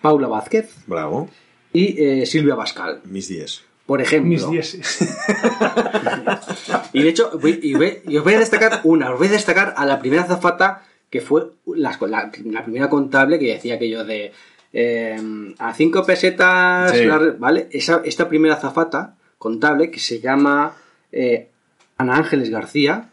[0.00, 0.74] Paula Vázquez.
[0.86, 1.28] bravo.
[1.72, 3.00] Y eh, Silvia Pascal.
[3.04, 3.64] Mis 10.
[3.86, 4.28] Por ejemplo.
[4.30, 5.08] Mis dieces.
[6.92, 9.32] Y de hecho, voy- y, voy- y os voy a destacar una, os voy a
[9.32, 14.04] destacar a la primera zafata que fue la, la- la primera contable que decía aquello
[14.04, 14.32] de
[14.72, 17.04] eh, a cinco pesetas, Sí.
[17.06, 17.68] la- ¿vale?
[17.72, 20.74] Esa, esta primera zafata contable que se llama
[21.12, 21.48] eh,
[21.96, 23.10] Ana Ángeles García,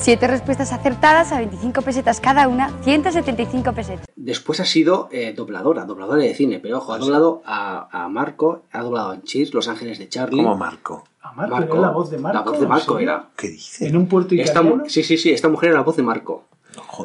[0.00, 4.06] Siete respuestas acertadas a 25 pesetas cada una, 175 pesetas.
[4.16, 8.62] después ha sido eh, dobladora, dobladora de cine, pero ojo, ha doblado a, a Marco,
[8.72, 10.42] ha doblado en Cheers, Los Ángeles de Charlie.
[10.42, 11.04] Como Marco.
[11.20, 12.38] A Marco, era la voz de Marco.
[12.38, 13.26] La voz de Marco era.
[13.36, 13.86] ¿Qué dice?
[13.88, 14.82] En un puerto Esta, italiano.
[14.84, 16.44] mu- sí, sí, sí, esta mujer era la voz de Marco.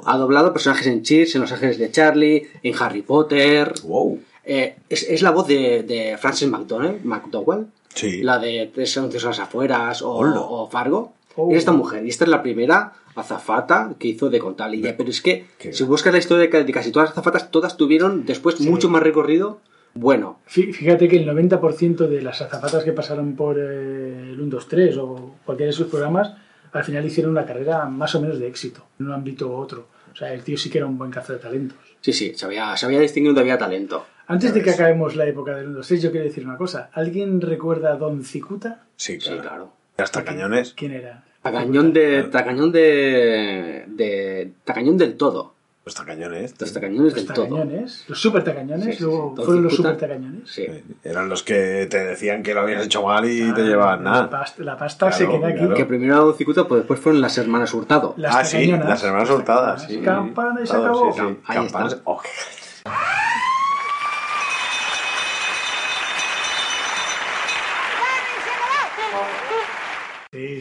[0.06, 3.74] Ha doblado personajes en Cheers, en Los Ángeles de Charlie, en Harry Potter.
[3.84, 4.20] Wow.
[4.46, 8.22] Eh, es, es la voz de, de Frances McDonald, McDowell, Sí.
[8.24, 11.14] la de Tres anuncios a las afueras o Fargo.
[11.36, 11.52] Oh.
[11.52, 14.78] Es esta mujer, y esta es la primera azafata que hizo de contable.
[14.78, 17.18] Y- Pero es que, Qué si buscas la historia de ca- de casi todas las
[17.18, 19.60] azafatas, todas tuvieron después mucho más recorrido.
[19.96, 24.50] Bueno, Fí- Fíjate que el 90% de las azafatas que pasaron por eh, el 1,
[24.50, 26.34] 2, 3 o cualquiera de sus programas,
[26.72, 29.88] al final hicieron una carrera más o menos de éxito, en un ámbito u otro.
[30.12, 31.78] O sea, el tío sí que era un buen cazatalentos.
[32.02, 34.06] sí, sí, se había, se había distinguido, había talento.
[34.26, 36.90] Antes de que acabemos la época del 1, 2, 3, yo quiero decir una cosa.
[36.94, 38.84] ¿Alguien recuerda a Don Cicuta?
[38.96, 39.72] Sí, Sí, claro.
[40.12, 40.24] Claro.
[40.24, 40.74] Hasta cañones.
[40.76, 41.24] ¿Quién era?
[41.42, 42.24] Tacañón de.
[42.24, 43.84] Tacañón de.
[43.88, 45.54] de tacañón del todo.
[45.86, 46.56] Los tacañones.
[46.62, 47.44] Los tacañones Los del todo.
[47.44, 49.44] tacañones, los super tacañones, Sí, sí, luego sí.
[49.44, 50.50] Fueron los super tacañones.
[50.50, 50.66] Sí.
[51.04, 54.10] Eran los que te decían que lo habías hecho mal y te Ah, llevaban La
[54.12, 54.30] nada.
[54.30, 55.58] pasta, la pasta se queda aquí.
[55.58, 55.76] claro.
[55.76, 58.14] Que primero era Don Cicuta, pues después fueron las hermanas Hurtado.
[58.16, 59.88] Las ah, sí, las hermanas Las hurtadas.
[60.06, 61.12] Campana y se acabó.
[61.12, 61.26] Sí, sí.
[61.48, 61.92] Ahí Campanas.
[61.96, 62.02] está.
[62.06, 62.22] Oh,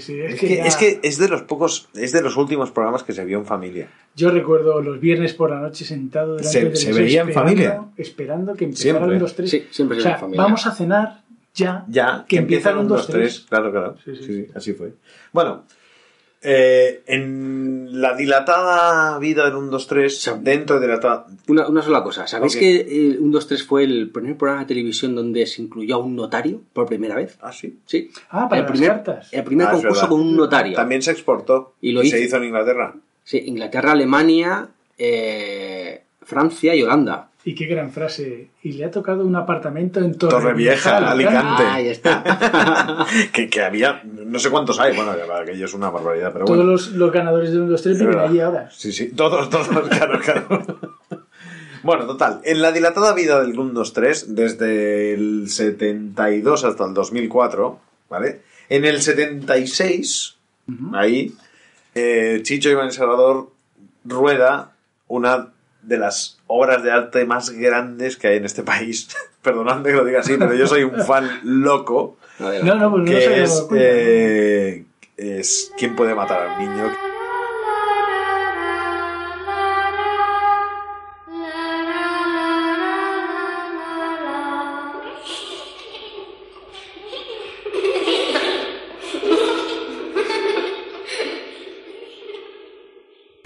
[0.03, 2.37] Sí, es, Es que, que, ya- es que es de los pocos, es de los
[2.37, 3.89] últimos programas que se vio en familia.
[4.15, 7.85] Yo recuerdo los viernes por la noche sentado delante Se- del se veía en familia.
[7.97, 9.15] Esperando que empezara Siempre.
[9.15, 9.51] un 2, 3.
[9.51, 10.43] Sí, siempre o se veía sea, en familia.
[10.43, 11.23] vamos a cenar
[11.55, 13.47] ya, Ya, que empieza el 1, 2, 3.
[13.49, 13.97] Claro, claro.
[14.05, 14.95] Sí, sí, Sí, así fue.
[15.33, 15.65] Bueno,
[16.43, 21.27] eh, en la dilatada vida del 1, 2, 3, sea, dentro de la...
[21.49, 22.27] Una, una sola cosa.
[22.27, 25.97] ¿Sabéis que el 1, 2, 3 fue el primer programa de televisión donde se incluyó
[25.97, 27.39] a un notario por primera vez?
[27.41, 27.79] Ah, sí.
[27.87, 28.11] Sí.
[28.31, 29.33] Ah, para el las primer, cartas.
[29.33, 30.75] El primer Ah, concurso con un notario.
[30.75, 31.75] También se exportó.
[31.81, 32.17] Y lo se hizo.
[32.19, 32.95] hizo en Inglaterra.
[33.25, 34.69] Sí, Inglaterra, Alemania,
[34.99, 37.29] eh, Francia y Holanda.
[37.45, 38.51] Y qué gran frase.
[38.63, 41.63] Y le ha tocado un apartamento en Torrevieja, Torrevieja, Alicante.
[41.67, 43.07] Ah, ahí está.
[43.33, 46.73] que, que había, no sé cuántos hay, bueno, aquello es una barbaridad, pero Todos bueno.
[46.73, 48.71] los, los ganadores del 1, 2, 3 Es viven allí ahora.
[48.71, 50.47] Sí, sí, todos, todos, claro, claro.
[51.83, 56.95] Bueno, total, en la dilatada vida del 1, 2, 3, desde el 72 hasta el
[56.95, 58.43] 2004, ¿vale?
[58.69, 60.37] En el 76,
[60.95, 61.35] ahí,
[61.97, 63.51] eh, Chicho Iván Salvador
[64.05, 64.77] rueda
[65.09, 65.52] una
[65.83, 69.09] de las obras de arte más grandes que hay en este país.
[69.43, 72.17] Perdonadme que lo diga así, pero yo soy un fan loco.
[72.39, 74.85] No, no, pues no que había es, eh,
[75.17, 76.93] es ¿Quién puede matar al niño?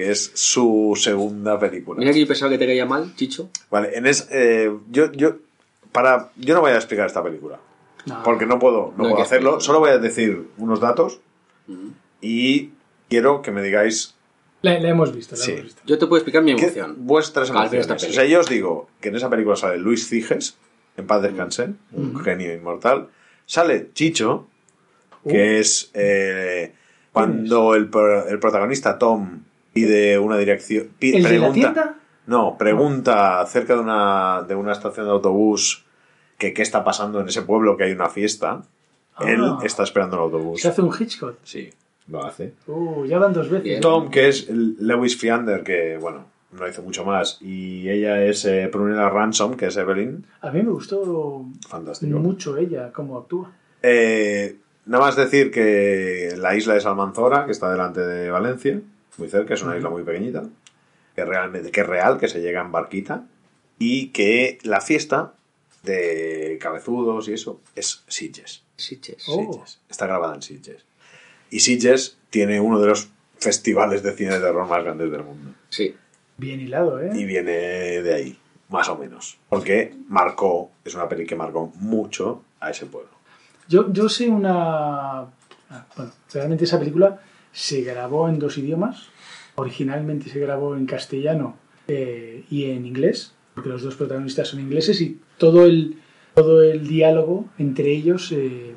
[0.07, 1.99] Es su segunda película.
[1.99, 3.51] Mira que yo pensaba que te caía mal, Chicho.
[3.71, 5.37] Vale, en es, eh, yo, yo,
[5.93, 7.59] para, yo no voy a explicar esta película.
[8.07, 8.23] No.
[8.23, 9.61] Porque no puedo, no puedo hacerlo.
[9.61, 11.21] Solo voy a decir unos datos
[12.21, 12.71] y
[13.09, 14.15] quiero que me digáis
[14.63, 15.53] La, la hemos visto, la Sí.
[15.53, 15.83] hemos visto.
[15.87, 16.95] Yo te puedo explicar mi ¿Qué- emoción.
[17.01, 17.89] vuestras emociones.
[17.91, 20.57] O sea, yo os digo que en esa película sale Luis Ciges,
[20.97, 23.09] en paz descanse, un genio inmortal.
[23.45, 24.47] Sale Chicho,
[25.29, 26.73] que es eh,
[27.13, 29.43] cuando el protagonista Tom
[29.77, 30.89] pide una dirección.
[30.99, 31.95] pi- ¿El de la pregunta, tienda?
[32.27, 35.85] No, pregunta acerca de una, de una estación de autobús
[36.39, 38.63] que qué está pasando en ese pueblo que hay una fiesta.
[39.21, 39.59] Él Ah.
[39.63, 40.61] está esperando el autobús.
[40.61, 41.37] Se hace un Hitchcock.
[41.45, 41.71] Sí,
[42.09, 42.53] lo hace.
[42.67, 43.81] Uh, ya van dos veces.
[43.81, 47.39] Tom, que es Lewis Fiander, que bueno, no hizo mucho más.
[47.41, 50.25] Y ella es eh, Prunella Ransom, que es Evelyn.
[50.43, 52.19] A mí me gustó Fantástico.
[52.19, 53.53] mucho ella, cómo actúa.
[53.83, 58.81] Eh, nada más decir que la isla es Almanzora, que está delante de Valencia,
[59.19, 60.45] muy cerca, es una isla muy pequeñita,
[61.15, 63.27] que, realmente, que es real, que se llega en barquita,
[63.79, 65.35] y que la fiesta
[65.83, 68.65] de cabezudos y eso, es Sitges.
[68.77, 69.25] Sitges.
[69.29, 69.53] Oh.
[69.53, 69.81] Sitges.
[69.89, 70.85] Está grabada en Sitges.
[71.51, 75.53] Y Sitges tiene uno de los festivales de cine de terror más grandes del mundo.
[75.69, 75.95] Sí.
[76.37, 77.11] Bien hilado, ¿eh?
[77.15, 78.39] Y viene de ahí,
[78.69, 79.39] más o menos.
[79.49, 83.11] Porque marcó, es una peli que marcó mucho a ese pueblo.
[83.69, 85.21] Yo, yo sé una...
[85.21, 87.21] ah, Bueno, realmente esa película
[87.57, 89.09] se grabó en dos idiomas.
[89.55, 91.57] Originalmente se grabó en castellano
[91.89, 95.97] eh, y en inglés, porque los dos protagonistas son ingleses y todo el,
[96.35, 98.75] todo el diálogo entre ellos eh,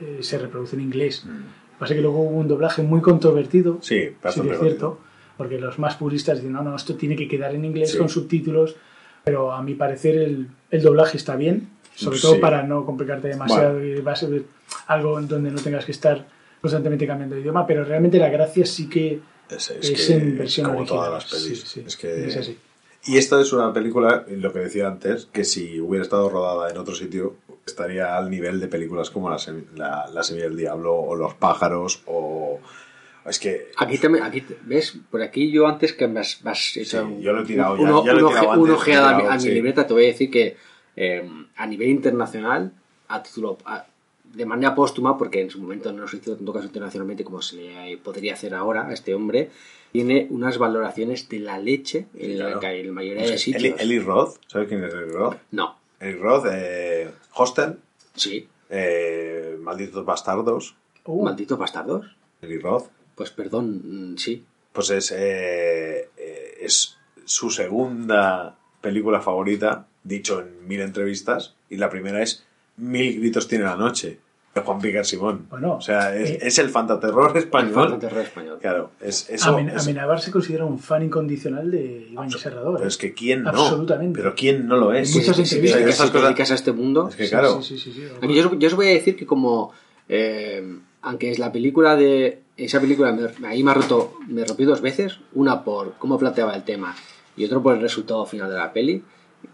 [0.00, 1.20] eh, se reproduce en inglés.
[1.24, 4.98] Que pasa que luego hubo un doblaje muy controvertido, Sí, bastante es cierto,
[5.36, 7.98] porque los más puristas dicen, no, no, esto tiene que quedar en inglés Sí.
[7.98, 8.74] con subtítulos,
[9.22, 12.22] pero a mi parecer el, el doblaje está bien, sobre Sí.
[12.22, 13.86] todo para no complicarte demasiado Bueno.
[13.86, 14.42] y va a ser
[14.88, 16.26] algo en donde no tengas que estar
[16.62, 19.20] constantemente cambiando de idioma, pero realmente la gracia sí que
[19.50, 21.04] Es, es, es que, en versión como original.
[21.06, 21.60] todas las pelis.
[21.60, 22.56] Sí, sí, es que es así.
[23.04, 26.78] Y esta es una película, lo que decía antes, que si hubiera estado rodada en
[26.78, 27.34] otro sitio,
[27.66, 29.36] estaría al nivel de películas como La,
[29.74, 32.60] la, La Semilla del Diablo o Los Pájaros o...
[33.26, 33.68] Es que...
[33.76, 34.96] Aquí también, aquí, ¿ves?
[35.10, 37.76] Por aquí yo antes que me has, me has hecho Sí, yo lo he tirado
[37.76, 39.42] ya, uno- ya lo he uno- tirado una antes, ojeada a mi- tirado, a mi
[39.42, 39.50] sí.
[39.50, 40.56] libreta, te voy a decir que
[40.96, 42.72] eh, a nivel internacional,
[43.08, 43.86] a título, a-
[44.34, 47.56] de manera póstuma, porque en su momento no se hizo tanto caso internacionalmente como se
[47.56, 49.50] le podría hacer ahora a este hombre,
[49.92, 52.76] tiene unas valoraciones de la leche en la, claro.
[52.76, 53.62] en la mayoría de sitios.
[53.62, 55.36] Eli, Eli Roth, ¿sabes quién es Eli Roth?
[55.50, 57.78] No, Eli Roth, eh, Hostel,
[58.14, 58.48] sí.
[58.70, 62.06] eh, Malditos Bastardos, Uh, Malditos bastardos.
[62.42, 62.86] Eli Roth,
[63.16, 64.44] Pues perdón, mm, sí.
[64.72, 66.08] pues es, eh,
[66.60, 72.44] es su segunda película favorita, dicho en mil entrevistas, y la primera es
[72.76, 74.18] Mil gritos tiene la noche,
[74.54, 75.46] de Juan Picar Simón.
[75.50, 77.72] Bueno, o sea, es, eh, es el fantaterror español.
[77.74, 78.58] Falta terror español.
[78.60, 79.50] Claro, es eso.
[79.50, 82.74] Amen- es- Amenábar se considera un fan incondicional de Iván Serrador.
[82.74, 82.88] pero ¿eh?
[82.88, 83.50] es que quién no.
[83.50, 84.18] Absolutamente.
[84.20, 85.14] Pero quién no lo es.
[85.14, 86.08] Muchas Sí, sí, sí, entrevistas.
[86.10, 87.08] sí, dedicas a este mundo.
[87.08, 87.62] Es que Sí, claro.
[87.62, 88.08] sí, sí, sí, sí.
[88.22, 89.72] Aquí yo, os- yo os voy a decir que como
[90.08, 94.66] eh, aunque es la película de esa película me, ahí me ha roto me rompió
[94.66, 96.94] dos veces una por cómo planteaba el tema
[97.36, 99.02] y otro por el resultado final de la peli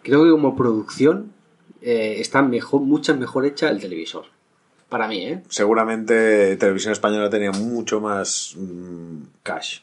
[0.02, 1.32] creo que como producción
[1.82, 4.24] eh, está mejor mucho mejor hecha el televisor
[4.88, 9.80] para mí eh Seguramente Televisión Española tenía mucho más mm, cash,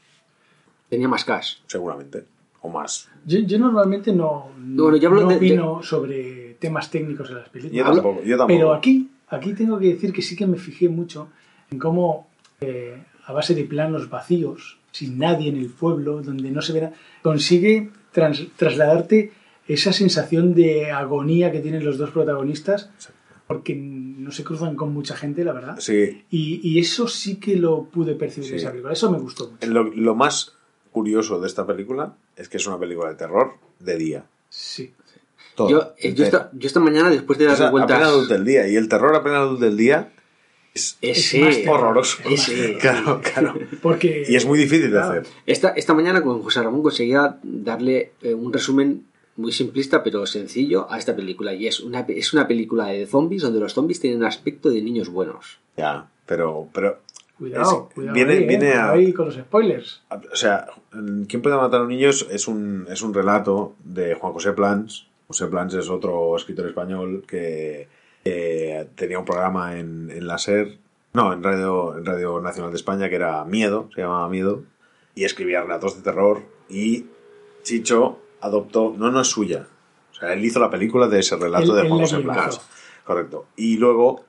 [0.90, 2.26] tenía más cash seguramente.
[2.62, 3.08] O más.
[3.28, 7.36] Yo, yo normalmente no, no, Bueno, yo hablo no de- opino sobre temas técnicos en
[7.36, 7.78] las películas.
[7.86, 8.48] Yo tampoco, yo tampoco.
[8.58, 11.28] Pero aquí, aquí tengo que decir que sí que me fijé mucho
[11.70, 12.28] en cómo,
[12.62, 12.98] eh,
[13.28, 16.94] a base de planos vacíos, sin nadie en el pueblo, donde no se ve nada,
[17.22, 19.32] consigue trans- trasladarte
[19.68, 22.90] esa sensación de agonía que tienen los dos protagonistas,
[23.48, 25.78] porque no se cruzan con mucha gente, la verdad.
[25.80, 28.94] Sí, Y, y eso sí que lo pude percibir en esa película.
[28.94, 29.68] Eso me gustó mucho.
[29.68, 30.54] lo, lo más
[30.92, 34.26] curioso de esta película es que es una película de terror de día.
[34.50, 34.94] Sí.
[35.56, 35.70] Todo.
[35.70, 38.28] yo, eh, yo, esta, yo esta mañana después de dar sea, a vueltas plena luz
[38.30, 38.68] del día.
[38.68, 40.12] Y el terror a plena luz del día
[40.74, 42.18] es ese más horroroso.
[42.30, 43.54] ese Claro, claro.
[43.82, 45.22] Porque, Y es muy difícil de Claro.
[45.22, 45.28] hacer.
[45.46, 49.06] Esta, esta mañana con José Ramón conseguía darle eh, un resumen
[49.38, 53.42] muy simplista pero sencillo a esta película y es una, es una película de zombies
[53.42, 55.60] donde los zombies tienen aspecto de niños buenos.
[55.78, 57.00] Ya, pero, pero
[57.38, 58.48] Cuidado, Es- cuidado viene- ahí, ¿eh?
[58.48, 60.02] viene Cuidado a- ahí con los spoilers.
[60.32, 60.68] O sea,
[61.28, 62.10] ¿Quién puede matar a un niño?
[62.10, 65.08] Es un, es un relato de Juan José Plans.
[65.28, 67.90] José Plans es otro escritor español que
[68.24, 70.78] eh, tenía un programa en, en la SER,
[71.14, 74.64] no, en Radio, en Radio Nacional de España, que era Miedo, se llamaba Miedo,
[75.14, 76.42] y escribía relatos de terror.
[76.70, 77.08] Y
[77.64, 79.68] Chicho adoptó, no, no es suya.
[80.12, 82.22] O sea, él hizo la película de ese relato de Juan guionizó.
[82.22, 82.62] Plans.
[83.04, 83.48] Correcto.
[83.58, 84.24] Y luego,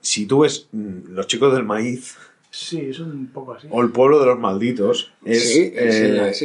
[0.00, 2.16] si tú ves mm, Los chicos del maíz,
[2.48, 3.66] Sí, es un poco así.
[3.70, 6.40] o El pueblo de los malditos es, Sí, eh, es,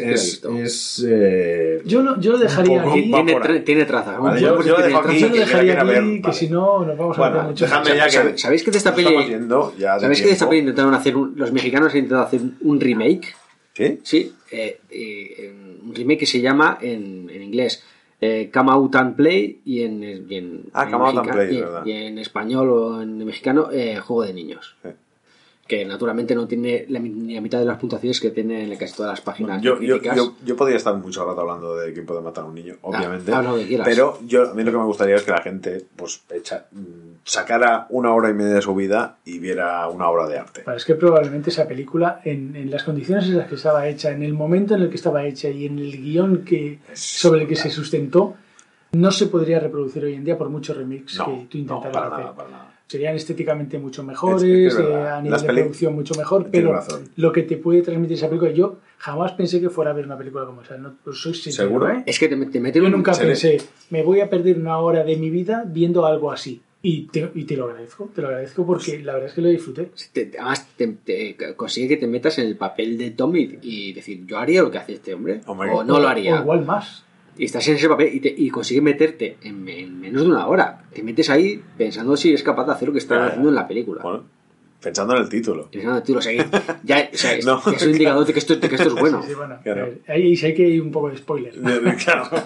[0.45, 3.03] es, eh, Yo lo, yo lo dejaría aquí.
[3.03, 4.19] Tiene, tra- tiene trazas.
[4.19, 5.21] Vale, Un yo- poco yo tiene dejo aquí- trazas.
[5.21, 6.33] Yo lo dejaría aquí, ver, que vale.
[6.33, 7.63] si no nos vamos a Bueno, mucho.
[7.63, 10.93] déjame ya que ¿Sabéis- ¿Sabéis que de esta peli, ¿sabéis que de esta peli intentaron
[10.93, 13.33] hacer un, los mexicanos han intentado hacer un remake?
[13.73, 13.99] ¿Sí?
[14.03, 17.83] Sí, eh, eh, remake que se llama en, en inglés
[18.21, 21.33] eh, Come Out and Play y en, y en- Ah, en Come Out and mexica-
[21.33, 21.85] Play, y- verdad.
[21.85, 24.75] y en español o en mexicano eh, Juego de Niños.
[25.71, 28.93] Que naturalmente no tiene la, ni la mitad de las puntuaciones que tienen en casi
[28.93, 30.17] todas las páginas Yo, yo, críticas.
[30.17, 33.31] yo, yo podría estar mucho rato hablando de quién puede matar a un niño, obviamente.
[33.31, 33.87] lo que quieras.
[33.87, 37.21] pero yo, a mí lo que me gustaría es que la gente pues echa- mm,
[37.23, 40.61] sacara una hora y media de su vida y viera una obra de arte.
[40.65, 44.11] Pero es que probablemente esa película, en, en las condiciones en las que estaba hecha,
[44.11, 47.47] en el momento en el que estaba hecha y en el guion que, sobre el
[47.47, 48.35] que se sustentó,
[48.91, 51.93] no se podría reproducir hoy en día por muchos remix No, que tú no, intentaras
[51.93, 52.19] para hacer.
[52.25, 52.70] nada, para nada.
[52.91, 55.05] Serían estéticamente mucho mejores, Es- es verdad.
[55.05, 57.09] eh, a nivel Las de peli- producción mucho mejor, Tienes pero razón.
[57.15, 60.17] lo que te puede transmitir esa película, yo jamás pensé que fuera a ver una
[60.17, 61.89] película como esa, no, pues soy sincero, ¿Seguro?
[61.89, 62.03] ¿eh?
[62.05, 63.57] Es que te, te meten Yo un- nunca pensé,
[63.89, 66.61] me voy a perder una hora de mi vida viendo algo así.
[66.83, 69.49] Y te, y te lo agradezco, te lo agradezco porque la verdad es que lo
[69.49, 69.91] disfruté.
[70.13, 74.25] te- además te, te- consigue que te metas en el papel de Tommy y decir,
[74.25, 75.69] yo haría lo que hace este hombre, Hombre.
[75.71, 76.39] o no lo O haría.
[76.39, 77.05] igual más.
[77.37, 80.47] Y estás en ese papel y, te, y consigue meterte en, en menos de una
[80.47, 80.83] hora.
[80.93, 83.27] Te metes ahí pensando si es capaz de hacer lo que está Ya, ya.
[83.27, 84.03] haciendo en la película.
[84.03, 84.23] Bueno,
[84.81, 85.69] pensando en el título.
[85.71, 86.45] Pensando, tío, o sea, que
[86.83, 88.93] ya, o sea, es, No, es un indicador de que esto, de que esto es
[88.95, 89.21] bueno.
[89.23, 89.81] Sí, sí, bueno, Claro.
[89.85, 91.53] ver, ahí hay que ir un poco de spoiler.
[92.03, 92.29] Claro.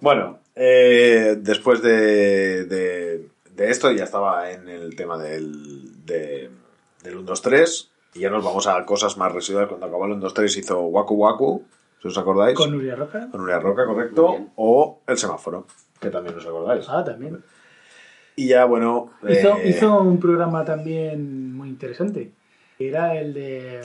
[0.00, 6.48] Bueno, eh, después de, de, de esto ya estaba en el tema del, de,
[7.02, 9.68] del 1, 2, 3 y ya nos vamos a cosas más residuales.
[9.68, 11.64] Cuando acabó el 1, 2, 3 hizo Waku Waku,
[12.00, 12.56] si os acordáis.
[12.56, 13.28] Con Nuria Roca.
[13.30, 14.36] Con Nuria Roca, correcto.
[14.56, 15.66] O El Semáforo,
[16.00, 16.86] que también os acordáis.
[16.88, 17.42] Ah, también.
[18.36, 19.10] Y ya, bueno...
[19.28, 22.32] Hizo, eh, hizo un programa también muy interesante.
[22.78, 23.80] Era el de,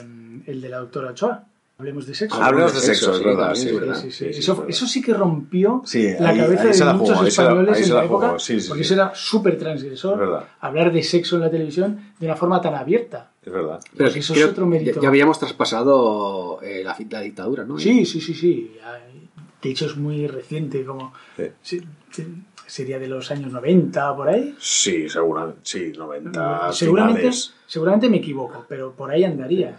[0.46, 1.44] el de la doctora Ochoa.
[1.78, 2.42] Hablemos de sexo.
[2.42, 6.84] Hablemos de sexo, es verdad, eso, sí que rompió Sí, la ahí- cabeza ahí de
[6.86, 8.82] la muchos jugó, ahí se la- españoles en la la época, jugó, sí, sí, porque
[8.84, 8.94] sí.
[8.94, 13.30] eso era súper transgresor, hablar de sexo en la televisión de una forma tan abierta.
[13.46, 13.80] Es verdad.
[13.96, 14.96] Pero Pues eso creo es otro mérito.
[14.96, 17.78] Ya, ya habíamos traspasado eh, la, la dictadura, ¿no?
[17.78, 18.76] Sí, sí, sí, sí.
[18.84, 19.28] Hay-
[19.62, 21.44] De hecho es muy reciente, como Sí.
[21.62, 22.26] sí, sí,
[22.66, 24.54] sería de los años 90 por ahí.
[24.58, 25.60] Sí, seguramente.
[25.64, 27.54] Sí, 90 seguramente, finales.
[27.66, 29.76] seguramente me equivoco, pero por ahí andaría.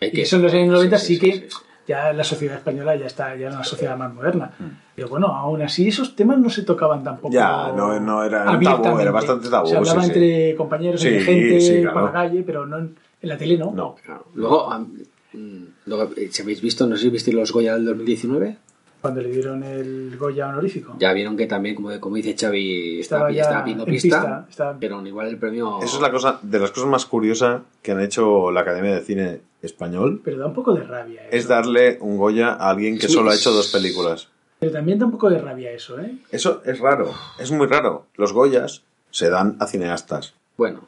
[0.00, 1.56] Hay Y que- eso en los años 90 sí, sí, que sí, sí.
[1.86, 4.52] ya la sociedad española ya está ya era una sociedad más moderna.
[4.58, 4.64] Mm.
[4.96, 7.32] Pero bueno, aún así esos temas no se tocaban tampoco.
[7.34, 10.14] Ya, no- no era tabú, era bastante tabú, Se hablaba sí, sí.
[10.14, 11.92] entre compañeros, Sí, entre gente, sí, claro.
[11.94, 12.88] por la calle, pero no
[13.22, 13.72] en, la tele no.
[13.72, 13.96] No.
[14.04, 14.26] Claro.
[14.34, 14.70] Luego,
[15.32, 18.56] mm, luego, eh, si habéis visto, no sé si visteis los Goya del 2019,
[19.00, 20.96] Cuando le dieron el Goya honorífico.
[20.98, 24.76] ya vieron que también, como, como dice Xavi, Estaba estaba, pidiendo en pista, pista, estaba-
[24.80, 25.78] pero igual el premio...
[25.82, 29.00] Eso es la cosa, de las cosas más curiosas que han hecho la Academia de
[29.02, 31.36] Cine Español, Pero da un poco de rabia eso.
[31.36, 34.28] es darle un Goya a alguien que Es solo muy- ha hecho dos películas.
[34.58, 36.18] Pero también da un poco de rabia eso, ¿eh?
[36.32, 38.06] Eso es raro, es muy raro.
[38.16, 38.82] Los Goyas
[39.12, 40.34] se dan a cineastas.
[40.56, 40.80] Bueno,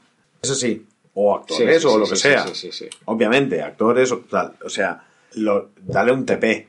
[0.42, 0.84] Eso sí,
[1.14, 2.46] o actores sí, o sí, lo sí, que sí, sea.
[2.48, 2.88] sí, sí, sí.
[3.06, 4.52] Obviamente, actores o tal.
[4.64, 5.04] O sea,
[5.34, 6.68] lo- dale un TP.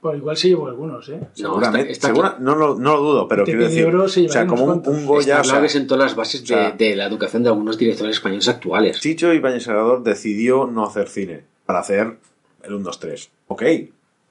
[0.00, 1.18] Pues igual se llevó algunos, ¿eh?
[1.18, 1.92] No, Seguramente.
[1.92, 3.84] está- está segura- no, lo, no lo dudo, pero quiero de decir.
[4.10, 4.94] se o sea, como un, cuantos.
[4.94, 5.36] un Goya.
[5.36, 7.78] Está o sea, que sentó las bases o sea- de, de la educación de algunos
[7.78, 9.00] directores españoles actuales.
[9.00, 12.18] Chicho Ibáñez Salvador decidió no hacer cine para hacer
[12.64, 13.30] el 1, 2, 3.
[13.48, 13.62] Ok,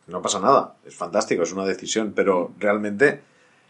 [0.08, 3.22] no pasa nada, es fantástico, es una decisión, pero realmente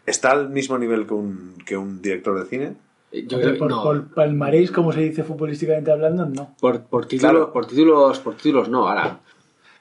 [0.04, 2.74] está al mismo nivel que un, que un director de cine.
[3.16, 3.82] Eh, Yo creo por, no.
[3.82, 6.56] por palmarés, como se dice futbolísticamente hablando, no.
[6.60, 7.52] Por, por, título- Claro.
[7.52, 9.20] por títulos, por títulos no, ahora.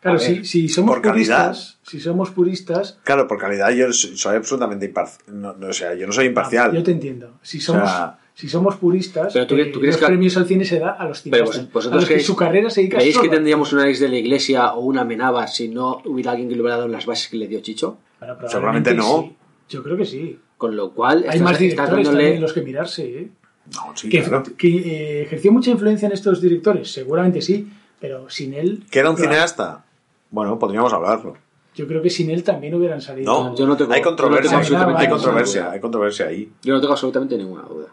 [0.01, 1.45] Claro, si, si somos por calidad.
[1.47, 5.23] puristas, si somos puristas, Claro, por calidad yo soy, absolutamente imparcial.
[5.41, 6.73] No, no, o sea, yo no soy imparcial.
[6.73, 7.31] yo te entiendo.
[7.41, 10.45] Si somos, sea- si somos puristas, Pero tú- eh, tú crees los que- premios al
[10.45, 12.81] cine se da a los Pero cineastas, vosotros a los que creéis- su carrera se
[12.81, 16.31] dedica ¿Creéis que tendríamos una ex de la iglesia o una menaba si no hubiera
[16.31, 17.97] alguien que le hubiera dado las bases que le dio Chicho?
[18.19, 19.21] Bueno, Seguramente no.
[19.21, 19.35] sí.
[19.69, 20.37] Yo creo que sí.
[20.63, 23.19] Con lo cual, Hay estás, más estás directores dándole- también en los que mirarse.
[23.19, 23.27] ¿eh?
[23.75, 24.43] No, sí, que, claro.
[24.57, 27.67] que, eh, ejerció mucha influencia en estos directores, seguramente sí,
[27.99, 28.83] pero sin él.
[28.89, 29.83] ¿Que era un Claro, cineasta?
[30.31, 31.35] Bueno, podríamos hablarlo.
[31.75, 33.25] Yo creo que sin él también hubieran salido.
[33.51, 34.49] No, yo no tengo- hay no controversia.
[34.51, 35.71] tengo absolutamente hay controversia, duda.
[35.73, 36.51] hay controversia ahí.
[36.63, 37.87] Yo no tengo absolutamente ninguna duda.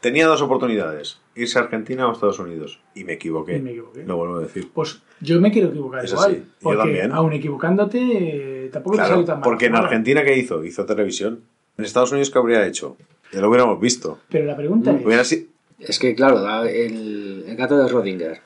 [0.00, 2.80] Tenía dos oportunidades, irse a Argentina o Estados Unidos.
[2.94, 3.56] Y me equivoqué.
[3.56, 4.04] Y me equivoqué.
[4.04, 4.68] Lo vuelvo a decir.
[4.74, 6.34] Pues yo me quiero equivocar Eso igual.
[6.34, 7.12] sí, yo también.
[7.12, 9.44] aun equivocándote, eh, tampoco te Claro, sale tan mal.
[9.44, 10.62] porque en Argentina, ¿qué hizo?
[10.64, 11.40] Hizo televisión.
[11.80, 12.96] En Estados Unidos, ¿qué habría hecho?
[13.32, 14.18] Ya lo hubiéramos visto.
[14.28, 15.04] Pero la pregunta es.
[15.04, 15.46] Hubiera sido...
[15.78, 18.40] Es que, claro, el, el gato de Rodinger.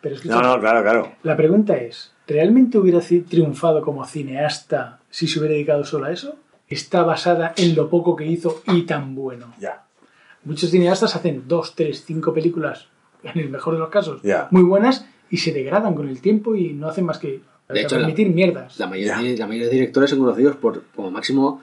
[0.00, 1.12] Pero escucha, No, no, claro, claro.
[1.22, 6.36] La pregunta es: ¿realmente hubiera triunfado como cineasta si se hubiera dedicado solo a eso?
[6.68, 9.52] ¿Está basada en lo poco que hizo y tan bueno?
[9.60, 9.84] Ya.
[10.44, 12.86] Muchos cineastas hacen dos, tres, cinco películas,
[13.22, 14.48] en el mejor de los casos, Ya.
[14.50, 17.96] muy buenas y se degradan con el tiempo y no hacen más que De hecho,
[17.96, 18.78] la- permitir mierdas.
[18.78, 21.62] La mayoría, la mayoría de directores son conocidos por, como máximo,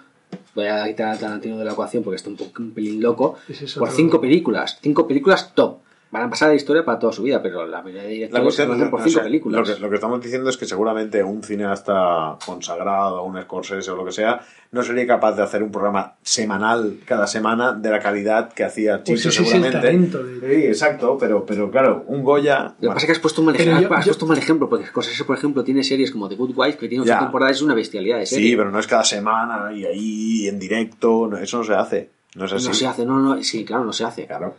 [0.55, 3.37] voy a quitar a Tarantino de la ecuación porque está un, poco, un pelín loco,
[3.47, 4.77] es por cinco películas.
[4.81, 5.77] Cinco películas top.
[6.11, 8.13] Van a pasar a la historia para toda su vida, pero la mayoría de La
[8.13, 9.59] directores se cuestión, conocen por cinco sea, películas.
[9.69, 13.95] Lo que, lo que estamos diciendo es que seguramente un cineasta consagrado, un Scorsese o
[13.95, 14.41] lo que sea,
[14.71, 19.03] no sería capaz de hacer un programa semanal cada semana de la calidad que hacía
[19.03, 20.17] Pues Chicho ese es el seguramente.
[20.41, 22.63] de- Sí, exacto, pero, pero claro, un Goya...
[22.63, 24.25] Lo que bueno, pasa es que has puesto un mal, ejemplo, yo- has yo- puesto
[24.25, 27.03] un mal ejemplo, porque Scorsese, por ejemplo, tiene series como The Good Wife, que tiene
[27.03, 28.49] ocho temporadas, es una bestialidad de serie.
[28.49, 32.09] sí, pero no es cada semana y ahí en directo, no, eso no se hace.
[32.35, 32.67] No es así.
[32.67, 34.25] No se hace, no, no, sí, claro, no se hace.
[34.25, 34.55] Claro.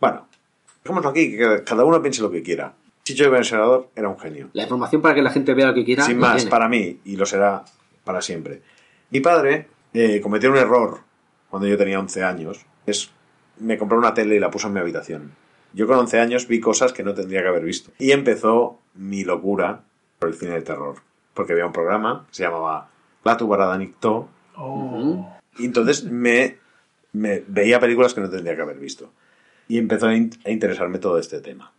[0.00, 0.26] Bueno,
[0.84, 2.74] dejémoslo aquí, que cada uno piense lo que quiera.
[3.04, 4.48] Chicho de Senador era un genio.
[4.52, 6.04] La información para que la gente vea lo que quiera.
[6.04, 6.50] Sin la más, tiene.
[6.50, 7.64] para mí, y lo será
[8.04, 8.62] para siempre.
[9.10, 11.00] Mi padre eh, cometió un error
[11.50, 12.64] cuando yo tenía 11 años.
[12.86, 13.10] Es
[13.58, 15.32] me compró una tele y la puso en mi habitación.
[15.72, 17.90] Yo con 11 años vi cosas que no tendría que haber visto.
[17.98, 19.82] Y empezó mi locura
[20.18, 20.96] por el cine de terror.
[21.34, 22.88] Porque había un programa que se llamaba
[23.22, 24.28] Platu Baradanicto.
[24.56, 25.32] Oh.
[25.58, 26.58] Y entonces me,
[27.12, 29.10] me veía películas que no tendría que haber visto.
[29.68, 31.72] Y empezó a, in- a interesarme todo este tema.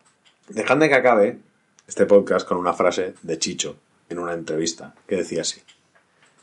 [0.49, 1.39] Dejadme que acabe
[1.87, 3.77] este podcast con una frase de Chicho
[4.09, 5.61] en una entrevista que decía así.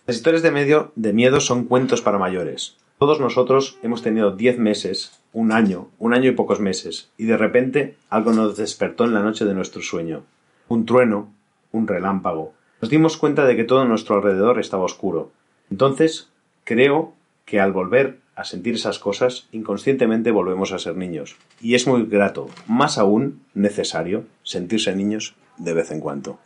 [0.06, 2.76] Las historias de, medio, de miedo son cuentos para mayores.
[2.98, 7.36] Todos nosotros hemos tenido 10 meses, un año, un año y pocos meses, y de
[7.36, 10.22] repente algo nos despertó en la noche de nuestro sueño.
[10.68, 11.32] Un trueno,
[11.72, 12.52] un relámpago.
[12.80, 15.30] Nos dimos cuenta de que todo nuestro alrededor estaba oscuro.
[15.70, 16.28] Entonces,
[16.64, 17.12] creo
[17.44, 21.36] que al volver a sentir esas cosas, inconscientemente volvemos a ser niños.
[21.60, 26.38] Y es muy grato, más aún necesario, sentirse niños de vez en cuando.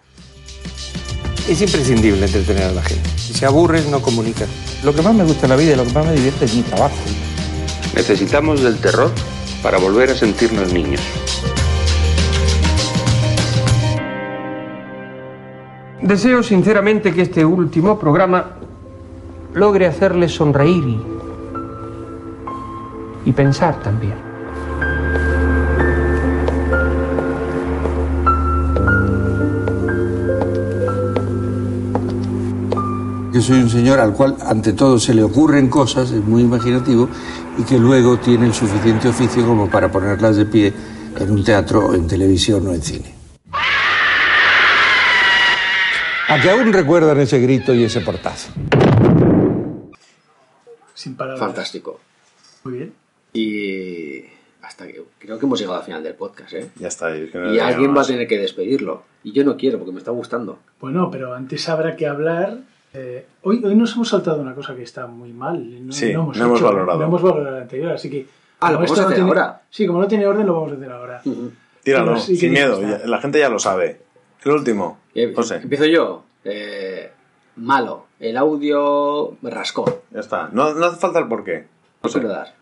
[1.49, 3.09] Es imprescindible entretener a la gente.
[3.17, 4.49] Si se aburren, no comunican.
[4.85, 6.55] Lo que más me gusta en la vida y lo que más me divierte es
[6.55, 6.97] mi trabajo.
[7.95, 9.13] Necesitamos del terror
[9.63, 11.01] para volver a sentirnos niños.
[16.03, 18.59] Deseo sinceramente que este último programa
[19.55, 21.16] logre hacerles sonreír
[23.27, 24.15] y, pensar también.
[33.33, 37.11] Yo soy un señor al cual ante todo se le ocurren cosas, es muy imaginativo,
[37.59, 40.73] y que luego tiene el suficiente oficio como para ponerlas de pie
[41.19, 43.15] en un teatro, en televisión o en cine.
[46.29, 48.53] A que aún recuerdan ese grito y ese portazo.
[50.95, 51.41] Sin palabras.
[51.41, 52.01] Fantástico.
[52.65, 53.06] Muy bien.
[53.37, 54.25] Y
[54.63, 56.71] hasta que creo que hemos llegado al final del podcast, ¿eh?
[56.77, 57.15] Ya está.
[57.15, 59.03] es que no Y alguien va a tener que despedirlo.
[59.23, 60.59] Y yo no quiero porque me está gustando.
[60.81, 62.59] Bueno, pero antes habrá que hablar.
[62.95, 65.87] eh, hoy, hoy nos hemos saltado una cosa que está muy mal.
[65.87, 66.99] No, Sí, no hemos hecho- valorado.
[66.99, 68.27] No hemos valorado la anterior, así que.
[68.61, 69.63] Ah, ¿lo como vamos esto a no hacer tiene- ahora?
[69.71, 71.23] Sí, como no tiene orden, lo vamos a hacer ahora.
[71.83, 74.01] Tíralo, Pero sí que sin miedo, ya- la gente ya lo sabe.
[74.45, 76.25] El último, Eh, José, Empiezo yo.
[76.45, 77.11] Eh,
[77.57, 78.07] malo.
[78.19, 80.03] El audio me rascó.
[80.11, 80.49] ya está.
[80.53, 81.67] No, no hace falta el porqué.
[82.03, 82.55] No quiero dar.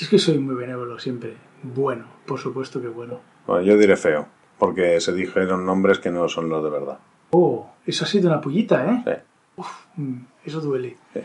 [0.00, 1.34] Es que soy muy benévolo siempre.
[1.62, 3.20] Bueno, por supuesto que bueno.
[3.46, 4.26] Bueno, yo diré feo,
[4.58, 6.98] porque se dijeron nombres que no son los de verdad.
[7.30, 9.22] Oh, eso ha sido una pullita, ¿eh?
[9.56, 9.62] Sí.
[10.00, 10.96] Mm, Eso duele.
[11.12, 11.20] Sí.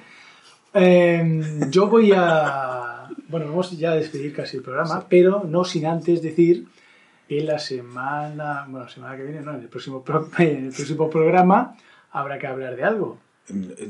[0.74, 3.08] Eh, yo voy a.
[3.30, 6.68] Bueno, vamos ya a despedir casi el programa, pero no sin antes decir
[7.30, 8.66] que la semana.
[8.68, 11.76] Bueno, semana que viene, no, en el próximo, pro- en el próximo programa
[12.12, 13.20] habrá que hablar de algo.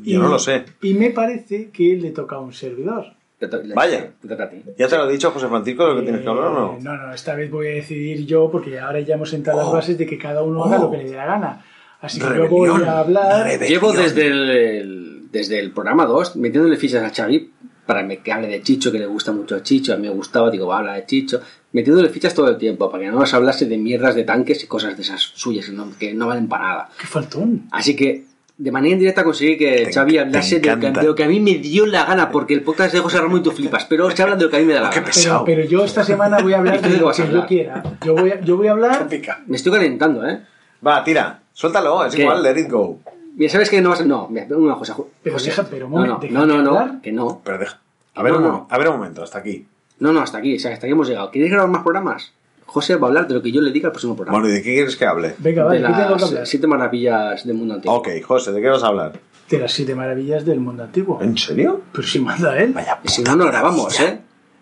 [0.03, 0.65] Yo no lo sé.
[0.81, 3.13] Y me parece que le toca a un servidor.
[3.39, 4.11] Te Vaya.
[4.21, 4.61] Te toca a ti.
[4.77, 6.73] ¿Ya te lo he dicho, José Francisco, lo que tienes que hablar o no?
[6.77, 9.67] Eh, No, no, esta vez voy a decidir yo porque ahora ya hemos sentado las
[9.67, 9.73] Oh.
[9.73, 10.83] bases de que cada uno haga Oh.
[10.85, 11.65] lo que le dé la gana.
[12.01, 12.49] Así que yo Rebelión.
[12.79, 13.43] voy a hablar.
[13.45, 13.69] Rebelión.
[13.69, 17.51] Llevo desde el, el- desde el programa 2 metiéndole fichas a Xavi
[17.85, 20.13] para me- que hable de Chicho, que le gusta mucho a Chicho, a mí me
[20.13, 21.41] gustaba, digo, va a hablar de Chicho,
[21.73, 24.67] metiéndole fichas todo el tiempo para que no nos hablase de mierdas de tanques y
[24.67, 26.89] cosas de esas suyas que no, que no valen para nada.
[26.99, 27.67] ¡Qué faltón!
[27.71, 28.23] Así que
[28.57, 31.01] de manera indirecta conseguí que Te- Xavi hablase de lo, que, encanta.
[31.01, 33.39] de lo que a mí me dio la gana, porque el podcast de José Ramón
[33.41, 34.95] y tú flipas, pero se habla de lo que a mí me da la Qué
[35.01, 35.05] gana.
[35.07, 35.43] pesado.
[35.45, 37.83] Pero, pero yo esta semana voy a hablar ¿Y tú de lo yo quiera.
[38.05, 39.07] Yo voy a, yo voy a hablar.
[39.47, 40.39] Me estoy calentando, ¿eh?
[40.85, 42.21] Va, tira, suéltalo, es ¿Qué?
[42.21, 42.99] igual, let it go.
[43.35, 44.05] Mira, ¿sabes que no vas a...?
[44.05, 44.95] No, mira, una cosa.
[45.21, 45.49] Pero José.
[45.49, 47.01] deja- pero un no, momento, no, no, no, no, hablar.
[47.01, 47.41] que no.
[47.43, 47.79] Pero deja.
[48.13, 48.49] A No, ver, un, no.
[48.49, 49.65] mo- a ver un momento, hasta aquí.
[49.99, 51.31] No, no, hasta aquí, o sea, hasta aquí hemos llegado.
[51.31, 52.31] ¿Queréis grabar más programas?
[52.75, 54.37] José va a hablar de lo que yo le diga al próximo programa.
[54.37, 55.33] Bueno, ¿y de qué quieres que hable?
[55.37, 57.95] Venga, vale, de ¿qué tengo que las siete maravillas del mundo antiguo.
[57.95, 59.13] Ok, José, ¿de qué vas a hablar?
[59.49, 61.21] De las siete maravillas del mundo antiguo.
[61.21, 61.83] ¿En serio?
[61.93, 62.73] Pero si manda él.
[62.73, 64.19] Vaya Y si no, no grabamos, ¿eh?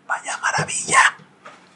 [0.08, 1.00] Vaya maravilla.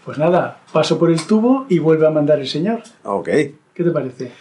[0.05, 2.84] Pues nada, paso por el tubo y vuelve a mandar el señor.
[3.03, 3.26] Ok.
[3.26, 4.31] ¿Qué te parece?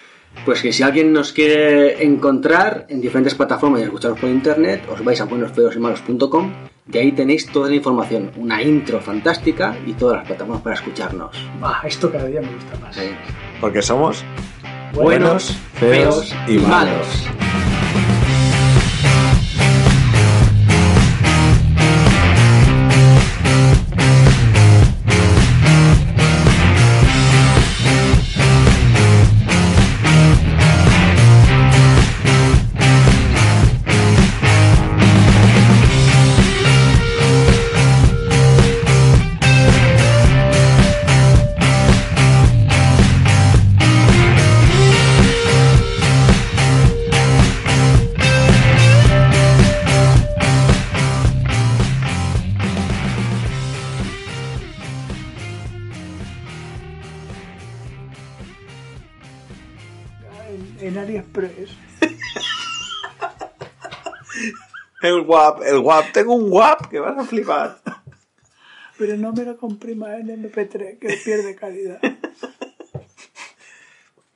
[0.45, 5.03] Pues que si alguien nos quiere encontrar en diferentes plataformas y escucharos por internet, os
[5.03, 10.27] vais a buenosfeosymalos.com y ahí tenéis toda la información, una intro fantástica y todas las
[10.27, 11.37] plataformas para escucharnos.
[11.63, 12.95] Ah, esto cada día me gusta más.
[12.95, 13.11] Sí.
[13.61, 14.25] Porque somos
[14.93, 17.27] Buenos, feos y malos.
[65.27, 66.13] El guap, el guap.
[66.13, 67.79] Tengo un guap que vas a flipar.
[68.99, 72.01] Pero no me lo comprima en MP3, que pierde calidad.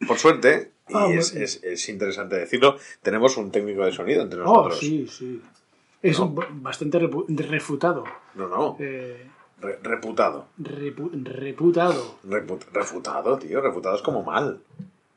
[0.06, 1.44] Por suerte, y Ah, es, bueno.
[1.44, 4.78] es- es interesante decirlo, tenemos un técnico de sonido entre Oh, nosotros.
[4.80, 5.40] sí, sí.
[6.02, 6.28] Es No.
[6.28, 6.98] bastante
[7.28, 8.04] refutado.
[8.34, 8.76] No, no.
[8.80, 9.26] Eh,
[9.60, 10.46] Re- reputado.
[10.58, 12.18] repu- reputado.
[12.26, 13.60] Repu- refutado, tío.
[13.60, 14.60] Refutado es como mal.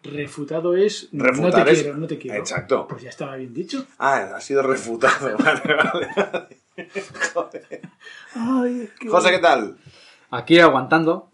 [0.04, 2.38] Refutado es no Refutar te es- quiero, no te quiero.
[2.38, 2.88] Exacto.
[2.88, 3.86] Pues ya estaba bien dicho.
[3.98, 5.38] Ah, ha sido refutado.
[5.38, 6.08] Vale, vale.
[7.34, 7.82] Joder.
[8.36, 9.78] Ay, es que- José, ¿qué tal?
[10.32, 11.30] Aquí aguantando.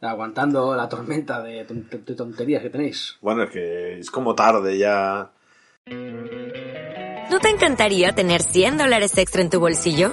[0.00, 3.16] Aguantando la tormenta de, ton- de tonterías que tenéis.
[3.20, 5.30] Bueno, es que es como tarde ya.
[5.86, 10.12] ¿No te encantaría tener 100 dólares extra en tu bolsillo?